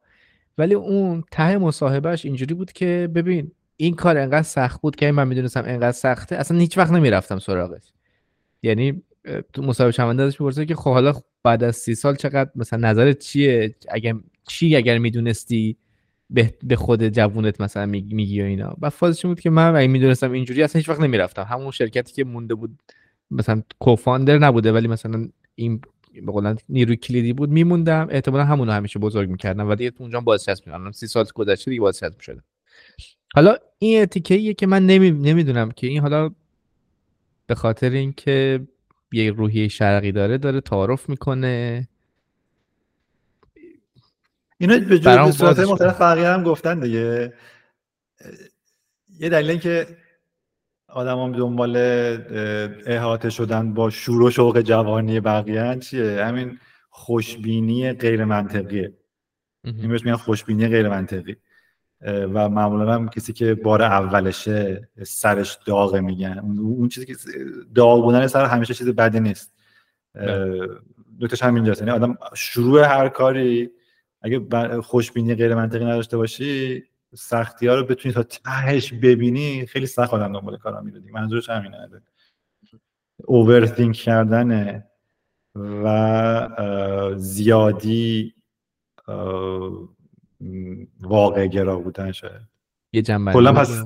ولی 0.57 0.73
اون 0.73 1.23
ته 1.31 1.57
مصاحبهش 1.57 2.25
اینجوری 2.25 2.53
بود 2.53 2.71
که 2.71 3.09
ببین 3.15 3.51
این 3.77 3.95
کار 3.95 4.17
انقدر 4.17 4.41
سخت 4.41 4.81
بود 4.81 4.95
که 4.95 5.11
من 5.11 5.27
می‌دونستم 5.27 5.63
انقدر 5.65 5.91
سخته 5.91 6.35
اصلا 6.35 6.57
هیچ 6.57 6.77
وقت 6.77 6.91
نمی‌رفتم 6.91 7.39
سراغش. 7.39 7.93
یعنی 8.63 9.01
تو 9.53 9.61
مصاحبه 9.61 9.91
شونده 9.91 10.23
ازش 10.23 10.41
می‌پرسه 10.41 10.65
که 10.65 10.75
خب 10.75 10.91
حالا 10.91 11.13
بعد 11.43 11.63
از 11.63 11.75
سی 11.75 11.95
سال 11.95 12.15
چقدر 12.15 12.49
مثلا 12.55 12.89
نظرت 12.89 13.19
چیه؟ 13.19 13.75
اگر 13.89 14.15
چی 14.47 14.75
اگر 14.75 14.97
می‌دونستی 14.97 15.77
به 16.63 16.75
خود 16.75 17.07
جوونت 17.07 17.61
مثلا 17.61 17.85
میگی 17.85 18.41
و 18.41 18.45
اینا. 18.45 18.75
و 18.81 18.89
فازش 18.89 19.25
بود 19.25 19.39
که 19.39 19.49
من 19.49 19.75
اگه 19.75 19.87
می‌دونستم 19.87 20.31
اینجوری 20.31 20.63
اصلا 20.63 20.79
هیچ 20.79 20.89
وقت 20.89 20.99
نمی‌رفتم. 20.99 21.43
همون 21.43 21.71
شرکتی 21.71 22.13
که 22.13 22.23
مونده 22.23 22.55
بود 22.55 22.79
مثلا 23.31 23.63
کوفاندر 23.79 24.37
نبوده 24.37 24.71
ولی 24.71 24.87
مثلا 24.87 25.27
این 25.55 25.81
به 26.25 26.31
قولن 26.31 26.57
نیروی 26.69 26.95
کلیدی 26.95 27.33
بود 27.33 27.49
میموندم. 27.49 28.07
احتمالا 28.11 28.45
همون 28.45 28.67
رو 28.67 28.73
همیشه 28.73 28.99
بزرگ 28.99 29.29
می‌کردم 29.29 29.69
و 29.69 29.75
دیگه 29.75 29.91
اونجا 29.99 30.21
بازچسب 30.21 30.67
می‌کردم 30.67 30.91
سی 30.91 31.07
سال 31.07 31.25
گذشته 31.35 31.71
دیگه 31.71 31.81
بازچسب 31.81 32.19
شده 32.19 32.41
حالا 33.35 33.55
این 33.79 34.01
اتیکه 34.01 34.53
که 34.53 34.67
من 34.67 34.85
نمی... 34.85 35.11
نمی‌دونم 35.11 35.71
که 35.71 35.87
این 35.87 36.01
حالا 36.01 36.31
به 37.51 37.55
خاطر 37.55 37.89
اینکه 37.89 38.67
یه 39.11 39.31
روحیه 39.31 39.67
شرقی 39.67 40.11
داره 40.11 40.37
داره 40.37 40.61
تعارف 40.61 41.09
می‌کنه. 41.09 41.87
اینو 44.57 44.79
به 44.79 44.99
جور 44.99 45.31
صورت 45.31 45.59
مختلف 45.59 46.01
بقیه 46.01 46.27
هم 46.27 46.43
گفتن 46.43 46.79
دیگه. 46.79 47.33
یه 49.19 49.29
دلیل 49.29 49.59
که 49.59 49.87
آدم 50.87 51.19
هم 51.19 51.31
دنبال 51.31 51.77
احاطه 52.85 53.29
شدن 53.29 53.73
با 53.73 53.89
شور 53.89 54.21
و 54.21 54.31
شوق 54.31 54.61
جوانی 54.61 55.19
بقیه 55.19 55.77
چیه؟ 55.79 56.25
همین 56.25 56.59
خوشبینی 56.89 57.93
غیر 57.93 58.25
منطقیه 58.25 58.93
این 59.63 59.89
بهش 59.89 60.05
میگن 60.05 60.17
خوشبینی 60.17 60.67
غیر 60.67 60.89
منطقی 60.89 61.35
و 62.03 62.49
معمولا 62.49 62.93
هم 62.93 63.09
کسی 63.09 63.33
که 63.33 63.55
بار 63.55 63.81
اولشه 63.81 64.89
سرش 65.03 65.57
داغه 65.65 66.01
میگن. 66.01 66.39
اون 66.39 66.89
چیزی 66.89 67.05
که 67.05 67.15
داغ 67.75 68.03
بودن 68.03 68.27
سر 68.27 68.45
همیشه 68.45 68.73
چیز 68.73 68.89
بدی 68.89 69.19
نیست. 69.19 69.53
نکتهش 71.19 71.43
هم 71.43 71.55
اینجاست 71.55 71.81
یعنی 71.81 71.91
آدم 71.91 72.17
شروع 72.33 72.83
هر 72.83 73.09
کاری 73.09 73.71
اگه 74.21 74.39
خوشبینی 74.81 75.35
غیر 75.35 75.55
منطقی 75.55 75.85
نداشته 75.85 76.17
باشی 76.17 76.83
سختی 77.15 77.67
ها 77.67 77.75
رو 77.75 77.85
بتونی 77.85 78.13
تا 78.13 78.23
تهش 78.23 78.93
ببینی 78.93 79.65
خیلی 79.65 79.85
سخت 79.85 80.13
آدم 80.13 80.33
دنبال 80.33 80.57
کارا 80.57 80.81
میره 80.81 81.01
منظورش 81.11 81.49
همینه. 81.49 81.89
اوورثینک 83.17 83.95
کردن 83.95 84.83
و 85.55 87.15
زیادی 87.15 88.35
واقع 90.99 91.47
گرا 91.47 91.79
بودن 91.79 92.11
شاید. 92.11 92.41
یه 92.93 93.01
جنبه 93.01 93.33
کلا 93.33 93.53
پس 93.53 93.85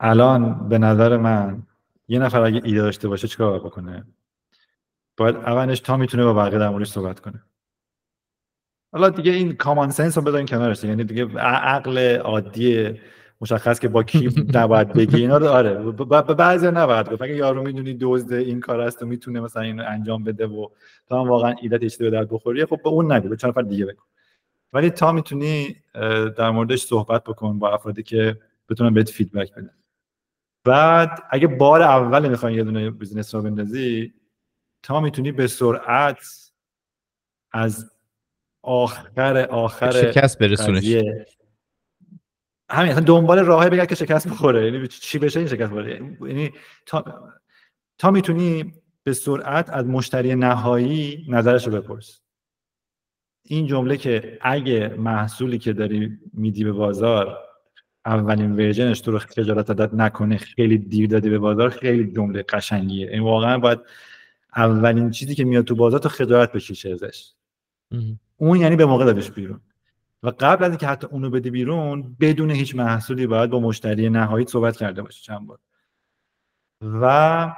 الان 0.00 0.68
به 0.68 0.78
نظر 0.78 1.16
من 1.16 1.62
یه 2.08 2.18
نفر 2.18 2.40
اگه 2.40 2.60
ایده 2.64 2.80
داشته 2.80 3.08
باشه 3.08 3.28
چیکار 3.28 3.60
بکنه؟ 3.60 4.04
باید 5.16 5.36
اولش 5.36 5.80
تا 5.80 5.96
می‌تونه 5.96 6.24
با 6.24 6.34
بقیه 6.34 6.58
در 6.58 6.68
موردش 6.68 6.90
صحبت 6.90 7.20
کنه. 7.20 7.42
حالا 8.92 9.08
دیگه 9.08 9.32
این 9.32 9.56
کامان 9.56 9.90
سنس 9.90 10.18
رو 10.18 10.24
بذارین 10.24 10.46
کنارش 10.46 10.84
یعنی 10.84 11.04
دیگه 11.04 11.38
عقل 11.38 12.16
عادی 12.16 13.00
مشخص 13.40 13.78
که 13.80 13.88
با 13.88 14.02
کی 14.02 14.46
نباید 14.54 14.92
بگی. 14.92 15.16
اینا 15.16 15.36
رو 15.38 15.46
آره 15.48 15.92
به 15.92 16.34
بعضی 16.34 16.66
نباید 16.66 17.10
گفت. 17.10 17.22
اگه 17.22 17.36
یارو 17.36 17.62
می‌دونی 17.62 17.96
دزد 18.00 18.32
این 18.32 18.60
کار 18.60 18.80
است 18.80 19.02
و 19.02 19.06
می‌تونه 19.06 19.40
مثلا 19.40 19.62
اینو 19.62 19.84
انجام 19.86 20.24
بده 20.24 20.46
و 20.46 20.68
تا 21.06 21.20
هم 21.20 21.28
واقعا 21.28 21.54
ایدت 21.62 21.84
اشتباه 21.84 22.10
درد 22.10 22.30
بخوری 22.30 22.64
خب 22.64 22.82
به 22.82 22.88
اون 22.88 23.12
نگو 23.12 23.28
به 23.28 23.36
چند 23.36 23.50
نفر 23.50 23.62
دیگه 23.62 23.86
بگو. 23.86 24.02
ولی 24.72 24.90
تا 24.90 25.12
می‌تونی 25.12 25.76
در 26.36 26.50
موردش 26.50 26.82
صحبت 26.82 27.24
بکن 27.24 27.58
با 27.58 27.74
افرادی 27.74 28.02
که 28.02 28.38
بتونن 28.68 28.94
بهت 28.94 29.10
feedback 29.10 29.54
بدن. 29.54 29.74
بعد 30.64 31.22
اگه 31.30 31.46
بار 31.46 31.82
اول 31.82 32.28
می‌خوای 32.28 32.54
یه 32.54 32.64
دونه 32.64 32.90
business 32.90 33.34
رو 33.34 33.42
بندازی 33.42 34.14
تا 34.82 35.00
می‌تونی 35.00 35.32
به 35.32 35.46
سرعت 35.46 36.18
از 37.52 37.90
آخر 38.62 39.46
آخر 39.50 39.90
شکست 39.90 40.38
برسونش. 40.38 40.94
همین 42.70 42.94
دنبال 42.94 43.38
راهی 43.38 43.70
بگرد 43.70 43.88
که 43.88 43.94
شکست 43.94 44.28
بخوره. 44.28 44.64
یعنی 44.64 44.88
چی 44.88 45.18
بشه 45.18 45.40
این 45.40 45.48
شکست 45.48 45.70
بخوره؟ 45.70 46.16
یعنی 46.20 46.52
تا 46.86 47.04
تا 47.98 48.10
می‌تونی 48.10 48.72
به 49.04 49.12
سرعت 49.12 49.70
از 49.70 49.86
مشتری 49.86 50.34
نهایی 50.34 51.26
نظرش 51.28 51.66
رو 51.66 51.80
بپرس. 51.80 52.20
این 53.42 53.66
جمله 53.66 53.96
که 53.96 54.38
اگه 54.40 54.94
محصولی 54.98 55.58
که 55.58 55.72
داری 55.72 56.18
میدی 56.32 56.64
به 56.64 56.72
بازار 56.72 57.38
اولین 58.06 58.52
ورژنش 58.52 59.00
تو 59.00 59.12
رو 59.12 59.18
خجالت 59.18 59.70
عادت 59.70 59.94
نکنه 59.94 60.36
خیلی 60.36 60.78
دیر 60.78 61.08
دادی 61.08 61.30
به 61.30 61.38
بازار 61.38 61.70
خیلی 61.70 62.12
جمله 62.12 62.42
قشنگیه. 62.42 63.10
این 63.10 63.22
واقعا 63.22 63.58
باید 63.58 63.78
اولین 64.56 65.10
چیزی 65.10 65.34
که 65.34 65.44
میاد 65.44 65.64
تو 65.64 65.74
بازار 65.74 66.00
تو 66.00 66.08
خجالت 66.08 66.52
بکشه 66.52 66.90
ازش. 66.90 67.32
اون 68.36 68.60
یعنی 68.60 68.76
به 68.76 68.86
موقع 68.86 69.04
دادش 69.04 69.30
بیرون. 69.30 69.60
و 70.22 70.32
قبل 70.40 70.64
از 70.64 70.70
اینکه 70.70 70.86
حتی 70.86 71.06
اونو 71.06 71.30
بدی 71.30 71.50
بیرون 71.50 72.16
بدون 72.20 72.50
هیچ 72.50 72.74
محصولی 72.74 73.26
باید 73.26 73.50
با 73.50 73.60
مشتری 73.60 74.10
نهایی 74.10 74.46
صحبت 74.46 74.76
کرده 74.76 75.02
باشی 75.02 75.22
چند 75.22 75.46
بار. 75.46 75.58
و 76.82 77.54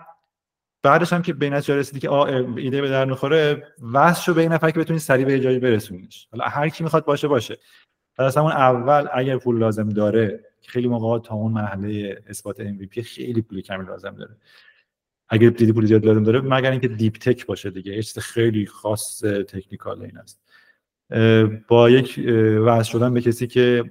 بعدش 0.82 1.12
هم 1.12 1.22
که 1.22 1.32
به 1.32 1.50
نتیجه 1.50 1.76
رسیدی 1.76 2.00
که 2.00 2.12
ایده 2.12 2.80
به 2.80 2.88
در 2.88 3.04
می‌خوره 3.04 3.74
واسه 3.78 4.22
شو 4.22 4.34
به 4.34 4.40
این 4.40 4.52
نفر 4.52 4.70
که 4.70 4.80
بتونی 4.80 4.98
سریع 4.98 5.26
به 5.26 5.40
جایی 5.40 5.58
برسونیش. 5.58 6.28
حالا 6.30 6.44
هر 6.44 6.68
کی 6.68 6.84
می‌خواد 6.84 7.04
باشه 7.04 7.28
باشه. 7.28 7.58
از 8.18 8.36
همون 8.36 8.52
اول 8.52 9.08
اگر 9.14 9.38
پول 9.38 9.58
لازم 9.58 9.88
داره 9.88 10.44
خیلی 10.66 10.88
موقع 10.88 11.18
تا 11.18 11.34
اون 11.34 11.52
مرحله 11.52 12.22
اثبات 12.26 12.62
MVP 12.62 13.00
خیلی 13.00 13.42
پول 13.42 13.60
کمی 13.60 13.84
لازم 13.84 14.10
داره. 14.10 14.36
اگر 15.28 15.50
دیدی 15.50 15.72
پول 15.72 15.86
زیاد 15.86 16.06
لازم 16.06 16.22
داره 16.22 16.40
مگر 16.40 16.70
اینکه 16.70 16.88
دیپ 16.88 17.16
تک 17.16 17.46
باشه 17.46 17.70
دیگه. 17.70 18.02
چیز 18.02 18.18
خیلی 18.18 18.66
خاص 18.66 19.20
تکنیکال 19.24 20.02
این 20.02 20.18
است. 20.18 20.51
با 21.68 21.90
یک 21.90 22.20
وضع 22.66 22.82
شدن 22.82 23.14
به 23.14 23.20
کسی 23.20 23.46
که 23.46 23.84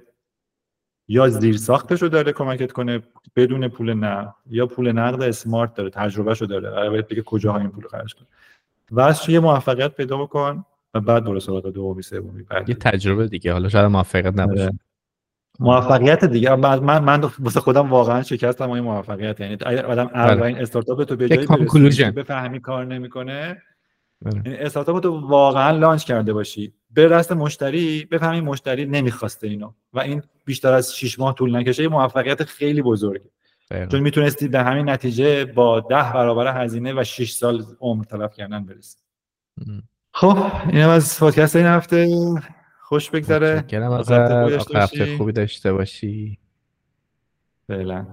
یا 1.08 1.28
زیر 1.28 1.56
ساختش 1.56 2.02
رو 2.02 2.08
داره 2.08 2.32
کمکت 2.32 2.72
کنه 2.72 3.02
بدون 3.36 3.68
پول 3.68 3.94
نه 3.94 4.34
یا 4.50 4.66
پول 4.66 4.92
نقد 4.92 5.22
اسمارت 5.22 5.74
داره 5.74 5.90
تجربه 5.90 6.34
شو 6.34 6.46
داره 6.46 6.70
قرار 6.70 6.90
باید 6.90 7.08
بگه 7.08 7.22
کجاها 7.22 7.58
این 7.58 7.70
پول 7.70 7.86
خرج 7.88 8.14
کن 8.14 8.26
واسه 8.90 9.32
یه 9.32 9.40
موفقیت 9.40 9.94
پیدا 9.94 10.16
بکن 10.16 10.64
و 10.94 11.00
بعد 11.00 11.24
برو 11.24 11.40
سراغ 11.40 11.70
دومی 11.70 12.02
سومی 12.02 12.42
بعد 12.42 12.68
یه 12.68 12.74
تجربه 12.74 13.26
دیگه 13.26 13.52
حالا 13.52 13.68
شاید 13.68 13.84
موفقیت 13.84 14.38
نباشه. 14.38 14.62
آره. 14.62 14.78
موفقیت 15.60 16.24
دیگه. 16.24 16.54
من 16.54 16.78
من 16.78 17.04
من 17.04 17.30
واسه 17.38 17.60
خودم 17.60 17.90
واقعا 17.90 18.22
شکستم 18.22 18.70
این 18.70 18.84
موفقیت. 18.84 19.40
یعنی 19.40 19.54
آدم 19.54 20.04
بله. 20.04 20.16
اولین 20.16 20.58
استارتاپ 20.58 21.04
تو 21.04 21.16
به 21.16 21.28
جایی 21.28 22.10
بفهمی 22.10 22.60
کار 22.60 22.84
نمی‌کنه 22.84 23.62
بله. 24.22 24.42
یعنی 24.46 24.58
استارتاپ 24.58 25.00
تو 25.00 25.28
واقعا 25.28 25.78
لانچ 25.78 26.04
کرده 26.04 26.32
باشی. 26.32 26.74
به 26.92 27.08
دست 27.08 27.32
مشتری 27.32 28.04
بفهمی 28.04 28.40
مشتری 28.40 28.86
نمی‌خواسته 28.86 29.46
اینو 29.46 29.72
و 29.92 30.00
این 30.00 30.22
بیشتر 30.44 30.72
از 30.72 30.96
6 30.96 31.18
ماه 31.18 31.34
طول 31.34 31.56
نکشه 31.56 31.82
یه 31.82 31.88
موفقیت 31.88 32.44
خیلی 32.44 32.82
بزرگه 32.82 33.30
دقیقاً. 33.70 33.86
چون 33.86 34.00
می‌تونستی 34.00 34.48
به 34.48 34.62
همین 34.62 34.90
نتیجه 34.90 35.44
با 35.44 35.80
ده 35.80 36.12
برابر 36.12 36.64
هزینه 36.64 36.92
و 36.92 37.04
6 37.04 37.32
سال 37.32 37.64
عمر 37.80 38.04
تلف 38.04 38.34
کردن 38.34 38.64
برسی. 38.64 38.98
خب 40.14 40.38
اینم 40.68 40.88
از 40.88 41.18
پادکست 41.20 41.56
این 41.56 41.66
هفته 41.66 42.08
خوش 42.80 43.10
بگذره 43.10 43.64
هفته 44.74 45.16
خوبی 45.16 45.32
داشته 45.32 45.72
باشی. 45.72 46.38
فعلا 47.68 48.06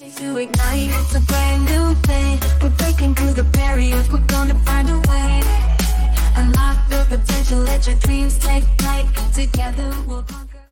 Ready 0.00 0.10
to 0.20 0.28
ignite, 0.44 0.90
it's 0.98 1.14
a 1.20 1.22
brand 1.30 1.62
new 1.72 1.86
thing. 2.08 2.36
We're 2.60 2.76
breaking 2.82 3.12
through 3.16 3.34
the 3.40 3.48
barriers, 3.58 4.06
we're 4.12 4.28
gonna 4.34 4.58
find 4.66 4.88
a 4.96 4.98
way. 5.10 5.67
Unlock 6.38 6.88
the 6.88 7.04
potential, 7.08 7.58
let 7.58 7.84
your 7.86 7.96
dreams 7.96 8.38
take 8.38 8.64
flight. 8.78 9.06
Together 9.34 9.92
we'll. 10.06 10.47